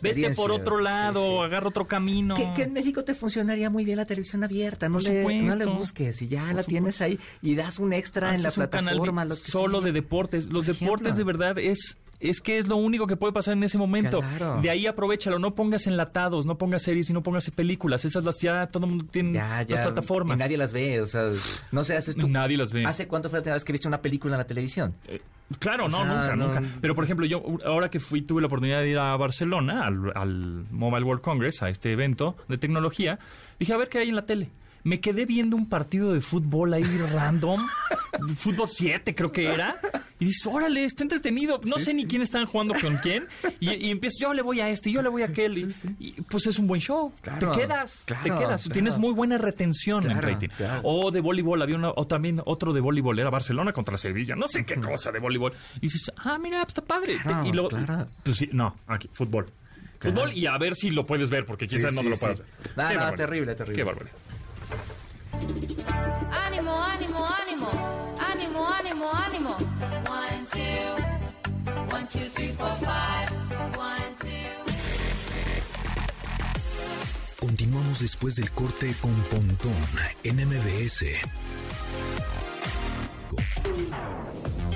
Vete 0.02 0.30
por 0.34 0.50
otro 0.52 0.78
lado, 0.80 1.38
sí. 1.40 1.44
agarra 1.44 1.68
otro 1.68 1.86
camino. 1.86 2.34
Que, 2.34 2.52
que 2.54 2.62
en 2.64 2.72
México 2.72 3.04
te 3.04 3.14
funcionaría 3.14 3.70
muy 3.70 3.84
bien 3.84 3.96
la 3.98 4.06
televisión 4.06 4.44
abierta, 4.44 4.88
no, 4.88 4.94
Por 4.98 5.04
le, 5.04 5.42
no 5.42 5.56
le 5.56 5.64
busques 5.66 6.20
y 6.22 6.28
ya 6.28 6.46
Por 6.46 6.54
la 6.54 6.62
tienes 6.64 7.00
ahí 7.00 7.18
y 7.42 7.54
das 7.54 7.78
un 7.78 7.92
extra 7.92 8.34
en 8.34 8.42
la 8.42 8.48
Haces 8.48 8.58
un 8.58 8.66
canal 8.66 8.84
de- 8.84 8.90
plataforma. 9.00 9.24
lo 9.24 9.34
que 9.34 9.40
solo 9.50 9.80
de 9.80 9.92
deportes. 9.92 10.46
Los 10.46 10.66
Por 10.66 10.74
deportes 10.76 11.16
de 11.16 11.24
verdad 11.24 11.58
es 11.58 11.96
es 12.30 12.40
que 12.40 12.58
es 12.58 12.66
lo 12.66 12.76
único 12.76 13.06
que 13.06 13.16
puede 13.16 13.32
pasar 13.32 13.54
en 13.54 13.62
ese 13.64 13.78
momento. 13.78 14.20
Claro. 14.20 14.60
De 14.60 14.70
ahí 14.70 14.86
aprovechalo, 14.86 15.38
no 15.38 15.54
pongas 15.54 15.86
enlatados, 15.86 16.46
no 16.46 16.56
pongas 16.58 16.82
series 16.82 17.10
y 17.10 17.12
no 17.12 17.22
pongas 17.22 17.50
películas. 17.50 18.04
Esas 18.04 18.24
las 18.24 18.40
ya 18.40 18.66
todo 18.68 18.84
el 18.86 18.90
mundo 18.90 19.06
tiene 19.10 19.32
Ya, 19.32 19.62
ya. 19.62 19.76
las 19.76 19.84
plataformas. 19.86 20.36
Y 20.36 20.40
nadie 20.40 20.56
las 20.56 20.72
ve, 20.72 21.00
o 21.00 21.06
sea, 21.06 21.30
no 21.72 21.84
sé, 21.84 21.96
haces 21.96 22.14
tú. 22.16 22.28
Nadie 22.28 22.56
las 22.56 22.72
ve. 22.72 22.84
¿Hace 22.86 23.06
cuánto 23.08 23.28
fue 23.30 23.38
la 23.38 23.40
última 23.40 23.54
vez 23.54 23.64
que 23.64 23.72
viste 23.72 23.88
una 23.88 24.00
película 24.02 24.34
en 24.34 24.38
la 24.38 24.46
televisión? 24.46 24.94
Eh, 25.06 25.20
Claro, 25.58 25.84
O 25.84 25.88
no, 25.90 25.98
sea, 25.98 26.06
nunca, 26.06 26.36
no- 26.36 26.46
nunca. 26.60 26.62
Pero, 26.80 26.94
por 26.94 27.04
ejemplo, 27.04 27.26
yo 27.26 27.42
ahora 27.66 27.88
que 27.90 28.00
fui, 28.00 28.22
tuve 28.22 28.40
la 28.40 28.46
oportunidad 28.46 28.80
de 28.80 28.88
ir 28.88 28.98
a 28.98 29.14
Barcelona, 29.16 29.84
al, 29.86 30.10
al 30.14 30.64
Mobile 30.70 31.04
World 31.04 31.22
Congress, 31.22 31.62
a 31.62 31.68
este 31.68 31.92
evento 31.92 32.34
de 32.48 32.56
tecnología, 32.56 33.18
dije, 33.58 33.74
a 33.74 33.76
ver 33.76 33.90
qué 33.90 33.98
hay 33.98 34.08
en 34.08 34.16
la 34.16 34.24
tele. 34.24 34.48
Me 34.84 35.00
quedé 35.00 35.24
viendo 35.24 35.56
un 35.56 35.68
partido 35.68 36.12
de 36.12 36.20
fútbol 36.20 36.74
ahí 36.74 36.84
random, 36.84 37.66
fútbol 38.36 38.68
7 38.70 39.14
creo 39.14 39.32
que 39.32 39.46
era, 39.46 39.76
y 40.20 40.26
dices, 40.26 40.46
órale, 40.46 40.84
está 40.84 41.02
entretenido. 41.02 41.58
No 41.64 41.78
sé 41.78 41.94
ni 41.94 42.04
quién 42.06 42.20
están 42.22 42.44
jugando 42.46 42.74
con 42.80 42.96
quién, 42.98 43.26
y, 43.60 43.72
y 43.86 43.90
empiezas, 43.90 44.18
yo 44.20 44.34
le 44.34 44.42
voy 44.42 44.60
a 44.60 44.68
este, 44.68 44.92
yo 44.92 45.00
le 45.00 45.08
voy 45.08 45.22
a 45.22 45.26
aquel, 45.26 45.56
y, 45.56 45.74
y, 45.98 46.12
pues 46.22 46.46
es 46.46 46.58
un 46.58 46.66
buen 46.66 46.80
show. 46.82 47.12
Claro, 47.22 47.52
te 47.52 47.60
quedas, 47.60 48.04
te 48.06 48.14
quedas, 48.14 48.62
claro. 48.62 48.72
tienes 48.72 48.98
muy 48.98 49.12
buena 49.14 49.38
retención 49.38 50.10
en 50.10 50.20
rating. 50.20 50.48
O 50.82 51.10
de 51.10 51.20
voleibol, 51.20 51.62
había 51.62 51.76
una, 51.76 51.90
o 51.90 52.06
también 52.06 52.42
otro 52.44 52.72
de 52.74 52.80
voleibol, 52.80 53.18
era 53.18 53.30
Barcelona 53.30 53.72
contra 53.72 53.96
Sevilla, 53.96 54.36
no 54.36 54.46
sé 54.46 54.64
qué 54.66 54.76
cosa 54.80 55.10
de 55.10 55.18
voleibol. 55.18 55.52
Y 55.76 55.80
dices, 55.80 56.12
ah, 56.18 56.38
mira, 56.38 56.62
está 56.62 56.82
padre. 56.82 57.18
Claro, 57.22 57.46
y 57.48 57.52
luego, 57.52 57.70
pues 58.22 58.36
sí, 58.36 58.50
no, 58.52 58.76
aquí, 58.86 59.08
fútbol. 59.12 59.46
Fútbol 59.98 60.34
y 60.34 60.44
a 60.46 60.58
ver 60.58 60.74
si 60.74 60.90
lo 60.90 61.06
puedes 61.06 61.30
ver, 61.30 61.46
porque 61.46 61.66
quién 61.66 61.80
Sí, 61.80 61.88
sí, 61.88 61.94
lo 62.06 62.16
puedas 62.16 62.36
sí. 62.36 62.42
ver. 62.42 62.76
No, 62.76 62.88
Qué 62.88 62.94
no, 62.94 63.00
barbaridad. 63.00 63.14
terrible, 63.14 63.54
terrible. 63.54 63.76
Qué 63.76 63.84
barbaridad. 63.84 64.16
Ánimo, 66.30 66.82
ánimo, 66.82 67.26
ánimo. 67.26 67.68
Ánimo, 68.18 68.66
ánimo, 68.68 69.10
ánimo. 69.12 69.56
One, 70.08 70.46
two. 70.52 71.94
One, 71.94 72.06
two, 72.08 72.28
three, 72.34 72.52
four, 72.52 72.74
five. 72.80 73.34
Continuamos 77.54 78.00
después 78.00 78.36
del 78.36 78.50
corte 78.50 78.94
con 79.02 79.14
Pontón 79.30 79.76
en 80.22 80.36
MBS. 80.48 81.04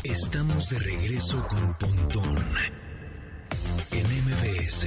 Estamos 0.05 0.69
de 0.69 0.79
regreso 0.79 1.43
con 1.49 1.75
Pontón 1.75 2.45
en 3.91 4.07
MBS. 4.25 4.87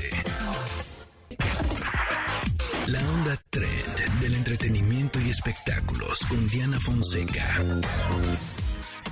La 2.88 3.00
onda 3.00 3.41
entretenimiento 4.52 5.18
y 5.22 5.30
espectáculos 5.30 6.20
con 6.28 6.46
Diana 6.50 6.78
Fonseca. 6.78 7.42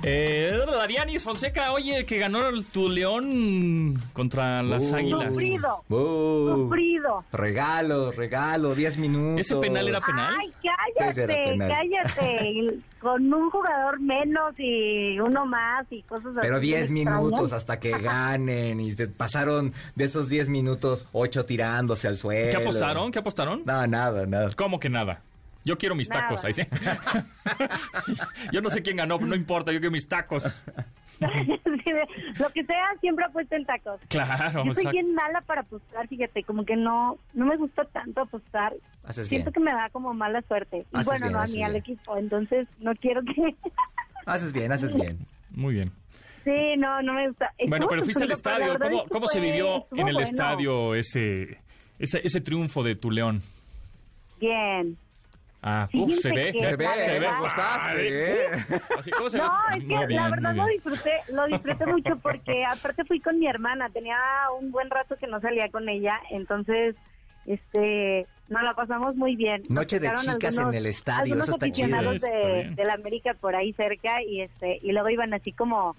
Eh, 0.02 0.50
Darianis 0.66 1.22
Fonseca, 1.22 1.72
oye, 1.72 2.04
que 2.04 2.18
ganó 2.18 2.46
el- 2.48 2.64
tu 2.66 2.88
León 2.90 4.02
contra 4.12 4.62
las 4.62 4.90
Uh. 4.92 4.96
Águilas. 4.96 5.28
Sufrido, 5.28 5.84
sufrido. 5.88 7.24
Regalo, 7.32 8.10
regalo, 8.12 8.74
10 8.74 8.98
minutos. 8.98 9.40
¿Ese 9.40 9.56
penal 9.56 9.88
era 9.88 10.00
penal? 10.00 10.34
Ay, 10.40 10.52
cállate, 10.96 11.26
penal. 11.26 11.70
cállate. 11.74 12.66
Con 13.00 13.32
un 13.32 13.50
jugador 13.50 13.98
menos 14.00 14.54
y 14.58 15.18
uno 15.20 15.46
más 15.46 15.86
y 15.90 16.02
cosas 16.02 16.32
así. 16.32 16.38
Pero 16.42 16.60
10 16.60 16.90
extrañas. 16.90 17.22
minutos 17.22 17.52
hasta 17.54 17.78
que 17.80 17.90
ganen 17.98 18.78
y 18.80 18.94
pasaron 19.16 19.72
de 19.94 20.04
esos 20.04 20.28
10 20.28 20.50
minutos 20.50 21.06
8 21.12 21.46
tirándose 21.46 22.08
al 22.08 22.18
suelo. 22.18 22.50
¿Qué 22.50 22.56
apostaron? 22.58 23.10
¿Qué 23.10 23.18
apostaron? 23.20 23.62
No, 23.64 23.86
nada, 23.86 24.26
nada. 24.26 24.48
¿Cómo 24.54 24.78
que 24.80 24.90
nada? 24.90 25.22
Yo 25.64 25.76
quiero 25.76 25.94
mis 25.94 26.08
Nada. 26.08 26.22
tacos. 26.22 26.44
Ahí 26.44 26.54
sí. 26.54 26.62
Yo 28.52 28.60
no 28.62 28.70
sé 28.70 28.82
quién 28.82 28.96
ganó, 28.96 29.18
no 29.18 29.34
importa, 29.34 29.72
yo 29.72 29.78
quiero 29.78 29.92
mis 29.92 30.08
tacos. 30.08 30.62
Lo 31.20 32.48
que 32.50 32.64
sea, 32.64 32.86
siempre 33.00 33.26
apuesto 33.26 33.54
en 33.54 33.66
tacos. 33.66 34.00
Claro, 34.08 34.64
Yo 34.64 34.72
soy 34.72 34.84
exacto. 34.84 34.90
bien 34.92 35.14
mala 35.14 35.42
para 35.42 35.60
apostar, 35.60 36.08
fíjate, 36.08 36.44
como 36.44 36.64
que 36.64 36.76
no 36.76 37.18
no 37.34 37.44
me 37.44 37.56
gusta 37.56 37.84
tanto 37.84 38.22
apostar. 38.22 38.72
Haces 39.04 39.26
Siento 39.28 39.50
bien. 39.50 39.54
que 39.66 39.70
me 39.70 39.72
da 39.78 39.90
como 39.90 40.14
mala 40.14 40.40
suerte. 40.42 40.78
Y 40.78 40.96
Haces 40.96 41.06
bueno, 41.06 41.26
bien, 41.26 41.32
no 41.34 41.42
a 41.42 41.46
mí, 41.46 41.62
al 41.62 41.76
equipo, 41.76 42.16
entonces 42.16 42.66
no 42.78 42.94
quiero 42.94 43.20
que... 43.22 43.54
Haces 44.26 44.52
bien, 44.52 44.70
haces 44.72 44.94
bien. 44.94 45.18
Muy 45.50 45.74
bien. 45.74 45.92
sí, 46.44 46.76
no, 46.78 47.02
no 47.02 47.14
me 47.14 47.28
gusta. 47.28 47.52
Bueno, 47.68 47.86
pero 47.88 48.02
fuiste 48.02 48.22
al 48.24 48.30
estadio. 48.30 48.78
¿Cómo, 48.78 49.04
cómo 49.08 49.26
se 49.26 49.40
vivió 49.40 49.86
en 49.92 50.08
el 50.08 50.14
bueno. 50.14 50.20
estadio 50.20 50.94
ese, 50.94 51.58
ese, 51.98 52.20
ese 52.24 52.40
triunfo 52.40 52.82
de 52.82 52.94
tu 52.96 53.10
León? 53.10 53.42
Bien. 54.38 54.96
Ah, 55.62 55.86
uf, 55.92 56.14
se 56.20 56.30
ve. 56.30 56.52
Se 56.52 56.76
ve, 56.76 56.88
se 57.04 57.18
ve, 57.18 57.28
gozaste, 57.38 58.32
¿eh? 58.44 58.46
Así, 58.98 59.10
¿Cómo 59.10 59.28
se 59.28 59.38
No, 59.38 59.44
ve? 59.70 59.76
es 59.78 59.84
que 59.84 60.06
bien, 60.06 60.22
la 60.22 60.30
verdad 60.30 60.54
lo 60.54 60.66
disfruté, 60.66 61.12
lo 61.32 61.46
disfruté 61.46 61.86
mucho 61.86 62.16
porque 62.22 62.64
aparte 62.64 63.04
fui 63.04 63.20
con 63.20 63.38
mi 63.38 63.46
hermana, 63.46 63.90
tenía 63.90 64.16
un 64.58 64.70
buen 64.72 64.88
rato 64.88 65.16
que 65.16 65.26
no 65.26 65.38
salía 65.40 65.68
con 65.70 65.88
ella, 65.88 66.18
entonces 66.30 66.96
este 67.46 68.26
nos 68.48 68.62
la 68.62 68.74
pasamos 68.74 69.14
muy 69.16 69.36
bien. 69.36 69.62
Noche 69.68 70.00
de 70.00 70.12
chicas 70.14 70.56
en 70.56 70.72
el 70.74 70.86
estadio, 70.86 71.34
eso 71.38 71.52
está 71.52 71.70
chido. 71.70 71.86
aficionados 71.86 72.14
Está 72.22 72.36
de, 72.38 72.70
de 72.74 72.84
la 72.84 72.94
América 72.94 73.34
por 73.38 73.54
ahí 73.54 73.72
cerca 73.74 74.22
y 74.22 74.40
este 74.40 74.78
y 74.82 74.92
luego 74.92 75.10
iban 75.10 75.34
así 75.34 75.52
como 75.52 75.94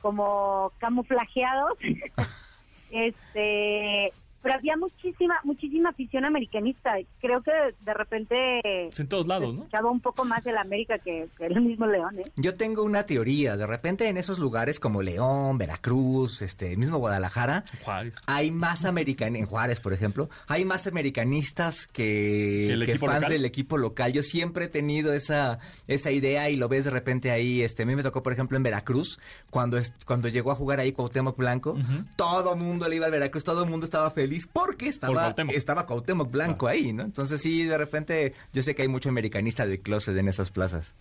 como 0.00 0.72
camuflajeados. 0.78 1.78
este, 2.90 4.12
pero 4.42 4.54
había 4.56 4.76
muchísima, 4.76 5.36
muchísima 5.44 5.90
afición 5.90 6.24
americanista. 6.24 6.94
Creo 7.20 7.42
que 7.42 7.52
de 7.80 7.94
repente 7.94 8.60
en 8.98 9.08
todos 9.08 9.26
lados, 9.26 9.54
¿no? 9.54 9.60
escuchaba 9.62 9.90
un 9.90 10.00
poco 10.00 10.24
más 10.24 10.44
el 10.46 10.56
América 10.58 10.98
que, 10.98 11.28
que 11.38 11.46
el 11.46 11.60
mismo 11.60 11.86
León, 11.86 12.18
¿eh? 12.18 12.24
Yo 12.36 12.54
tengo 12.54 12.82
una 12.82 13.04
teoría. 13.06 13.56
De 13.56 13.66
repente 13.66 14.08
en 14.08 14.16
esos 14.16 14.38
lugares 14.38 14.80
como 14.80 15.02
León, 15.02 15.58
Veracruz, 15.58 16.42
este 16.42 16.76
mismo 16.76 16.98
Guadalajara, 16.98 17.64
Juárez. 17.84 18.14
hay 18.26 18.50
más 18.50 18.84
americanistas, 18.84 19.42
en 19.42 19.46
Juárez, 19.46 19.80
por 19.80 19.92
ejemplo, 19.92 20.28
hay 20.48 20.64
más 20.64 20.86
americanistas 20.86 21.86
que, 21.86 22.64
¿Que 22.68 22.72
el 22.72 22.84
que 22.84 22.92
equipo 22.92 23.06
fans 23.06 23.20
local? 23.22 23.32
del 23.32 23.44
equipo 23.44 23.78
local. 23.78 24.12
Yo 24.12 24.22
siempre 24.22 24.64
he 24.66 24.68
tenido 24.68 25.12
esa, 25.12 25.58
esa 25.86 26.10
idea 26.10 26.50
y 26.50 26.56
lo 26.56 26.68
ves 26.68 26.84
de 26.84 26.90
repente 26.90 27.30
ahí. 27.30 27.62
Este, 27.62 27.82
a 27.84 27.86
mí 27.86 27.94
me 27.96 28.02
tocó, 28.02 28.22
por 28.22 28.32
ejemplo, 28.32 28.56
en 28.56 28.62
Veracruz, 28.62 29.20
cuando, 29.50 29.78
es- 29.78 29.92
cuando 30.06 30.28
llegó 30.28 30.50
a 30.50 30.54
jugar 30.54 30.80
ahí 30.80 30.92
Cuauhtémoc 30.92 31.36
Blanco, 31.36 31.76
todo 32.16 32.56
mundo 32.56 32.88
le 32.88 32.96
iba 32.96 33.06
al 33.06 33.12
Veracruz, 33.12 33.44
todo 33.44 33.64
el 33.64 33.70
mundo 33.70 33.84
estaba 33.84 34.10
feliz 34.10 34.31
porque 34.52 34.88
estaba, 34.88 35.14
Cuauhtémoc. 35.14 35.54
estaba 35.54 35.86
Cuauhtémoc 35.86 36.30
Blanco 36.30 36.68
ahí, 36.68 36.92
¿no? 36.92 37.02
Entonces 37.02 37.40
sí, 37.40 37.64
de 37.64 37.78
repente 37.78 38.34
yo 38.52 38.62
sé 38.62 38.74
que 38.74 38.82
hay 38.82 38.88
mucho 38.88 39.08
americanista 39.08 39.66
de 39.66 39.80
closet 39.80 40.16
en 40.16 40.28
esas 40.28 40.50
plazas. 40.50 40.94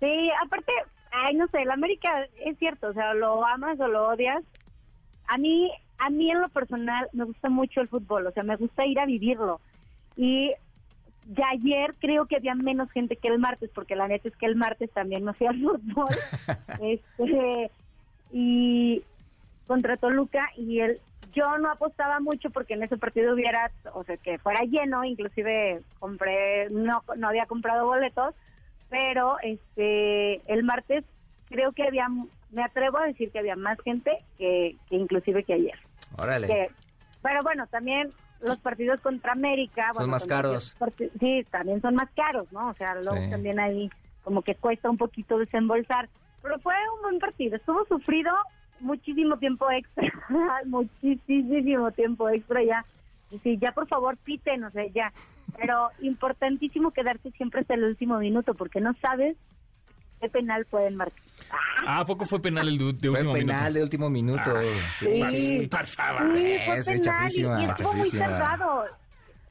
Sí, 0.00 0.30
aparte, 0.44 0.72
ay, 1.12 1.34
no 1.34 1.46
sé, 1.48 1.62
el 1.62 1.70
América 1.70 2.26
es 2.44 2.58
cierto, 2.58 2.88
o 2.88 2.92
sea, 2.92 3.14
lo 3.14 3.44
amas 3.44 3.78
o 3.80 3.88
lo 3.88 4.08
odias. 4.08 4.42
A 5.26 5.38
mí, 5.38 5.70
a 5.98 6.10
mí 6.10 6.30
en 6.30 6.40
lo 6.40 6.48
personal 6.48 7.08
me 7.12 7.24
gusta 7.24 7.50
mucho 7.50 7.80
el 7.80 7.88
fútbol, 7.88 8.26
o 8.26 8.32
sea, 8.32 8.42
me 8.42 8.56
gusta 8.56 8.86
ir 8.86 8.98
a 9.00 9.06
vivirlo. 9.06 9.60
Y 10.16 10.52
ya 11.36 11.44
ayer 11.52 11.94
creo 12.00 12.26
que 12.26 12.36
había 12.36 12.54
menos 12.54 12.90
gente 12.90 13.16
que 13.16 13.28
el 13.28 13.38
martes, 13.38 13.70
porque 13.74 13.96
la 13.96 14.08
neta 14.08 14.28
es 14.28 14.36
que 14.36 14.46
el 14.46 14.56
martes 14.56 14.90
también 14.92 15.24
no 15.24 15.34
fui 15.34 15.46
al 15.48 15.60
fútbol. 15.60 16.08
este, 16.80 17.70
y 18.32 19.02
contra 19.66 19.96
Toluca 19.96 20.48
y 20.56 20.80
el 20.80 21.00
yo 21.32 21.58
no 21.58 21.70
apostaba 21.70 22.20
mucho 22.20 22.50
porque 22.50 22.74
en 22.74 22.82
ese 22.82 22.96
partido 22.96 23.34
hubiera, 23.34 23.70
o 23.94 24.04
sea, 24.04 24.16
que 24.16 24.38
fuera 24.38 24.62
lleno, 24.62 25.04
inclusive 25.04 25.82
compré, 25.98 26.68
no, 26.70 27.02
no 27.16 27.28
había 27.28 27.46
comprado 27.46 27.86
boletos, 27.86 28.34
pero 28.88 29.36
este 29.42 30.40
el 30.52 30.62
martes 30.64 31.04
creo 31.48 31.72
que 31.72 31.84
había, 31.86 32.08
me 32.50 32.62
atrevo 32.62 32.98
a 32.98 33.06
decir 33.06 33.30
que 33.30 33.38
había 33.38 33.56
más 33.56 33.78
gente 33.82 34.18
que, 34.38 34.76
que 34.88 34.96
inclusive 34.96 35.44
que 35.44 35.54
ayer. 35.54 35.78
Órale. 36.16 36.46
Que- 36.46 36.70
pero 37.22 37.42
bueno, 37.42 37.66
también 37.66 38.10
los 38.40 38.58
partidos 38.60 39.00
contra 39.00 39.32
América... 39.32 39.86
Son 39.88 39.96
bueno, 39.96 40.10
más 40.12 40.24
caros. 40.24 40.76
Sí, 41.18 41.44
también 41.50 41.80
son 41.82 41.96
más 41.96 42.08
caros, 42.14 42.50
¿no? 42.52 42.68
O 42.68 42.74
sea, 42.74 42.94
luego 42.94 43.16
Sí. 43.16 43.30
también 43.30 43.58
ahí 43.58 43.90
como 44.22 44.42
que 44.42 44.54
cuesta 44.54 44.88
un 44.88 44.96
poquito 44.96 45.36
desembolsar. 45.38 46.08
Pero 46.42 46.58
fue 46.60 46.74
un 46.96 47.02
buen 47.02 47.18
partido. 47.18 47.56
Estuvo 47.56 47.84
sufrido 47.86 48.30
muchísimo 48.80 49.36
tiempo 49.38 49.70
extra. 49.70 50.10
muchísimo 50.66 51.90
tiempo 51.92 52.28
extra 52.28 52.62
ya. 52.62 52.84
Sí, 53.42 53.58
ya 53.60 53.72
por 53.72 53.86
favor 53.88 54.16
piten, 54.18 54.64
o 54.64 54.70
sea, 54.70 54.86
ya. 54.94 55.12
Pero 55.56 55.88
importantísimo 56.00 56.90
quedarse 56.92 57.30
siempre 57.32 57.60
hasta 57.60 57.74
el 57.74 57.84
último 57.84 58.18
minuto 58.18 58.54
porque 58.54 58.80
no 58.80 58.94
sabes 59.02 59.36
qué 60.20 60.28
penal 60.28 60.64
pueden 60.66 60.96
marcar. 60.96 61.22
Ah, 61.86 62.00
¿a 62.00 62.04
poco 62.04 62.24
fue 62.24 62.40
penal 62.40 62.68
el 62.68 62.78
de, 62.78 62.84
de 62.92 63.08
Fue 63.08 63.10
último 63.20 63.32
penal 63.34 63.56
minuto? 63.56 63.72
de 63.74 63.82
último 63.82 64.10
minuto. 64.10 64.50
sí, 64.98 65.22
sí. 65.26 65.68
Por 65.70 65.86
favor. 65.86 66.36
Sí, 66.38 66.56
fue 66.64 66.78
Es 66.78 66.86
penal 66.86 67.00
chafísima, 67.02 67.62
y 67.62 67.64
estuvo 67.66 67.92
muy 67.94 68.08
cerrado. 68.10 68.84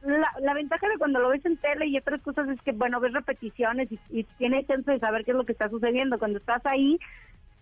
La, 0.03 0.31
la 0.41 0.53
ventaja 0.53 0.87
de 0.87 0.97
cuando 0.97 1.19
lo 1.19 1.29
ves 1.29 1.43
en 1.45 1.57
tele 1.57 1.87
y 1.87 1.97
otras 1.97 2.21
cosas 2.21 2.47
es 2.49 2.61
que, 2.61 2.71
bueno, 2.71 2.99
ves 2.99 3.13
repeticiones 3.13 3.91
y, 3.91 3.99
y 4.09 4.23
tienes 4.37 4.67
chance 4.67 4.89
de 4.91 4.99
saber 4.99 5.25
qué 5.25 5.31
es 5.31 5.37
lo 5.37 5.45
que 5.45 5.51
está 5.53 5.69
sucediendo. 5.69 6.19
Cuando 6.19 6.37
estás 6.39 6.65
ahí, 6.65 6.99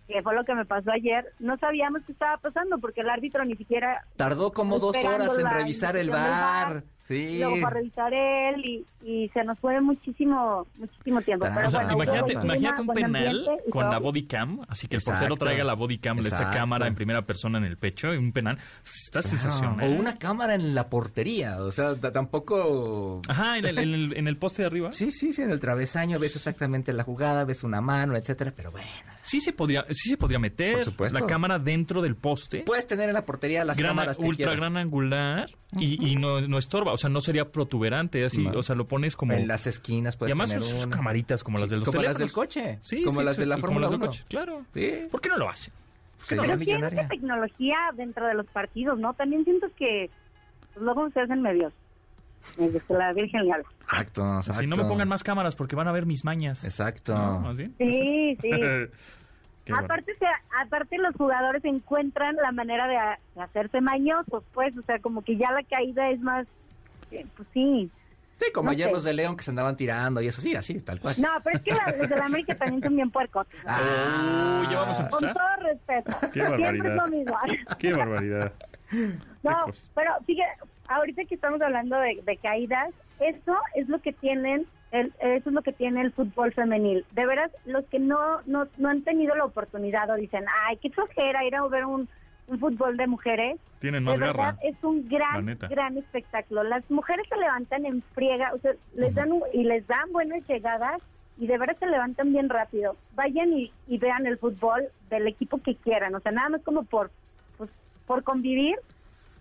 que 0.06 0.22
fue 0.22 0.34
lo 0.34 0.44
que 0.44 0.54
me 0.54 0.64
pasó 0.64 0.90
ayer, 0.92 1.32
no 1.40 1.56
sabíamos 1.58 2.02
qué 2.06 2.12
estaba 2.12 2.36
pasando 2.38 2.78
porque 2.78 3.00
el 3.00 3.10
árbitro 3.10 3.44
ni 3.44 3.56
siquiera... 3.56 4.04
Tardó 4.16 4.52
como 4.52 4.78
dos 4.78 4.96
horas 5.04 5.36
en 5.38 5.46
revisar 5.50 5.96
el 5.96 6.10
bar. 6.10 6.84
Sí. 7.04 7.38
Luego 7.38 7.60
para 7.62 7.74
revisar 7.76 8.12
él 8.12 8.64
y, 8.64 8.84
y 9.04 9.28
se 9.28 9.44
nos 9.44 9.56
fue 9.60 9.80
muchísimo 9.80 10.66
muchísimo 10.76 11.20
tiempo. 11.22 11.46
Pero 11.54 11.68
O 11.68 11.70
sea, 11.70 11.84
bueno, 11.84 12.02
imagínate, 12.02 12.32
imagínate 12.32 12.80
un 12.82 12.88
penal 12.88 13.46
con 13.70 13.82
todo. 13.82 13.92
la 13.92 13.98
body 14.00 14.26
cam, 14.26 14.60
así 14.68 14.88
que 14.88 14.96
el 14.96 15.02
Exacto. 15.02 15.20
portero 15.20 15.36
traiga 15.36 15.62
la 15.62 15.74
body 15.74 15.98
cam, 15.98 16.18
esta 16.18 16.30
Exacto. 16.36 16.58
cámara 16.58 16.88
en 16.88 16.96
primera 16.96 17.22
persona 17.22 17.58
en 17.58 17.64
el 17.64 17.76
pecho, 17.76 18.12
y 18.12 18.16
un 18.16 18.32
penal. 18.32 18.58
Está 18.84 19.20
Claro. 19.20 19.28
sensacional. 19.36 19.88
O 19.88 20.00
una 20.00 20.18
cámara 20.18 20.56
en 20.56 20.74
la 20.74 20.88
portería. 20.88 21.58
O 21.62 21.70
sea, 21.70 21.94
tampoco. 22.40 23.22
Ajá, 23.28 23.58
en 23.58 23.66
el, 23.66 23.78
en 23.78 23.94
el- 23.94 24.16
en 24.16 24.26
el 24.26 24.36
poste 24.36 24.62
de 24.62 24.66
arriba. 24.66 24.92
Sí, 24.92 25.12
sí, 25.12 25.32
sí, 25.32 25.42
en 25.42 25.50
el 25.52 25.60
travesaño 25.60 26.18
ves 26.18 26.34
exactamente 26.34 26.92
la 26.92 27.04
jugada, 27.04 27.44
ves 27.44 27.62
una 27.62 27.80
mano, 27.80 28.16
etcétera, 28.16 28.52
pero 28.54 28.72
bueno. 28.72 28.86
Sí 29.26 29.40
se 29.40 29.52
podría, 29.52 29.84
sí 29.90 30.08
se 30.10 30.16
podría 30.16 30.38
meter 30.38 30.86
la 31.12 31.26
cámara 31.26 31.58
dentro 31.58 32.00
del 32.00 32.14
poste. 32.16 32.62
Puedes 32.64 32.86
tener 32.86 33.08
en 33.08 33.14
la 33.14 33.24
portería 33.24 33.64
las 33.64 33.76
gran, 33.76 33.90
cámaras 33.90 34.16
que 34.18 34.22
ultra 34.22 34.36
quieras. 34.36 34.56
gran 34.56 34.76
angular 34.76 35.50
y, 35.78 36.12
y 36.12 36.14
no, 36.14 36.40
no 36.42 36.58
estorba, 36.58 36.92
o 36.92 36.96
sea, 36.96 37.10
no 37.10 37.20
sería 37.20 37.50
protuberante, 37.50 38.24
así, 38.24 38.44
No. 38.44 38.58
o 38.60 38.62
sea, 38.62 38.76
lo 38.76 38.86
pones 38.86 39.16
como... 39.16 39.32
En 39.32 39.48
las 39.48 39.66
esquinas 39.66 40.14
y 40.14 40.18
puedes 40.18 40.32
además 40.32 40.50
tener 40.50 40.62
sus, 40.64 40.86
camaritas 40.86 41.42
como 41.42 41.58
las 41.58 41.68
de 41.70 41.76
los 41.76 41.84
como 41.84 42.02
las 42.02 42.16
del 42.16 42.28
teléfonos. 42.28 42.32
coche. 42.32 42.78
Sí, 42.82 43.02
como 43.02 43.20
sí, 43.20 43.26
las 43.26 43.34
sí, 43.34 43.40
de 43.40 43.46
la 43.46 43.58
y 43.58 43.60
como 43.60 43.66
Fórmula 43.80 43.86
las 43.86 43.90
del 43.90 44.00
1. 44.00 44.06
coche, 44.06 44.24
claro. 44.28 44.64
Sí. 44.72 44.92
¿Por 45.10 45.20
qué 45.20 45.28
no 45.28 45.36
lo 45.38 45.48
hacen? 45.50 45.74
Pero 46.28 46.42
tiene 46.42 46.56
millonaria. 46.56 47.02
mucha 47.02 47.08
tecnología 47.08 47.76
dentro 47.96 48.26
de 48.26 48.34
los 48.34 48.46
partidos, 48.46 48.98
¿no? 48.98 49.12
También 49.14 49.44
siento 49.44 49.66
que 49.76 50.08
pues, 50.72 50.84
luego 50.84 51.10
se 51.10 51.20
hacen 51.20 51.42
medios. 51.42 51.72
Desde 52.56 52.80
la 52.88 53.12
Virgen 53.12 53.40
habla. 53.52 53.64
Exacto, 53.82 54.36
exacto. 54.36 54.60
Si 54.60 54.66
no 54.66 54.76
me 54.76 54.84
pongan 54.84 55.08
más 55.08 55.22
cámaras 55.22 55.54
porque 55.56 55.76
van 55.76 55.88
a 55.88 55.92
ver 55.92 56.06
mis 56.06 56.24
mañas. 56.24 56.64
Exacto. 56.64 57.14
¿No? 57.16 57.40
¿Más 57.40 57.56
bien? 57.56 57.74
Sí, 57.78 58.36
sí. 58.40 58.50
Qué 59.64 59.72
bueno. 59.72 59.84
aparte, 59.84 60.14
se- 60.16 60.26
aparte 60.64 60.96
los 60.98 61.14
jugadores 61.16 61.64
encuentran 61.64 62.36
la 62.36 62.52
manera 62.52 62.86
de, 62.86 62.96
a- 62.96 63.18
de 63.34 63.42
hacerse 63.42 63.80
mañosos, 63.80 64.44
pues, 64.54 64.76
o 64.78 64.82
sea, 64.82 65.00
como 65.00 65.22
que 65.22 65.36
ya 65.36 65.50
la 65.50 65.64
caída 65.64 66.08
es 66.10 66.20
más, 66.20 66.46
eh, 67.10 67.26
pues 67.36 67.48
sí. 67.52 67.90
Sí, 68.38 68.52
como 68.52 68.66
No 68.66 68.70
ayer 68.72 68.86
sé. 68.88 68.92
los 68.92 69.02
de 69.02 69.12
León 69.14 69.36
que 69.36 69.42
se 69.42 69.50
andaban 69.50 69.76
tirando 69.76 70.20
y 70.20 70.28
eso, 70.28 70.40
sí, 70.40 70.54
así, 70.54 70.78
tal 70.80 71.00
cual. 71.00 71.16
No, 71.18 71.30
pero 71.42 71.56
es 71.56 71.62
que 71.64 71.72
la- 71.72 71.96
los 71.98 72.08
de 72.08 72.16
la 72.16 72.26
América 72.26 72.54
también 72.54 72.80
son 72.80 72.94
bien 72.94 73.10
puercos. 73.10 73.46
Ah, 73.66 74.60
Uy, 74.64 74.72
ya 74.72 74.78
vamos 74.80 75.00
a 75.00 75.08
Con 75.08 75.24
empezar. 75.24 75.34
todo 75.58 75.68
respeto. 75.68 76.12
Qué 76.20 76.32
Siempre 76.32 76.50
barbaridad. 76.62 76.86
es 76.86 76.94
lo 76.96 77.06
mismo. 77.08 77.34
Qué 77.78 77.92
barbaridad. 77.92 78.52
No, 79.42 79.62
cosa. 79.64 79.84
pero 79.96 80.12
fíjate, 80.26 80.60
ahorita 80.88 81.24
que 81.24 81.34
estamos 81.34 81.60
hablando 81.60 81.98
de, 81.98 82.20
de 82.24 82.36
caídas, 82.36 82.92
eso 83.20 83.56
es 83.74 83.88
lo 83.88 84.00
que 84.00 84.12
tienen, 84.12 84.66
el, 84.92 85.12
eso 85.20 85.48
es 85.48 85.52
lo 85.54 85.62
que 85.62 85.72
tiene 85.72 86.00
el 86.02 86.12
fútbol 86.12 86.52
femenil. 86.52 87.04
De 87.12 87.26
veras, 87.26 87.50
los 87.64 87.84
que 87.86 87.98
no, 87.98 88.40
no, 88.46 88.66
no 88.76 88.88
han 88.88 89.02
tenido 89.02 89.34
la 89.34 89.44
oportunidad 89.44 90.08
o 90.10 90.14
dicen, 90.14 90.44
ay, 90.66 90.76
qué 90.78 90.90
flojera 90.90 91.44
ir 91.44 91.54
a 91.56 91.66
ver 91.66 91.84
un, 91.86 92.08
un 92.48 92.58
fútbol 92.58 92.96
de 92.96 93.06
mujeres. 93.06 93.58
Tienen 93.80 94.04
De 94.04 94.10
más 94.10 94.18
verdad, 94.18 94.36
garra. 94.36 94.58
es 94.62 94.76
un 94.82 95.08
gran, 95.08 95.44
gran 95.68 95.96
espectáculo. 95.98 96.62
Las 96.64 96.88
mujeres 96.90 97.26
se 97.28 97.36
levantan 97.36 97.84
en 97.86 98.02
friega, 98.14 98.52
o 98.54 98.58
sea, 98.58 98.72
les 98.94 99.14
dan 99.14 99.32
un- 99.32 99.42
y 99.52 99.64
les 99.64 99.86
dan 99.86 100.10
buenas 100.12 100.46
llegadas 100.48 101.00
y 101.38 101.46
de 101.46 101.58
veras 101.58 101.76
se 101.78 101.86
levantan 101.86 102.32
bien 102.32 102.48
rápido. 102.48 102.96
Vayan 103.14 103.52
y, 103.52 103.70
y 103.88 103.98
vean 103.98 104.26
el 104.26 104.38
fútbol 104.38 104.84
del 105.10 105.26
equipo 105.26 105.58
que 105.58 105.74
quieran, 105.76 106.14
o 106.14 106.20
sea, 106.20 106.32
nada 106.32 106.48
más 106.50 106.62
como 106.62 106.84
por, 106.84 107.10
pues, 107.58 107.70
por 108.06 108.22
convivir, 108.22 108.76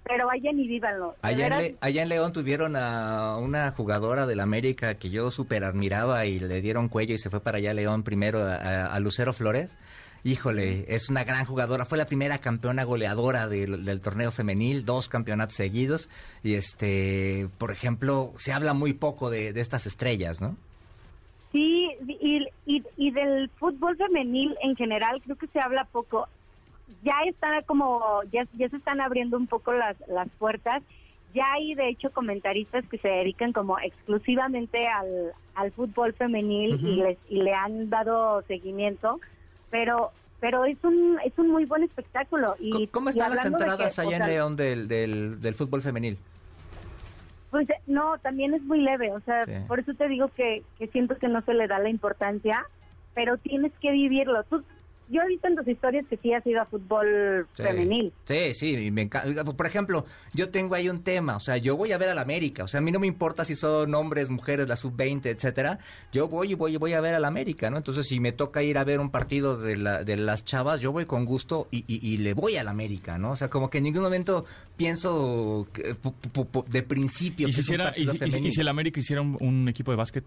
pero 0.08 0.28
vayan 0.28 0.60
y 0.60 0.68
vívanlo. 0.68 1.12
De 1.12 1.18
Allá 1.30 1.48
en, 1.48 1.58
Le- 1.58 1.76
allá 1.82 2.04
en 2.04 2.10
León 2.10 2.32
tuvieron 2.34 2.76
a 2.76 3.38
una 3.38 3.72
jugadora 3.72 4.26
del 4.26 4.40
América 4.40 4.96
que 4.96 5.10
yo 5.10 5.32
súper 5.32 5.64
admiraba 5.64 6.26
y 6.26 6.40
le 6.40 6.62
dieron 6.62 6.90
cuello 6.90 7.16
y 7.16 7.18
se 7.18 7.30
fue 7.30 7.40
para 7.42 7.58
allá 7.58 7.72
a 7.72 7.74
León 7.74 8.04
primero 8.04 8.44
a, 8.46 9.00
Lucero 9.00 9.34
Flores. 9.34 9.78
Híjole, 10.24 10.86
es 10.88 11.10
una 11.10 11.24
gran 11.24 11.46
jugadora. 11.46 11.86
Fue 11.86 11.98
la 12.00 12.08
primera 12.08 12.40
campeona 12.40 12.84
goleadora 12.84 13.48
del, 13.48 13.86
del 13.86 14.02
torneo 14.02 14.32
femenil, 14.32 14.84
dos 14.84 15.08
campeonatos 15.08 15.56
seguidos. 15.56 16.10
Y 16.44 16.56
este, 16.56 17.48
por 17.60 17.70
ejemplo, 17.72 18.34
se 18.38 18.52
habla 18.52 18.74
muy 18.74 18.94
poco 18.94 19.30
de, 19.30 19.54
de 19.54 19.62
estas 19.62 19.86
estrellas, 19.86 20.42
¿no? 20.42 20.56
Sí, 21.52 21.90
y, 22.08 22.44
y, 22.66 22.84
y 22.98 23.12
del 23.12 23.50
fútbol 23.52 23.96
femenil 23.98 24.56
en 24.64 24.76
general 24.76 25.22
creo 25.24 25.36
que 25.38 25.48
se 25.48 25.60
habla 25.60 25.86
poco. 25.86 26.28
Ya 27.04 27.16
está 27.28 27.62
como, 27.64 28.22
ya, 28.32 28.46
ya 28.58 28.70
se 28.70 28.78
están 28.78 29.02
abriendo 29.02 29.38
un 29.38 29.48
poco 29.48 29.74
las, 29.74 29.96
las 30.08 30.28
puertas. 30.38 30.82
Ya 31.34 31.52
hay 31.54 31.76
de 31.76 31.90
hecho 31.90 32.12
comentaristas 32.12 32.86
que 32.90 32.98
se 32.98 33.08
dedican 33.10 33.52
como 33.54 33.78
exclusivamente 33.80 34.88
al, 34.88 35.34
al 35.56 35.72
fútbol 35.72 36.14
femenil 36.14 36.80
y, 36.82 36.96
les, 36.96 37.18
y 37.30 37.42
le 37.42 37.54
han 37.54 37.90
dado 37.90 38.42
seguimiento, 38.44 39.20
pero 39.70 40.12
pero 40.40 40.64
es 40.66 40.78
un 40.84 41.18
es 41.26 41.34
un 41.40 41.50
muy 41.50 41.66
buen 41.66 41.84
espectáculo. 41.84 42.56
Y, 42.60 42.70
¿Cómo- 42.72 42.88
¿Cómo 42.92 43.10
y 43.10 43.12
están 43.12 43.36
las 43.36 43.46
entradas 43.46 43.96
que, 43.96 44.02
o 44.02 44.08
allá 44.08 44.18
en 44.18 44.26
León 44.28 44.56
del, 44.56 44.88
del, 44.88 45.42
del 45.42 45.56
fútbol 45.56 45.82
femenil? 45.82 46.18
Pues 47.52 47.68
no, 47.88 48.18
también 48.20 48.54
es 48.54 48.62
muy 48.64 48.82
leve, 48.82 49.12
o 49.12 49.20
sea, 49.22 49.46
Sí. 49.46 49.52
por 49.68 49.80
eso 49.80 49.94
te 49.94 50.08
digo 50.08 50.28
que, 50.36 50.64
que 50.78 50.88
siento 50.88 51.18
que 51.18 51.28
no 51.30 51.42
se 51.42 51.54
le 51.54 51.68
da 51.68 51.80
la 51.80 51.90
importancia, 51.90 52.66
pero 53.14 53.38
tienes 53.38 53.72
que 53.82 53.92
vivirlo. 53.92 54.44
Tú, 54.44 54.64
yo 55.10 55.22
he 55.22 55.28
visto 55.28 55.48
en 55.48 55.56
tus 55.56 55.68
historias 55.68 56.06
que 56.10 56.18
sí 56.18 56.34
has 56.34 56.46
ido 56.48 56.62
a 56.62 56.66
fútbol 56.66 57.48
Sí. 57.54 57.64
femenil. 57.64 58.12
Sí, 58.26 58.54
sí, 58.54 58.76
y 58.76 58.92
me 58.92 59.04
encanta. 59.04 59.44
Por 59.44 59.66
ejemplo, 59.68 60.06
yo 60.34 60.50
tengo 60.50 60.76
ahí 60.76 60.90
un 60.90 61.04
tema, 61.04 61.36
o 61.36 61.40
sea, 61.40 61.58
yo 61.58 61.76
voy 61.78 61.92
a 61.92 61.98
ver 61.98 62.10
al 62.10 62.20
América, 62.20 62.64
o 62.64 62.68
sea, 62.68 62.80
a 62.80 62.82
mí 62.82 62.92
no 62.92 63.00
me 63.00 63.08
importa 63.08 63.46
si 63.46 63.56
son 63.56 63.94
hombres, 63.96 64.30
mujeres, 64.30 64.68
la 64.68 64.76
sub-20, 64.76 65.28
etcétera, 65.28 65.80
yo 66.12 66.28
voy 66.28 66.52
y 66.52 66.54
voy 66.56 66.74
y 66.74 66.78
voy 66.78 66.94
a 66.94 67.02
ver 67.02 67.14
al 67.16 67.26
América, 67.26 67.70
¿no? 67.70 67.78
Entonces, 67.78 68.08
si 68.08 68.20
me 68.20 68.32
toca 68.32 68.64
ir 68.64 68.78
a 68.78 68.84
ver 68.84 69.00
un 69.00 69.12
partido 69.12 69.58
de, 69.58 69.78
la, 69.78 70.04
de 70.04 70.18
las 70.18 70.44
chavas, 70.46 70.82
yo 70.82 70.92
voy 70.92 71.06
con 71.06 71.26
gusto 71.26 71.68
y, 71.72 71.84
y- 71.88 72.00
y 72.08 72.18
le 72.18 72.34
voy 72.34 72.58
al 72.58 72.68
América, 72.68 73.18
¿no? 73.18 73.32
O 73.32 73.36
sea, 73.36 73.50
como 73.50 73.70
que 73.70 73.78
en 73.80 73.84
ningún 73.86 74.02
momento 74.04 74.46
pienso 74.78 75.68
que, 75.74 75.96
de 76.70 76.84
principio 76.84 77.48
¿Y 77.48 77.52
que 77.52 77.56
si, 77.56 77.62
hiciera, 77.62 77.94
y, 77.96 77.96
si- 77.96 78.02
y 78.04 78.08
si- 78.08 78.16
y 78.16 78.18
femenil. 78.20 78.52
si 78.52 78.62
el 78.62 78.68
América 78.68 79.00
hiciera 79.00 79.22
un, 79.22 79.38
un 79.40 79.68
equipo 79.70 79.92
de 79.92 79.98
básquet? 79.98 80.24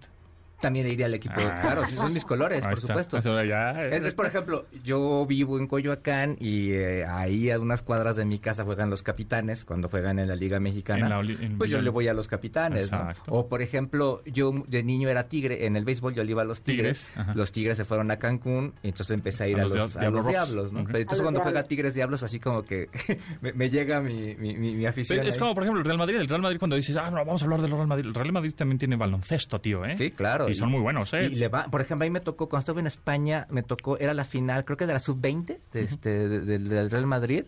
También 0.61 0.89
iría 0.89 1.07
al 1.07 1.15
equipo, 1.15 1.35
Ah. 1.39 1.61
claro, 1.61 1.87
si 1.87 1.93
son 1.95 2.13
mis 2.13 2.25
colores, 2.25 2.65
por 2.65 2.75
está. 2.75 2.87
supuesto. 2.89 3.19
Eso 3.19 3.45
ya, 3.45 3.71
Es, 3.85 4.03
es, 4.05 4.15
por 4.15 4.27
ejemplo, 4.27 4.67
yo 4.83 5.25
vivo 5.27 5.57
en 5.59 5.69
Coyoacán 5.69 6.37
y 6.41 6.73
eh, 6.73 7.05
ahí 7.07 7.51
a 7.51 7.61
unas 7.61 7.83
cuadras 7.83 8.17
de 8.17 8.25
mi 8.25 8.41
casa 8.41 8.65
juegan 8.65 8.91
los 8.91 9.03
capitanes 9.05 9.65
cuando 9.65 9.89
juegan 9.89 10.19
en 10.19 10.27
la 10.27 10.35
Liga 10.35 10.59
Mexicana. 10.59 11.05
En 11.05 11.11
la 11.11 11.19
oli- 11.21 11.39
en 11.41 11.59
pues 11.59 11.71
yo 11.71 11.81
le 11.81 11.91
voy 11.91 12.09
a 12.09 12.13
los 12.15 12.27
capitanes. 12.27 12.91
O 13.29 13.49
por 13.49 13.63
ejemplo, 13.63 14.21
yo 14.27 14.53
de 14.67 14.83
niño 14.83 15.09
era 15.09 15.29
tigre, 15.29 15.67
en 15.67 15.77
el 15.77 15.85
béisbol 15.85 16.15
yo 16.15 16.25
le 16.25 16.31
iba 16.33 16.43
a 16.43 16.45
los 16.45 16.63
tigres. 16.63 17.13
Los 17.35 17.53
tigres 17.53 17.77
se 17.77 17.85
fueron 17.85 18.11
a 18.11 18.19
Cancún 18.19 18.75
y 18.83 18.89
entonces 18.89 19.15
empecé 19.15 19.45
a 19.45 19.49
ir 19.49 19.59
A 19.61 19.63
a, 19.63 19.69
los 19.69 19.97
a 19.97 20.11
los 20.11 20.27
diablos. 20.27 20.73
Pero 20.87 20.99
entonces 20.99 21.23
cuando 21.23 21.41
juega 21.41 21.63
tigres 21.65 21.95
diablos 21.95 22.23
así 22.25 22.41
como 22.41 22.65
que 22.65 22.89
me, 23.41 23.53
me 23.53 23.71
llega 23.71 24.01
mi, 24.01 24.35
mi, 24.35 24.57
mi, 24.57 24.75
mi 24.75 24.87
afición. 24.87 25.21
Es 25.25 25.35
ahí. 25.35 25.39
como, 25.39 25.55
por 25.55 25.63
ejemplo, 25.63 25.81
el 25.81 25.87
Real 25.87 25.99
Madrid. 25.99 26.17
El 26.17 26.29
Real 26.29 26.43
Madrid 26.43 26.59
cuando 26.59 26.75
dices, 26.75 26.97
ah, 26.97 27.11
no, 27.11 27.19
vamos 27.25 27.43
a 27.43 27.45
hablar 27.45 27.61
del 27.63 27.71
Real 27.71 27.87
Madrid. 27.87 28.07
El 28.07 28.15
Real 28.15 28.33
Madrid 28.33 28.53
también 28.57 28.79
tiene 28.79 28.97
baloncesto, 28.97 29.61
tío, 29.61 29.85
¿eh? 29.85 29.97
Sí, 29.97 30.11
claro. 30.11 30.48
Y 30.51 30.55
son 30.55 30.71
muy 30.71 30.81
buenos, 30.81 31.13
¿eh? 31.15 31.27
Y 31.27 31.35
le 31.37 31.49
va, 31.49 31.65
por 31.67 31.81
ejemplo, 31.81 32.05
ahí 32.05 32.11
me 32.11 32.21
tocó, 32.21 32.49
cuando 32.49 32.61
estuve 32.61 32.81
en 32.81 32.87
España, 32.87 33.47
me 33.51 33.63
tocó, 33.63 33.99
era 33.99 34.15
la 34.15 34.25
final, 34.25 34.65
creo 34.65 34.77
que 34.77 34.87
de 34.87 34.93
la 34.93 34.99
sub-20 34.99 35.59
de 35.73 35.83
este, 35.83 36.29
de- 36.29 36.41
de- 36.41 36.59
del 36.59 36.91
Real 36.91 37.07
Madrid. 37.07 37.45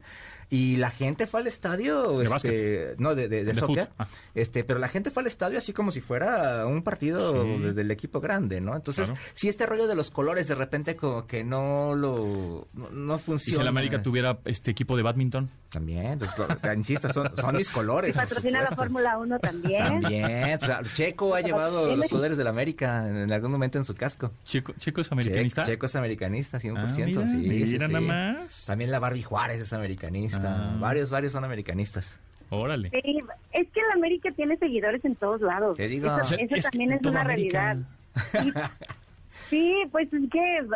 Y 0.51 0.77
la 0.77 0.91
gente 0.91 1.27
fue 1.29 1.41
al 1.41 1.47
estadio, 1.47 2.19
De 2.19 2.25
este, 2.25 2.29
básquet. 2.33 2.99
no, 2.99 3.15
de, 3.15 3.29
de, 3.29 3.45
de 3.45 3.53
De 3.53 3.61
soccer. 3.61 3.89
Ah. 3.99 4.09
este, 4.35 4.65
pero 4.65 4.81
la 4.81 4.89
gente 4.89 5.11
fue 5.13 5.23
al 5.23 5.29
estadio 5.29 5.59
así 5.59 5.73
como 5.73 5.93
si 5.93 6.01
fuera 6.01 6.67
un 6.67 6.83
partido 6.83 7.45
Sí. 7.57 7.63
de- 7.63 7.73
del 7.73 7.91
equipo 7.93 8.21
grande, 8.21 8.61
¿no? 8.61 8.75
Entonces, 8.75 9.07
Claro. 9.07 9.21
sí, 9.35 9.49
este 9.49 9.65
rollo 9.67 9.87
de 9.87 9.95
los 9.95 10.11
colores 10.11 10.49
de 10.49 10.57
repente 10.57 10.97
como 10.97 11.27
que 11.29 11.45
no 11.45 11.95
lo, 11.95 12.67
no, 12.75 12.91
no 12.91 13.17
Y 13.17 13.19
funciona. 13.21 13.57
si 13.57 13.61
el 13.63 13.69
América 13.69 14.03
tuviera 14.03 14.39
este 14.45 14.73
equipo 14.73 14.97
de 14.97 15.03
badminton. 15.05 15.49
También, 15.71 16.19
lo- 16.19 16.73
insisto, 16.75 17.13
son, 17.13 17.31
son 17.37 17.55
mis 17.57 17.69
colores. 17.69 18.17
Y 18.17 18.19
patrocina 18.19 18.61
la. 18.61 18.77
Fórmula 18.77 19.19
1 19.19 19.39
también. 19.39 20.01
También, 20.01 20.59
o 20.61 20.67
sea, 20.67 20.81
Checo 20.95 21.35
ha 21.37 21.43
llevado 21.43 21.95
los 21.95 22.09
poderes 22.09 22.37
del 22.39 22.49
América 22.49 23.07
en, 23.09 23.17
en 23.19 23.33
algún 23.33 23.53
momento 23.53 23.79
en 23.79 23.85
su 23.85 23.95
casco. 23.95 24.33
Chico, 24.45 24.73
chicos 24.79 25.07
Che- 25.09 25.15
americanistas. 25.15 25.69
Checo 25.69 25.87
es 25.87 25.95
americanista, 25.95 26.59
100%. 26.59 26.75
Ah, 26.77 26.87
mira, 26.97 27.29
sí, 27.29 27.37
mira 27.37 27.67
sí, 27.67 27.73
sí. 27.73 27.79
nada 27.79 28.01
más. 28.01 28.67
También 28.67 28.91
la 28.91 28.99
Barbie 28.99 29.23
Juárez 29.23 29.61
es 29.61 29.73
americanista. 29.73 30.40
Ah. 30.45 30.77
Varios, 30.79 31.11
varios 31.11 31.33
son 31.33 31.45
americanistas. 31.45 32.19
Órale. 32.51 32.91
Sí, 32.91 33.21
es 33.53 33.69
que 33.71 33.81
el 33.81 33.91
América 33.93 34.31
tiene 34.33 34.57
seguidores 34.57 35.05
en 35.05 35.15
todos 35.15 35.41
lados. 35.41 35.77
Te 35.77 35.87
digo. 35.89 36.07
Eso, 36.07 36.21
O 36.21 36.25
sea, 36.25 36.39
eso 36.39 36.55
es 36.57 36.65
también 36.65 36.93
es 36.93 37.03
una 37.07 37.23
realidad. 37.25 37.77
Sí, 39.49 39.75
pues 39.91 40.13
es 40.13 40.31
que, 40.31 40.67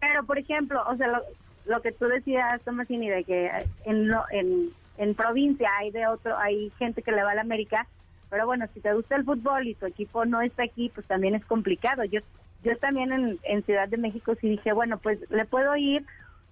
pero 0.00 0.24
por 0.24 0.38
ejemplo, 0.38 0.82
o 0.86 0.96
sea, 0.96 1.08
lo, 1.08 1.22
lo 1.66 1.82
que 1.82 1.92
tú 1.92 2.06
decías, 2.06 2.60
Tomasini, 2.62 3.08
de 3.08 3.24
que 3.24 3.50
en, 3.84 4.08
lo- 4.08 4.24
en, 4.30 4.70
en 4.98 5.14
provincia 5.14 5.68
hay 5.78 5.90
de 5.90 6.06
otro, 6.06 6.36
hay 6.38 6.70
gente 6.78 7.02
que 7.02 7.12
le 7.12 7.22
va 7.22 7.32
a 7.32 7.34
la 7.34 7.40
América, 7.42 7.86
pero 8.30 8.46
bueno, 8.46 8.66
si 8.72 8.80
te 8.80 8.92
gusta 8.94 9.16
el 9.16 9.24
fútbol 9.24 9.66
y 9.66 9.74
tu 9.74 9.86
equipo 9.86 10.24
no 10.24 10.40
está 10.42 10.64
aquí, 10.64 10.90
pues 10.94 11.06
también 11.06 11.34
es 11.34 11.44
complicado. 11.44 12.04
Yo, 12.04 12.20
yo 12.62 12.76
también 12.78 13.12
en, 13.12 13.38
en 13.44 13.62
Ciudad 13.64 13.88
de 13.88 13.96
México 13.98 14.34
sí 14.40 14.48
dije, 14.48 14.72
bueno, 14.72 14.98
pues 14.98 15.18
le 15.30 15.44
puedo 15.44 15.76
ir 15.76 16.04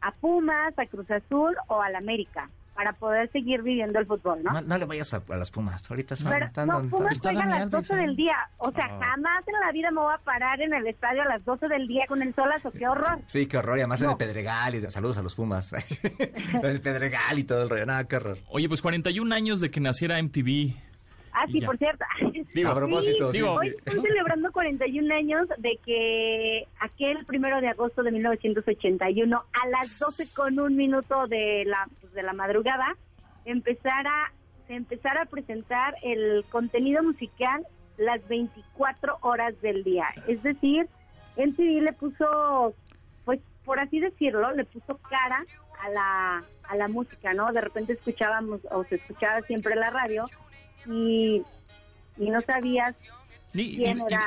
a 0.02 0.12
Pumas, 0.12 0.78
a 0.78 0.86
Cruz 0.86 1.10
Azul 1.10 1.56
o 1.68 1.80
a 1.80 1.88
la 1.90 1.98
América 1.98 2.50
para 2.74 2.94
poder 2.94 3.30
seguir 3.30 3.60
viviendo 3.62 3.98
el 3.98 4.06
fútbol, 4.06 4.42
¿no? 4.42 4.50
No, 4.52 4.60
no 4.62 4.78
le 4.78 4.86
vayas 4.86 5.12
a, 5.12 5.22
a 5.28 5.36
las 5.36 5.50
Pumas. 5.50 5.88
Ahorita 5.90 6.16
son 6.16 6.32
Pero, 6.32 6.46
están- 6.46 6.68
no, 6.68 6.76
están- 6.80 6.90
Pumas 6.90 7.18
juega 7.20 7.42
a 7.42 7.46
las 7.46 7.54
Alves, 7.60 7.70
12 7.70 7.96
del 7.96 8.10
¿eh? 8.12 8.16
día. 8.16 8.36
O 8.58 8.72
sea, 8.72 8.86
Ah. 8.90 8.98
jamás 9.10 9.44
en 9.46 9.60
la 9.66 9.72
vida 9.72 9.90
me 9.90 10.00
voy 10.00 10.14
a 10.14 10.18
parar 10.18 10.60
en 10.62 10.72
el 10.72 10.86
estadio 10.86 11.20
a 11.22 11.26
las 11.26 11.44
12 11.44 11.68
del 11.68 11.86
día 11.86 12.04
con 12.08 12.22
el 12.22 12.34
solazo. 12.34 12.72
¡Qué 12.72 12.88
horror! 12.88 13.20
Sí, 13.26 13.46
qué 13.46 13.58
horror. 13.58 13.76
Y 13.76 13.80
además 13.82 14.00
en 14.00 14.06
No. 14.06 14.12
el 14.12 14.16
Pedregal. 14.18 14.74
Y, 14.74 14.90
saludos 14.90 15.18
a 15.18 15.22
los 15.22 15.34
Pumas. 15.34 15.70
el 16.62 16.80
Pedregal 16.80 17.38
y 17.38 17.44
todo 17.44 17.62
el 17.62 17.68
rollo. 17.70 17.84
Nada, 17.86 18.04
qué 18.08 18.16
horror. 18.16 18.38
Oye, 18.48 18.68
pues 18.68 18.80
41 18.80 19.34
años 19.34 19.60
de 19.60 19.70
que 19.70 19.80
naciera 19.80 20.18
MTV. 20.18 20.74
Ah, 21.32 21.46
sí, 21.50 21.60
ya. 21.60 21.66
por 21.66 21.78
cierto. 21.78 22.04
Digo, 22.54 22.68
a 22.70 22.74
propósito, 22.74 23.32
Sí, 23.32 23.38
digo- 23.38 23.54
Hoy 23.54 23.68
están 23.68 24.02
celebrando 24.02 24.52
41 24.52 25.14
años 25.14 25.48
de 25.58 25.78
que 25.84 26.66
aquel 26.80 27.24
primero 27.24 27.60
de 27.60 27.68
agosto 27.68 28.02
de 28.02 28.10
1981 28.12 29.42
a 29.52 29.68
las 29.68 29.98
12 29.98 30.32
con 30.34 30.58
un 30.60 30.76
minuto 30.76 31.26
de 31.28 31.64
la, 31.66 31.88
pues, 32.00 32.12
de 32.12 32.22
la 32.22 32.32
madrugada 32.32 32.96
empezara, 33.44 34.32
se 34.66 34.74
empezara 34.74 35.22
a 35.22 35.26
presentar 35.26 35.94
el 36.02 36.44
contenido 36.50 37.02
musical 37.02 37.66
las 37.98 38.26
24 38.28 39.18
horas 39.22 39.60
del 39.60 39.84
día. 39.84 40.06
Es 40.28 40.42
decir, 40.42 40.86
MTV 41.36 41.82
le 41.82 41.92
puso, 41.92 42.74
pues 43.24 43.40
por 43.64 43.80
así 43.80 44.00
decirlo, 44.00 44.52
le 44.52 44.64
puso 44.64 44.98
cara 45.08 45.44
a 45.82 45.88
la, 45.90 46.44
a 46.68 46.76
la 46.76 46.88
música, 46.88 47.32
¿no? 47.34 47.46
De 47.52 47.60
repente 47.60 47.92
escuchábamos 47.94 48.60
o 48.70 48.84
se 48.84 48.96
escuchaba 48.96 49.40
siempre 49.42 49.74
la 49.76 49.90
radio 49.90 50.26
y, 50.86 51.42
y 52.18 52.30
no 52.30 52.40
sabías 52.42 52.94
Y, 53.54 53.84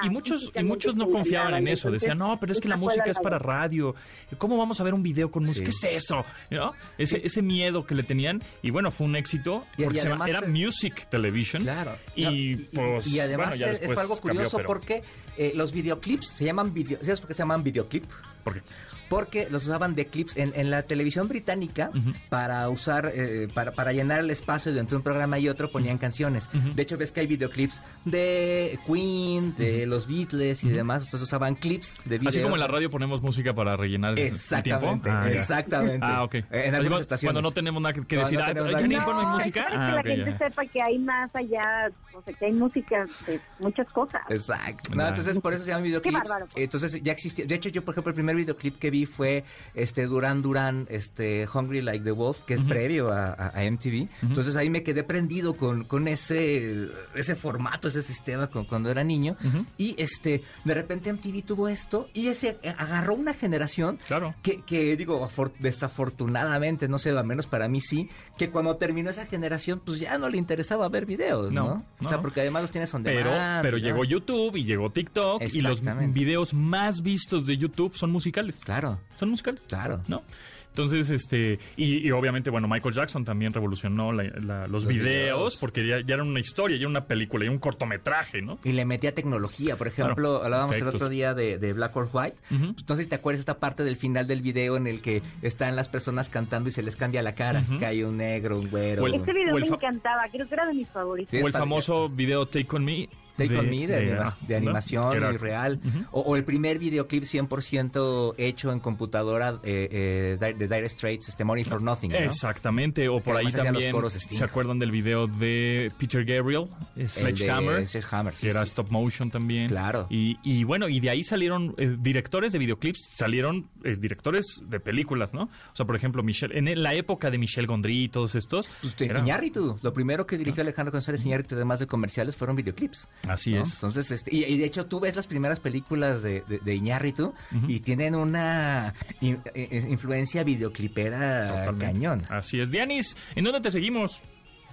muchos, 0.09 0.51
y 0.55 0.63
muchos 0.63 0.95
no 0.95 1.09
confiaban 1.09 1.55
en 1.55 1.67
eso. 1.67 1.89
Decían, 1.89 2.17
no, 2.19 2.39
pero 2.39 2.51
es 2.53 2.59
que 2.61 2.67
la 2.67 2.77
música 2.77 3.05
es 3.09 3.17
para 3.19 3.39
radio. 3.39 3.95
¿Cómo 4.37 4.55
vamos 4.57 4.79
a 4.79 4.83
ver 4.83 4.93
un 4.93 5.01
video 5.01 5.31
con 5.31 5.43
música? 5.45 5.71
Sí. 5.71 5.79
¿Qué 5.81 5.95
es 5.95 6.03
eso? 6.03 6.23
¿No? 6.51 6.73
Ese, 6.97 7.21
ese 7.25 7.41
miedo 7.41 7.85
que 7.87 7.95
le 7.95 8.03
tenían. 8.03 8.43
Y 8.61 8.69
bueno, 8.69 8.91
fue 8.91 9.07
un 9.07 9.15
éxito. 9.15 9.65
Y- 9.77 9.81
y 9.81 9.85
Porque 9.85 9.99
se 9.99 10.09
llama- 10.09 10.25
además 10.25 10.43
era 10.43 10.51
Music 10.53 11.07
Television. 11.09 11.63
Claro. 11.63 11.97
Y, 12.15 12.55
pues. 12.55 13.07
y 13.07 13.19
además 13.19 13.47
bueno, 13.49 13.59
ya 13.59 13.71
es- 13.71 13.79
después 13.79 13.95
fue 13.95 14.01
algo 14.03 14.15
cambió, 14.17 14.31
curioso 14.33 14.57
pero- 14.57 14.67
porque 14.67 15.03
eh, 15.37 15.53
los 15.55 15.71
videoclips 15.71 16.27
se 16.27 16.45
llaman 16.45 16.71
video, 16.73 16.99
¿sabes 17.01 17.19
por 17.19 17.27
qué 17.29 17.33
se 17.33 17.39
llaman 17.39 17.63
videoclip? 17.63 18.05
¿Por 18.43 18.53
qué? 18.53 18.61
Porque 19.09 19.47
los 19.49 19.63
usaban 19.65 19.93
de 19.95 20.07
clips 20.07 20.35
en, 20.37 20.51
en 20.55 20.71
la 20.71 20.83
televisión 20.83 21.27
británica 21.27 21.89
Ujú. 21.95 22.13
para 22.29 22.67
usar, 22.69 23.11
eh, 23.13 23.47
para, 23.53 23.71
para 23.71 23.93
llenar 23.93 24.19
el 24.19 24.29
espacio 24.31 24.73
de 24.73 24.79
entre 24.79 24.97
un 24.97 25.03
programa 25.03 25.37
y 25.39 25.47
otro 25.49 25.69
ponían 25.71 25.97
canciones. 25.97 26.49
Ujú. 26.53 26.73
De 26.73 26.81
hecho, 26.81 26.97
ves 26.97 27.11
que 27.11 27.19
hay 27.21 27.27
videoclips 27.27 27.81
de 28.03 28.79
Queen, 28.87 29.55
de 29.57 29.85
los 29.85 30.07
Beatles 30.07 30.63
y 30.63 30.69
demás. 30.69 31.03
Entonces 31.03 31.27
usaban 31.27 31.55
clips 31.55 32.01
de 32.05 32.17
video. 32.17 32.29
Así 32.29 32.41
como 32.41 32.55
en 32.55 32.61
la 32.61 32.67
radio 32.67 32.89
ponemos 32.89 33.21
música 33.21 33.53
para 33.53 33.75
rellenar 33.77 34.13
el- 34.13 34.19
el 34.19 34.23
tiempo. 34.29 34.35
Exactamente, 34.43 35.09
Ah, 35.09 35.29
exactamente. 35.31 36.05
Ah, 36.05 36.23
ok. 36.23 36.35
En 36.35 36.43
Así 36.43 36.57
algunas 36.59 36.73
cuando- 36.81 36.99
estaciones. 37.01 37.33
Cuando 37.33 37.41
no 37.49 37.51
tenemos 37.53 37.81
nada 37.81 37.93
que 37.93 38.15
No, 38.15 38.21
decir, 38.21 38.37
no 38.39 38.43
ah, 38.43 38.47
tenemos 38.47 38.71
nada 38.71 38.81
Janine, 38.81 39.01
ponme 39.01 39.23
No, 39.23 39.29
música. 39.33 39.61
es 39.61 39.67
para 39.67 39.83
Ah, 39.83 39.87
que 39.87 39.93
la 39.93 39.99
ok, 40.01 40.07
gente 40.25 40.31
ya. 40.31 40.37
sepa 40.49 40.65
que 40.65 40.81
hay 40.81 40.99
más 40.99 41.35
allá, 41.35 41.91
o 42.13 42.21
sea, 42.21 42.33
que 42.33 42.45
hay 42.45 42.51
música 42.53 43.05
de 43.27 43.39
muchas 43.59 43.87
cosas. 43.89 44.21
Exacto. 44.29 44.95
No, 44.95 45.07
entonces 45.07 45.37
por 45.39 45.53
eso 45.53 45.63
se 45.63 45.69
llaman 45.71 45.83
videoclips. 45.83 46.17
bárbaro. 46.17 46.45
Entonces 46.55 47.01
ya 47.03 47.11
existía. 47.11 47.45
De 47.45 47.55
hecho, 47.55 47.69
yo, 47.69 47.83
por 47.83 47.93
ejemplo, 47.93 48.09
el 48.11 48.15
primer 48.15 48.35
videoclip 48.35 48.77
que 48.79 48.89
vi 48.89 48.94
fue 49.03 49.43
este 49.73 50.05
Duran 50.05 50.41
Duran, 50.41 50.87
este 50.89 51.45
Hungry 51.53 51.81
Like 51.81 52.05
the 52.05 52.11
Wolf, 52.11 52.39
que 52.47 52.53
es 52.53 52.61
previo 52.63 53.11
a, 53.11 53.51
MTV. 53.69 54.07
Entonces 54.21 54.55
ahí 54.55 54.69
me 54.69 54.83
quedé 54.83 55.03
prendido 55.03 55.55
con, 55.57 55.83
con 55.83 56.07
ese, 56.07 56.87
ese 57.15 57.35
formato, 57.35 57.89
ese 57.89 58.01
sistema 58.01 58.47
con- 58.47 58.63
cuando 58.63 58.89
era 58.89 59.03
niño. 59.03 59.35
Y 59.77 59.95
este, 60.01 60.43
de 60.63 60.73
repente 60.73 61.11
MTV 61.11 61.43
tuvo 61.43 61.67
esto 61.67 62.07
y 62.13 62.27
ese 62.27 62.57
eh, 62.63 62.73
agarró 62.77 63.15
una 63.15 63.33
generación 63.33 63.99
Claro. 64.07 64.33
que, 64.41 64.61
que 64.61 64.95
digo, 64.95 65.27
afor- 65.27 65.51
desafortunadamente, 65.59 66.87
no 66.87 66.99
sé, 66.99 67.09
al 67.11 67.25
menos 67.25 67.47
para 67.47 67.67
mí 67.67 67.81
sí, 67.81 68.09
que 68.37 68.49
cuando 68.49 68.77
terminó 68.77 69.09
esa 69.09 69.25
generación, 69.25 69.81
pues 69.83 69.99
ya 69.99 70.17
no 70.17 70.29
le 70.29 70.37
interesaba 70.37 70.87
ver 70.89 71.05
videos, 71.05 71.51
¿no? 71.51 71.65
No, 71.65 71.85
O 72.05 72.09
sea, 72.09 72.21
porque 72.21 72.41
además 72.41 72.61
los 72.63 72.71
tienes 72.71 72.93
on 72.93 73.03
Pero, 73.03 73.31
demand, 73.31 73.61
pero 73.63 73.77
¿no? 73.77 73.83
llegó 73.83 74.03
YouTube 74.03 74.55
y 74.55 74.63
llegó 74.65 74.91
TikTok 74.91 75.41
y 75.51 75.61
los 75.61 75.81
videos 76.13 76.53
más 76.53 77.01
vistos 77.01 77.45
de 77.45 77.57
YouTube 77.57 77.95
son 77.95 78.11
musicales. 78.11 78.57
Claro, 78.63 78.84
Son 79.17 79.29
musicales. 79.29 79.61
claro. 79.67 80.01
¿no? 80.07 80.23
Entonces, 80.69 81.09
este, 81.09 81.57
y, 81.77 82.05
y 82.05 82.11
obviamente, 82.11 82.49
bueno, 82.49 82.67
Michael 82.67 82.93
Jackson 82.93 83.23
también 83.23 83.53
revolucionó 83.53 84.11
la- 84.11 84.23
la- 84.25 84.61
los, 84.67 84.83
Los 84.83 84.87
videos, 84.87 85.05
videos. 85.05 85.55
porque 85.57 85.87
ya, 85.87 86.01
ya 86.05 86.15
era 86.15 86.23
una 86.23 86.41
historia, 86.41 86.75
ya 86.75 86.81
era 86.81 86.89
una 86.89 87.05
película, 87.05 87.45
ya 87.45 87.51
un 87.51 87.59
cortometraje, 87.59 88.41
¿no? 88.41 88.59
Y 88.65 88.73
le 88.73 88.83
metía 88.83 89.15
tecnología, 89.15 89.77
por 89.77 89.87
ejemplo, 89.87 90.15
Claro, 90.15 90.43
hablábamos 90.43 90.75
el 90.75 90.85
otro 90.89 91.07
día 91.07 91.33
de, 91.33 91.57
de 91.59 91.71
Black 91.71 91.95
or 91.95 92.09
White. 92.11 92.35
Entonces, 92.51 93.07
¿te 93.07 93.15
acuerdas 93.15 93.39
esta 93.39 93.57
parte 93.57 93.85
del 93.85 93.95
final 93.95 94.27
del 94.27 94.41
video 94.41 94.75
en 94.75 94.87
el 94.87 95.01
que 95.01 95.21
están 95.41 95.77
las 95.77 95.87
personas 95.87 96.27
cantando 96.27 96.67
y 96.67 96.73
se 96.73 96.83
les 96.83 96.97
cambia 96.97 97.21
la 97.21 97.35
cara? 97.35 97.63
Que 97.79 97.85
hay 97.85 98.03
un 98.03 98.17
negro, 98.17 98.59
un 98.59 98.69
güero. 98.69 99.01
O 99.03 99.07
el- 99.07 99.15
Este 99.15 99.31
video 99.31 99.53
o 99.53 99.57
el 99.57 99.69
me 99.69 99.75
encantaba, 99.77 100.23
creo 100.29 100.45
que 100.45 100.55
era 100.55 100.65
de 100.67 100.73
mis 100.73 100.89
favoritos. 100.89 101.41
O 101.41 101.47
el 101.47 101.53
famoso 101.53 102.09
video 102.09 102.45
Take 102.47 102.67
On 102.75 102.83
Me. 102.83 103.07
Take 103.37 103.57
on 103.57 103.69
Me 103.69 103.87
de, 103.87 103.95
anima- 103.97 104.37
de 104.47 104.53
¿no? 104.53 104.57
animación 104.57 105.33
y 105.33 105.37
real. 105.37 105.79
O, 106.11 106.21
o 106.21 106.35
el 106.35 106.43
primer 106.43 106.79
videoclip 106.79 107.23
100% 107.23 108.35
hecho 108.37 108.71
en 108.71 108.79
computadora 108.79 109.59
eh, 109.63 110.37
eh, 110.39 110.53
de 110.57 110.67
Dire 110.67 110.87
Straits, 110.89 111.29
este 111.29 111.43
Money 111.43 111.63
for 111.63 111.81
Nothing. 111.81 112.11
¿no? 112.11 112.17
Exactamente, 112.17 113.07
o 113.09 113.19
por 113.21 113.37
ahí 113.37 113.47
también 113.51 113.91
se 114.19 114.43
acuerdan 114.43 114.79
del 114.79 114.91
video 114.91 115.27
de 115.27 115.91
Peter 115.97 116.23
Gabriel, 116.25 116.67
eh, 116.95 117.07
Sledgehammer, 117.07 117.87
Sledgehammer, 117.87 118.33
sí, 118.35 118.47
que 118.47 118.51
era 118.51 118.63
stop 118.63 118.89
motion 118.89 119.29
también. 119.31 119.69
Claro. 119.69 120.07
Y, 120.09 120.37
y 120.43 120.63
bueno, 120.63 120.87
y 120.89 120.99
de 120.99 121.09
ahí 121.09 121.23
salieron 121.23 121.73
eh, 121.77 121.95
directores 121.99 122.53
de 122.53 122.59
videoclips, 122.59 123.09
salieron 123.15 123.69
directores 123.99 124.45
de 124.67 124.79
películas, 124.79 125.33
¿no? 125.33 125.43
O 125.43 125.75
sea, 125.75 125.85
por 125.85 125.95
ejemplo, 125.95 126.23
Michelle, 126.23 126.57
en 126.57 126.81
la 126.81 126.93
época 126.93 127.29
de 127.31 127.37
Michelle 127.37 127.67
Gondry 127.67 128.03
y 128.05 128.09
todos 128.09 128.35
estos. 128.35 128.69
Pues, 128.81 128.95
te- 128.95 129.05
era- 129.05 129.19
Iñárritu, 129.19 129.77
lo 129.81 129.93
primero 129.93 130.25
que 130.25 130.37
dirigió 130.37 130.61
Alejandro 130.61 130.91
González 130.91 131.25
Iñárritu, 131.25 131.55
además 131.55 131.79
de 131.79 131.87
comerciales, 131.87 132.35
fueron 132.35 132.55
videoclips. 132.55 133.07
Así 133.27 133.53
¿no? 133.53 133.63
es. 133.63 133.73
Entonces, 133.73 134.11
este, 134.11 134.35
y, 134.35 134.43
y 134.43 134.57
de 134.57 134.65
hecho 134.65 134.85
tú 134.85 134.99
ves 134.99 135.15
las 135.15 135.27
primeras 135.27 135.59
películas 135.59 136.21
de, 136.23 136.43
de, 136.47 136.59
de 136.59 136.75
Iñárritu 136.75 137.33
y 137.67 137.79
tienen 137.79 138.15
una 138.15 138.93
in- 139.21 139.39
eh, 139.53 139.85
influencia 139.89 140.43
videoclipera 140.43 141.47
Totalmente. 141.47 141.85
cañón. 141.85 142.21
Así 142.29 142.59
es. 142.59 142.71
Dianis, 142.71 143.15
¿en 143.35 143.43
dónde 143.45 143.61
te 143.61 143.71
seguimos? 143.71 144.21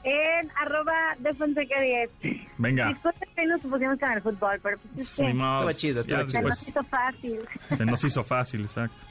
En 0.05 0.51
arroba 0.61 1.15
de 1.19 1.33
Fonseca 1.35 1.81
10. 1.81 2.11
Venga. 2.59 2.89
Disculpe 2.89 3.27
que 3.37 3.47
nos 3.47 3.61
pusimos 3.61 3.99
con 3.99 4.13
el 4.13 4.21
fútbol, 4.23 4.59
pero 4.63 4.79
pues 4.79 5.09
es 5.09 5.17
que 5.17 5.31
Estuvo 5.31 5.73
chido, 5.73 6.05
ya 6.05 6.21
estuvo 6.21 6.31
se 6.31 6.39
chido. 6.39 6.49
nos 6.49 6.69
hizo 6.69 6.85
fácil. 6.85 7.41
se 7.77 7.85
nos 7.85 8.05
hizo 8.05 8.25
fácil, 8.25 8.61
exacto. 8.63 9.05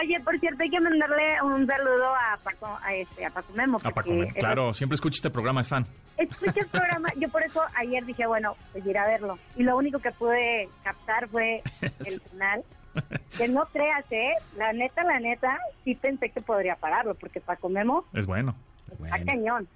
Oye, 0.00 0.18
por 0.24 0.38
cierto, 0.40 0.62
hay 0.62 0.70
que 0.70 0.80
mandarle 0.80 1.42
un 1.42 1.66
saludo 1.66 2.06
a 2.14 2.38
Paco, 2.42 2.78
a 2.82 2.94
este, 2.94 3.26
a 3.26 3.30
Paco 3.30 3.52
Memo. 3.52 3.78
A 3.84 3.90
Paco, 3.90 4.10
Memo. 4.10 4.32
claro, 4.38 4.72
siempre 4.72 4.94
escucha 4.94 5.16
este 5.16 5.30
programa, 5.30 5.60
es 5.60 5.68
fan. 5.68 5.84
Escucha 6.16 6.60
el 6.60 6.68
programa, 6.68 7.08
yo 7.16 7.28
por 7.28 7.42
eso 7.44 7.60
ayer 7.74 8.04
dije, 8.06 8.26
bueno, 8.26 8.54
pues 8.72 8.86
ir 8.86 8.96
a 8.96 9.06
verlo. 9.06 9.38
Y 9.56 9.64
lo 9.64 9.76
único 9.76 9.98
que 9.98 10.10
pude 10.12 10.68
captar 10.84 11.28
fue 11.28 11.62
el 12.06 12.20
final. 12.30 12.62
Que 13.36 13.46
no 13.46 13.66
creas, 13.66 14.04
¿eh? 14.10 14.30
La 14.56 14.72
neta, 14.72 15.04
la 15.04 15.20
neta, 15.20 15.58
sí 15.84 15.94
pensé 15.94 16.30
que 16.30 16.40
podría 16.40 16.74
pararlo, 16.76 17.14
porque 17.14 17.40
Paco 17.40 17.68
Memo 17.68 18.04
Es 18.14 18.26
bueno. 18.26 18.54
está 19.04 19.22
cañón. 19.24 19.68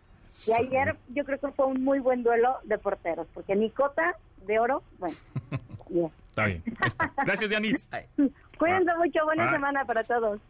Y 0.47 0.53
ayer 0.53 0.97
yo 1.09 1.25
creo 1.25 1.39
que 1.39 1.53
fue 1.53 1.67
un 1.67 1.85
muy 1.85 1.99
buen 2.01 2.23
duelo 2.23 2.57
de 2.65 2.79
porteros, 2.79 3.27
porque 3.35 3.55
Nicota 3.55 4.17
de 4.47 4.59
oro, 4.59 4.83
bueno. 4.99 5.17
Está 6.31 6.47
bien. 6.47 6.63
está. 6.67 7.13
Gracias, 7.27 7.51
Dianis. 7.51 7.89
Cuídense 8.59 8.95
mucho, 8.97 9.23
buena 9.25 9.49
Ah. 9.49 9.53
semana 9.53 9.85
para 9.85 10.03
todos. 10.03 10.41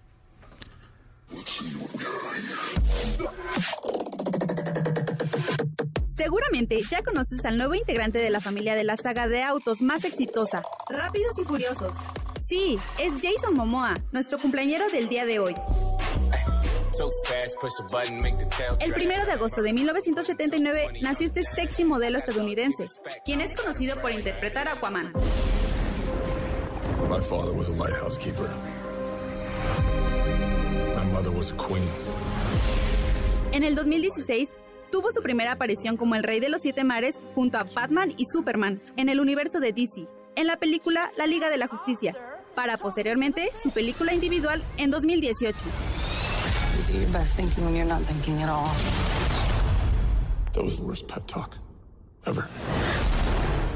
Seguramente 6.16 6.80
ya 6.90 7.02
conoces 7.02 7.44
al 7.44 7.56
nuevo 7.58 7.74
integrante 7.74 8.18
de 8.18 8.30
la 8.30 8.40
familia 8.40 8.74
de 8.74 8.84
la 8.84 8.96
saga 8.96 9.26
de 9.28 9.42
autos 9.42 9.80
más 9.82 10.04
exitosa, 10.04 10.62
Rápidos 10.88 11.38
y 11.38 11.44
Furiosos. 11.44 11.92
Sí, 12.48 12.78
es 13.00 13.12
Jason 13.22 13.54
Momoa, 13.54 13.94
nuestro 14.12 14.38
cumpleañero 14.38 14.88
del 14.90 15.08
día 15.08 15.24
de 15.24 15.38
hoy. 15.38 15.54
El 18.80 18.92
primero 18.92 19.24
de 19.24 19.32
agosto 19.32 19.62
de 19.62 19.72
1979 19.72 21.00
nació 21.00 21.26
este 21.26 21.42
sexy 21.56 21.84
modelo 21.84 22.18
estadounidense, 22.18 22.84
quien 23.24 23.40
es 23.40 23.58
conocido 23.58 23.96
por 24.02 24.12
interpretar 24.12 24.68
a 24.68 24.72
Aquaman. 24.72 25.12
My 27.08 27.20
father 27.20 27.52
was 27.54 27.68
a 27.68 27.72
lighthouse 27.72 28.18
keeper. 28.18 28.46
My 30.96 31.04
mother 31.12 31.30
was 31.30 31.52
a 31.52 31.56
queen. 31.56 31.82
En 33.52 33.64
el 33.64 33.74
2016 33.74 34.50
tuvo 34.90 35.10
su 35.12 35.22
primera 35.22 35.52
aparición 35.52 35.96
como 35.96 36.14
el 36.14 36.22
Rey 36.22 36.40
de 36.40 36.50
los 36.50 36.60
Siete 36.60 36.84
Mares 36.84 37.16
junto 37.34 37.58
a 37.58 37.64
Batman 37.64 38.12
y 38.18 38.26
Superman 38.26 38.82
en 38.96 39.08
el 39.08 39.20
universo 39.20 39.60
de 39.60 39.72
DC, 39.72 40.06
en 40.36 40.46
la 40.46 40.58
película 40.58 41.10
La 41.16 41.26
Liga 41.26 41.48
de 41.48 41.56
la 41.56 41.68
Justicia, 41.68 42.14
para 42.54 42.76
posteriormente 42.76 43.50
su 43.62 43.70
película 43.70 44.12
individual 44.12 44.62
en 44.76 44.90
2018. 44.90 45.56
You 46.76 46.92
do 46.92 46.98
your 47.00 47.10
best 47.10 47.36
thinking 47.36 47.64
when 47.64 47.74
you're 47.76 47.84
not 47.84 48.02
thinking 48.02 48.42
at 48.42 48.48
all. 48.48 48.70
That 50.52 50.64
was 50.64 50.76
the 50.78 50.84
worst 50.84 51.06
pep 51.06 51.26
talk 51.26 51.56
ever. 52.26 52.48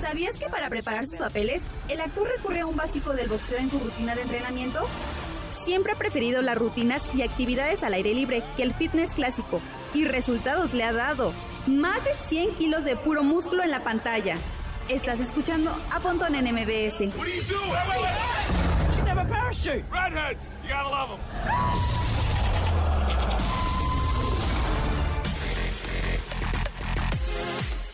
¿Sabías 0.03 0.39
que 0.39 0.49
para 0.49 0.71
preparar 0.71 1.07
sus 1.07 1.19
papeles, 1.19 1.63
el 1.89 2.01
actor 2.01 2.29
recurre 2.29 2.61
a 2.61 2.67
un 2.67 2.77
básico 2.77 3.13
del 3.13 3.29
boxeo 3.29 3.59
en 3.59 3.71
su 3.71 3.79
rutina 3.79 4.15
de 4.15 4.23
entrenamiento? 4.23 4.87
Siempre 5.65 5.93
ha 5.93 5.97
preferido 5.97 6.43
las 6.43 6.57
rutinas 6.57 7.03
y 7.13 7.23
actividades 7.23 7.83
al 7.83 7.95
aire 7.95 8.15
libre 8.15 8.43
que 8.57 8.63
el 8.63 8.73
fitness 8.73 9.11
clásico, 9.11 9.61
y 9.95 10.05
resultados 10.05 10.75
le 10.75 10.85
ha 10.85 10.93
dado. 10.93 11.33
Más 11.67 12.03
de 12.05 12.11
100 12.29 12.55
kilos 12.55 12.85
de 12.85 12.95
puro 12.97 13.25
músculo 13.25 13.65
en 13.65 13.71
la 13.71 13.83
pantalla. 13.83 14.37
Estás 14.89 15.19
escuchando 15.19 15.77
a 15.93 15.99
Pontón 15.99 16.37
en 16.37 16.55
MBS. 16.55 17.13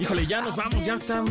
Híjole, 0.00 0.26
ya 0.26 0.40
nos 0.40 0.54
vamos, 0.54 0.84
ya 0.84 0.94
está, 0.94 1.24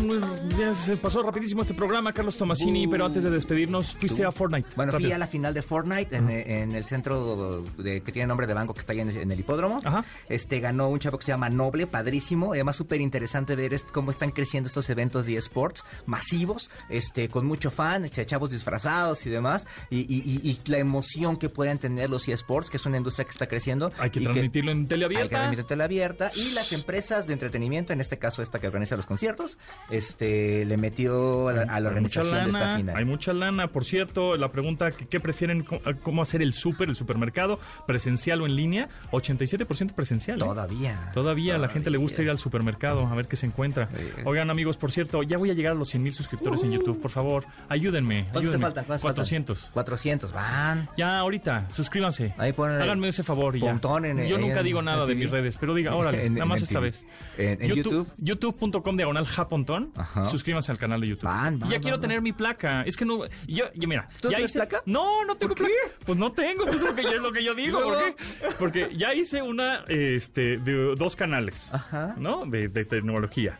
ya 0.59 0.76
se 0.76 0.97
pasó 0.97 1.24
rapidísimo 1.24 1.61
este 1.61 1.74
programa, 1.74 2.11
Carlos 2.11 2.36
Tomasini, 2.36 2.86
pero 2.86 3.05
antes 3.05 3.24
de 3.24 3.30
despedirnos, 3.30 3.93
fuiste 3.95 4.26
a 4.26 4.32
Fortnite. 4.34 4.68
Bueno, 4.76 4.91
fui 4.91 5.03
Rápido. 5.03 5.15
a 5.15 5.20
la 5.20 5.28
final 5.28 5.53
de 5.53 5.61
Fortnite 5.61 6.13
en, 6.18 6.30
en 6.30 6.76
el 6.76 6.84
centro 6.84 7.63
de, 7.78 8.01
que 8.01 8.11
tiene 8.11 8.28
nombre 8.28 8.45
de 8.45 8.53
banco 8.53 8.74
que 8.74 8.82
está 8.82 8.91
ahí 8.91 8.99
en, 8.99 9.09
en 9.09 9.32
el 9.32 9.39
hipódromo. 9.39 9.80
Este 10.28 10.59
ganó 10.59 10.89
un 10.89 10.99
chavo 10.99 11.18
que 11.18 11.24
se 11.24 11.32
llama 11.32 11.49
Noble, 11.49 11.88
padrísimo. 11.88 12.51
Además, 12.51 12.76
súper 12.76 12.99
interesante 12.99 13.55
ver 13.55 13.74
cómo 13.93 14.11
están 14.11 14.32
creciendo 14.32 14.68
estos 14.68 14.89
eventos 14.89 15.26
de 15.26 15.38
esports 15.38 15.86
masivos, 16.05 16.70
este, 16.89 17.30
con 17.30 17.45
mucho 17.45 17.72
fan, 17.72 18.03
este, 18.03 18.26
chavos 18.26 18.49
disfrazados 18.51 19.26
y 19.26 19.30
demás. 19.30 19.65
Y, 19.89 19.99
y- 20.13 20.24
y- 20.43 20.49
y 20.49 20.59
la 20.70 20.80
emoción 20.80 21.38
que 21.38 21.47
pueden 21.47 21.78
tener 21.80 22.09
los 22.09 22.28
esports, 22.28 22.70
que 22.70 22.76
es 22.76 22.86
una 22.86 22.97
industria 22.97 23.24
que 23.24 23.32
está 23.32 23.47
creciendo. 23.47 23.93
Hay 23.97 24.09
que 24.09 24.20
transmitirlo 24.20 24.72
en 24.72 24.80
Hay 24.80 24.84
que 24.84 24.89
teleabierta. 24.89 25.30
transmitirlo 25.30 25.61
en 25.61 25.68
teleabierta. 25.68 26.32
Y 26.36 26.51
las 26.51 26.74
empresas 26.74 27.28
de 27.28 27.34
entretenimiento, 27.34 27.93
en 27.93 28.01
este 28.01 28.18
caso 28.18 28.41
esta 28.41 28.57
que 28.60 28.68
organiza 28.68 28.95
los 28.95 29.05
conciertos, 29.05 29.58
este, 29.89 30.66
le 30.66 30.78
metió 30.78 31.47
a 31.47 31.53
la, 31.53 31.62
a 31.64 31.80
la 31.80 31.89
organización 31.89 32.34
de 32.43 32.49
esta 32.49 32.78
final. 32.78 32.95
hay 32.95 33.05
mucha 33.05 33.34
lana. 33.34 33.68
Por 33.68 33.86
cierto, 33.86 34.36
la 34.36 34.49
pregunta, 34.51 34.91
¿qué, 34.91 35.20
prefieren? 35.20 35.66
¿Cómo, 36.03 36.22
hacer 36.22 36.41
el 36.41 36.53
súper, 36.53 36.89
el 36.89 36.95
supermercado? 36.95 37.60
¿Presencial 37.86 38.41
o 38.41 38.45
en 38.45 38.55
línea? 38.55 38.89
87% 39.12 39.93
presencial. 39.93 40.38
¿eh? 40.38 40.45
Todavía. 40.45 41.12
Todavía 41.14 41.55
a 41.55 41.58
la 41.58 41.70
gente 41.70 41.89
le 41.89 41.97
gusta 41.97 42.22
ir 42.22 42.30
al 42.30 42.39
supermercado 42.39 43.08
a 43.08 43.16
ver 43.16 43.28
qué 43.28 43.36
se 43.36 43.45
encuentra. 43.45 43.89
Oigan, 44.26 44.49
amigos, 44.49 44.78
por 44.78 44.91
cierto, 44.91 45.24
ya 45.24 45.38
voy 45.38 45.49
a 45.51 45.53
llegar 45.53 45.72
a 45.74 45.76
los 45.76 45.89
100 45.89 46.03
mil 46.03 46.14
suscriptores 46.14 46.64
en 46.64 46.72
YouTube. 46.72 47.01
Por 47.01 47.12
favor, 47.12 47.45
ayúdenme. 47.70 48.24
¿Cuántos 48.24 48.34
te 48.34 48.39
ayúdenme. 48.39 48.66
faltan? 48.66 48.86
¿Cuántos 48.86 49.01
faltan? 49.03 49.16
400. 49.16 49.70
400, 49.74 50.32
van. 50.34 50.89
Ya, 50.97 51.20
ahorita, 51.20 51.68
suscríbanse. 51.70 52.34
Ahí 52.38 52.53
ponen 52.53 52.82
Háganme 52.82 53.08
ese 53.10 53.24
favor 53.24 53.55
y 53.55 53.62
ya. 53.62 53.70
En- 53.72 54.28
Yo 54.28 54.38
nunca 54.38 54.60
en- 54.60 54.66
digo 54.66 54.82
nada 54.82 55.05
de 55.05 55.16
mis 55.16 55.30
redes, 55.30 55.58
pero 55.60 55.74
diga, 55.74 55.95
órale, 55.95 56.26
En- 56.28 56.34
nada 56.34 56.45
más 56.45 56.62
esta 56.62 56.80
vez. 56.80 57.05
En- 57.38 57.62
en 57.62 57.74
YouTube. 57.76 58.08
YouTube.com 58.52 58.95
diagonal 58.98 59.26
japontón. 59.26 59.91
Ajá. 59.95 60.26
Suscríbanse 60.26 60.72
al 60.72 60.78
canal 60.78 61.02
de 61.02 61.08
YouTube. 61.08 61.26
Van, 61.26 61.60
van, 61.60 61.70
ya 61.70 61.76
van, 61.76 61.82
quiero 61.84 62.00
tener 62.00 62.22
mi 62.22 62.34
placa. 62.34 62.84
Es 62.84 62.95
que 62.98 63.06
no. 63.06 63.24
Yo, 63.48 63.66
yo 63.76 63.88
mira. 63.88 64.08
¿Tú 64.22 64.30
ya 64.30 64.38
tienes 64.38 64.52
hice- 64.52 64.60
placa? 64.60 64.84
No, 64.86 65.26
no 65.26 65.36
tengo 65.36 65.56
placa. 65.56 65.72
Pues 66.06 66.18
no 66.18 66.32
tengo, 66.32 66.64
pues 66.64 66.78
es 66.78 66.82
lo 66.84 66.95
que, 66.95 67.02
es 67.02 67.22
lo 67.22 67.32
que 67.32 67.43
yo 67.43 67.54
digo. 67.56 67.82
¿por 67.82 67.98
qué? 67.98 68.16
Porque 68.60 68.89
ya 68.95 69.14
hice 69.14 69.41
una 69.41 69.84
este, 69.88 70.58
de 70.58 70.95
dos 70.95 71.16
canales. 71.16 71.72
¿No? 72.18 72.45
De, 72.45 72.68
de 72.70 72.86
tecnología. 72.86 73.60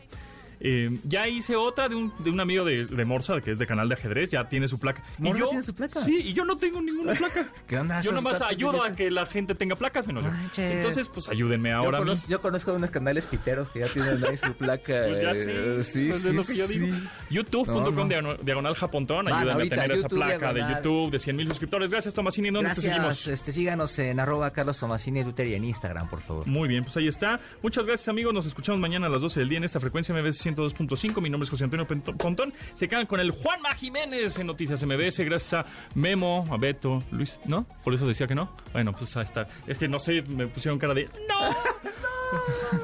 Eh, 0.60 0.98
ya 1.04 1.28
hice 1.28 1.56
otra 1.56 1.88
de 1.88 1.94
un, 1.94 2.12
de 2.18 2.30
un 2.30 2.40
amigo 2.40 2.64
de, 2.64 2.86
de 2.86 3.04
Morsa, 3.04 3.40
que 3.40 3.52
es 3.52 3.58
de 3.58 3.66
canal 3.66 3.88
de 3.88 3.94
ajedrez, 3.94 4.30
ya 4.30 4.48
tiene 4.48 4.66
su 4.68 4.78
placa. 4.78 5.02
¿Morsa 5.18 5.36
y 5.38 5.40
yo, 5.40 5.48
tiene 5.48 5.62
su 5.64 5.74
placa? 5.74 6.04
Sí, 6.04 6.16
y 6.16 6.32
yo 6.32 6.44
no 6.44 6.56
tengo 6.56 6.80
ninguna 6.80 7.14
placa. 7.14 7.46
¿Qué 7.66 7.78
onda? 7.78 8.00
Yo 8.00 8.12
nomás 8.12 8.40
ayudo 8.42 8.82
a 8.82 8.92
que 8.92 9.10
la 9.10 9.26
gente 9.26 9.54
tenga 9.54 9.76
placas 9.76 10.06
menos 10.06 10.24
yo. 10.24 10.30
Entonces, 10.62 11.08
pues 11.08 11.28
ayúdenme 11.28 11.70
Yo 11.70 11.76
ahora 11.76 11.98
a 11.98 12.00
mí. 12.00 12.06
conozco, 12.06 12.28
yo 12.28 12.40
conozco 12.40 12.72
unos 12.72 12.90
canales 12.90 13.26
piteros 13.26 13.68
que 13.68 13.80
ya 13.80 13.88
tienen 13.88 14.24
ahí 14.24 14.36
su 14.36 14.52
placa. 14.54 14.78
Pues 15.08 15.22
ya 15.22 15.30
eh, 15.30 15.82
sí, 15.84 15.92
sí, 15.92 16.08
pues 16.08 16.22
sí, 16.22 16.28
es 16.28 16.34
lo 16.34 16.44
que 16.44 16.56
yo 16.56 16.66
sí. 16.66 16.78
digo. 16.78 16.96
YouTube.com 17.30 18.08
No, 18.08 18.22
no. 18.22 18.34
diagonal, 18.36 18.74
japontón. 18.74 19.26
Van, 19.26 19.34
Ayúdame 19.34 19.64
a 19.64 19.68
tener 19.68 19.92
esa 19.92 20.08
placa 20.08 20.52
de. 20.52 20.60
YouTube 20.60 21.10
de 21.10 21.18
100 21.18 21.36
mil 21.36 21.46
suscriptores. 21.48 21.90
Gracias, 21.90 22.14
Tomasini. 22.14 22.50
¿Dónde 22.50 22.70
te 22.74 22.80
seguimos? 22.80 23.26
Este, 23.26 23.52
síganos 23.52 23.98
en 23.98 24.20
arroba 24.20 24.52
Carlos 24.52 24.78
Tomasini 24.78 25.20
en 25.20 25.24
Twitter 25.26 25.46
y 25.48 25.54
en 25.54 25.64
Instagram, 25.64 26.08
por 26.08 26.20
favor. 26.20 26.46
Muy 26.46 26.68
bien, 26.68 26.84
pues 26.84 26.96
ahí 26.96 27.08
está. 27.08 27.40
Muchas 27.62 27.86
gracias, 27.86 28.08
amigos. 28.08 28.34
Nos 28.34 28.46
escuchamos 28.46 28.80
mañana 28.80 29.06
a 29.06 29.10
las 29.10 29.22
12 29.22 29.40
del 29.40 29.48
día 29.48 29.58
en 29.58 29.64
esta 29.64 29.80
frecuencia 29.80 30.14
MBS 30.14 30.47
102.5. 30.54 31.20
Mi 31.20 31.30
nombre 31.30 31.44
es 31.44 31.50
José 31.50 31.64
Antonio 31.64 31.86
Pontón. 31.86 32.52
Se 32.74 32.88
quedan 32.88 33.06
con 33.06 33.20
el 33.20 33.30
Juanma 33.30 33.74
Jiménez 33.74 34.38
en 34.38 34.46
Noticias 34.46 34.84
MBS. 34.84 35.20
Gracias 35.20 35.54
a 35.54 35.66
Memo, 35.94 36.44
a 36.50 36.56
Beto, 36.56 37.02
Luis. 37.10 37.40
¿No? 37.44 37.66
Por 37.84 37.94
eso 37.94 38.06
decía 38.06 38.26
que 38.26 38.34
no. 38.34 38.56
Bueno, 38.72 38.92
pues 38.92 39.16
ahí 39.16 39.24
está. 39.24 39.48
Es 39.66 39.78
que 39.78 39.88
no 39.88 39.98
sé, 39.98 40.22
me 40.22 40.46
pusieron 40.46 40.78
cara 40.78 40.94
de 40.94 41.08
¡No! 41.28 41.56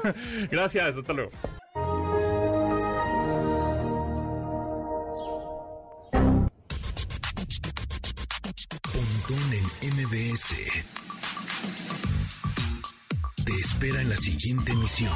gracias, 0.51 0.97
hasta 0.97 1.13
luego. 1.13 1.31
Pontón 8.81 9.53
en 9.53 9.93
MBS. 9.95 10.55
Te 13.45 13.53
espera 13.59 14.01
en 14.01 14.09
la 14.09 14.17
siguiente 14.17 14.71
emisión. 14.71 15.11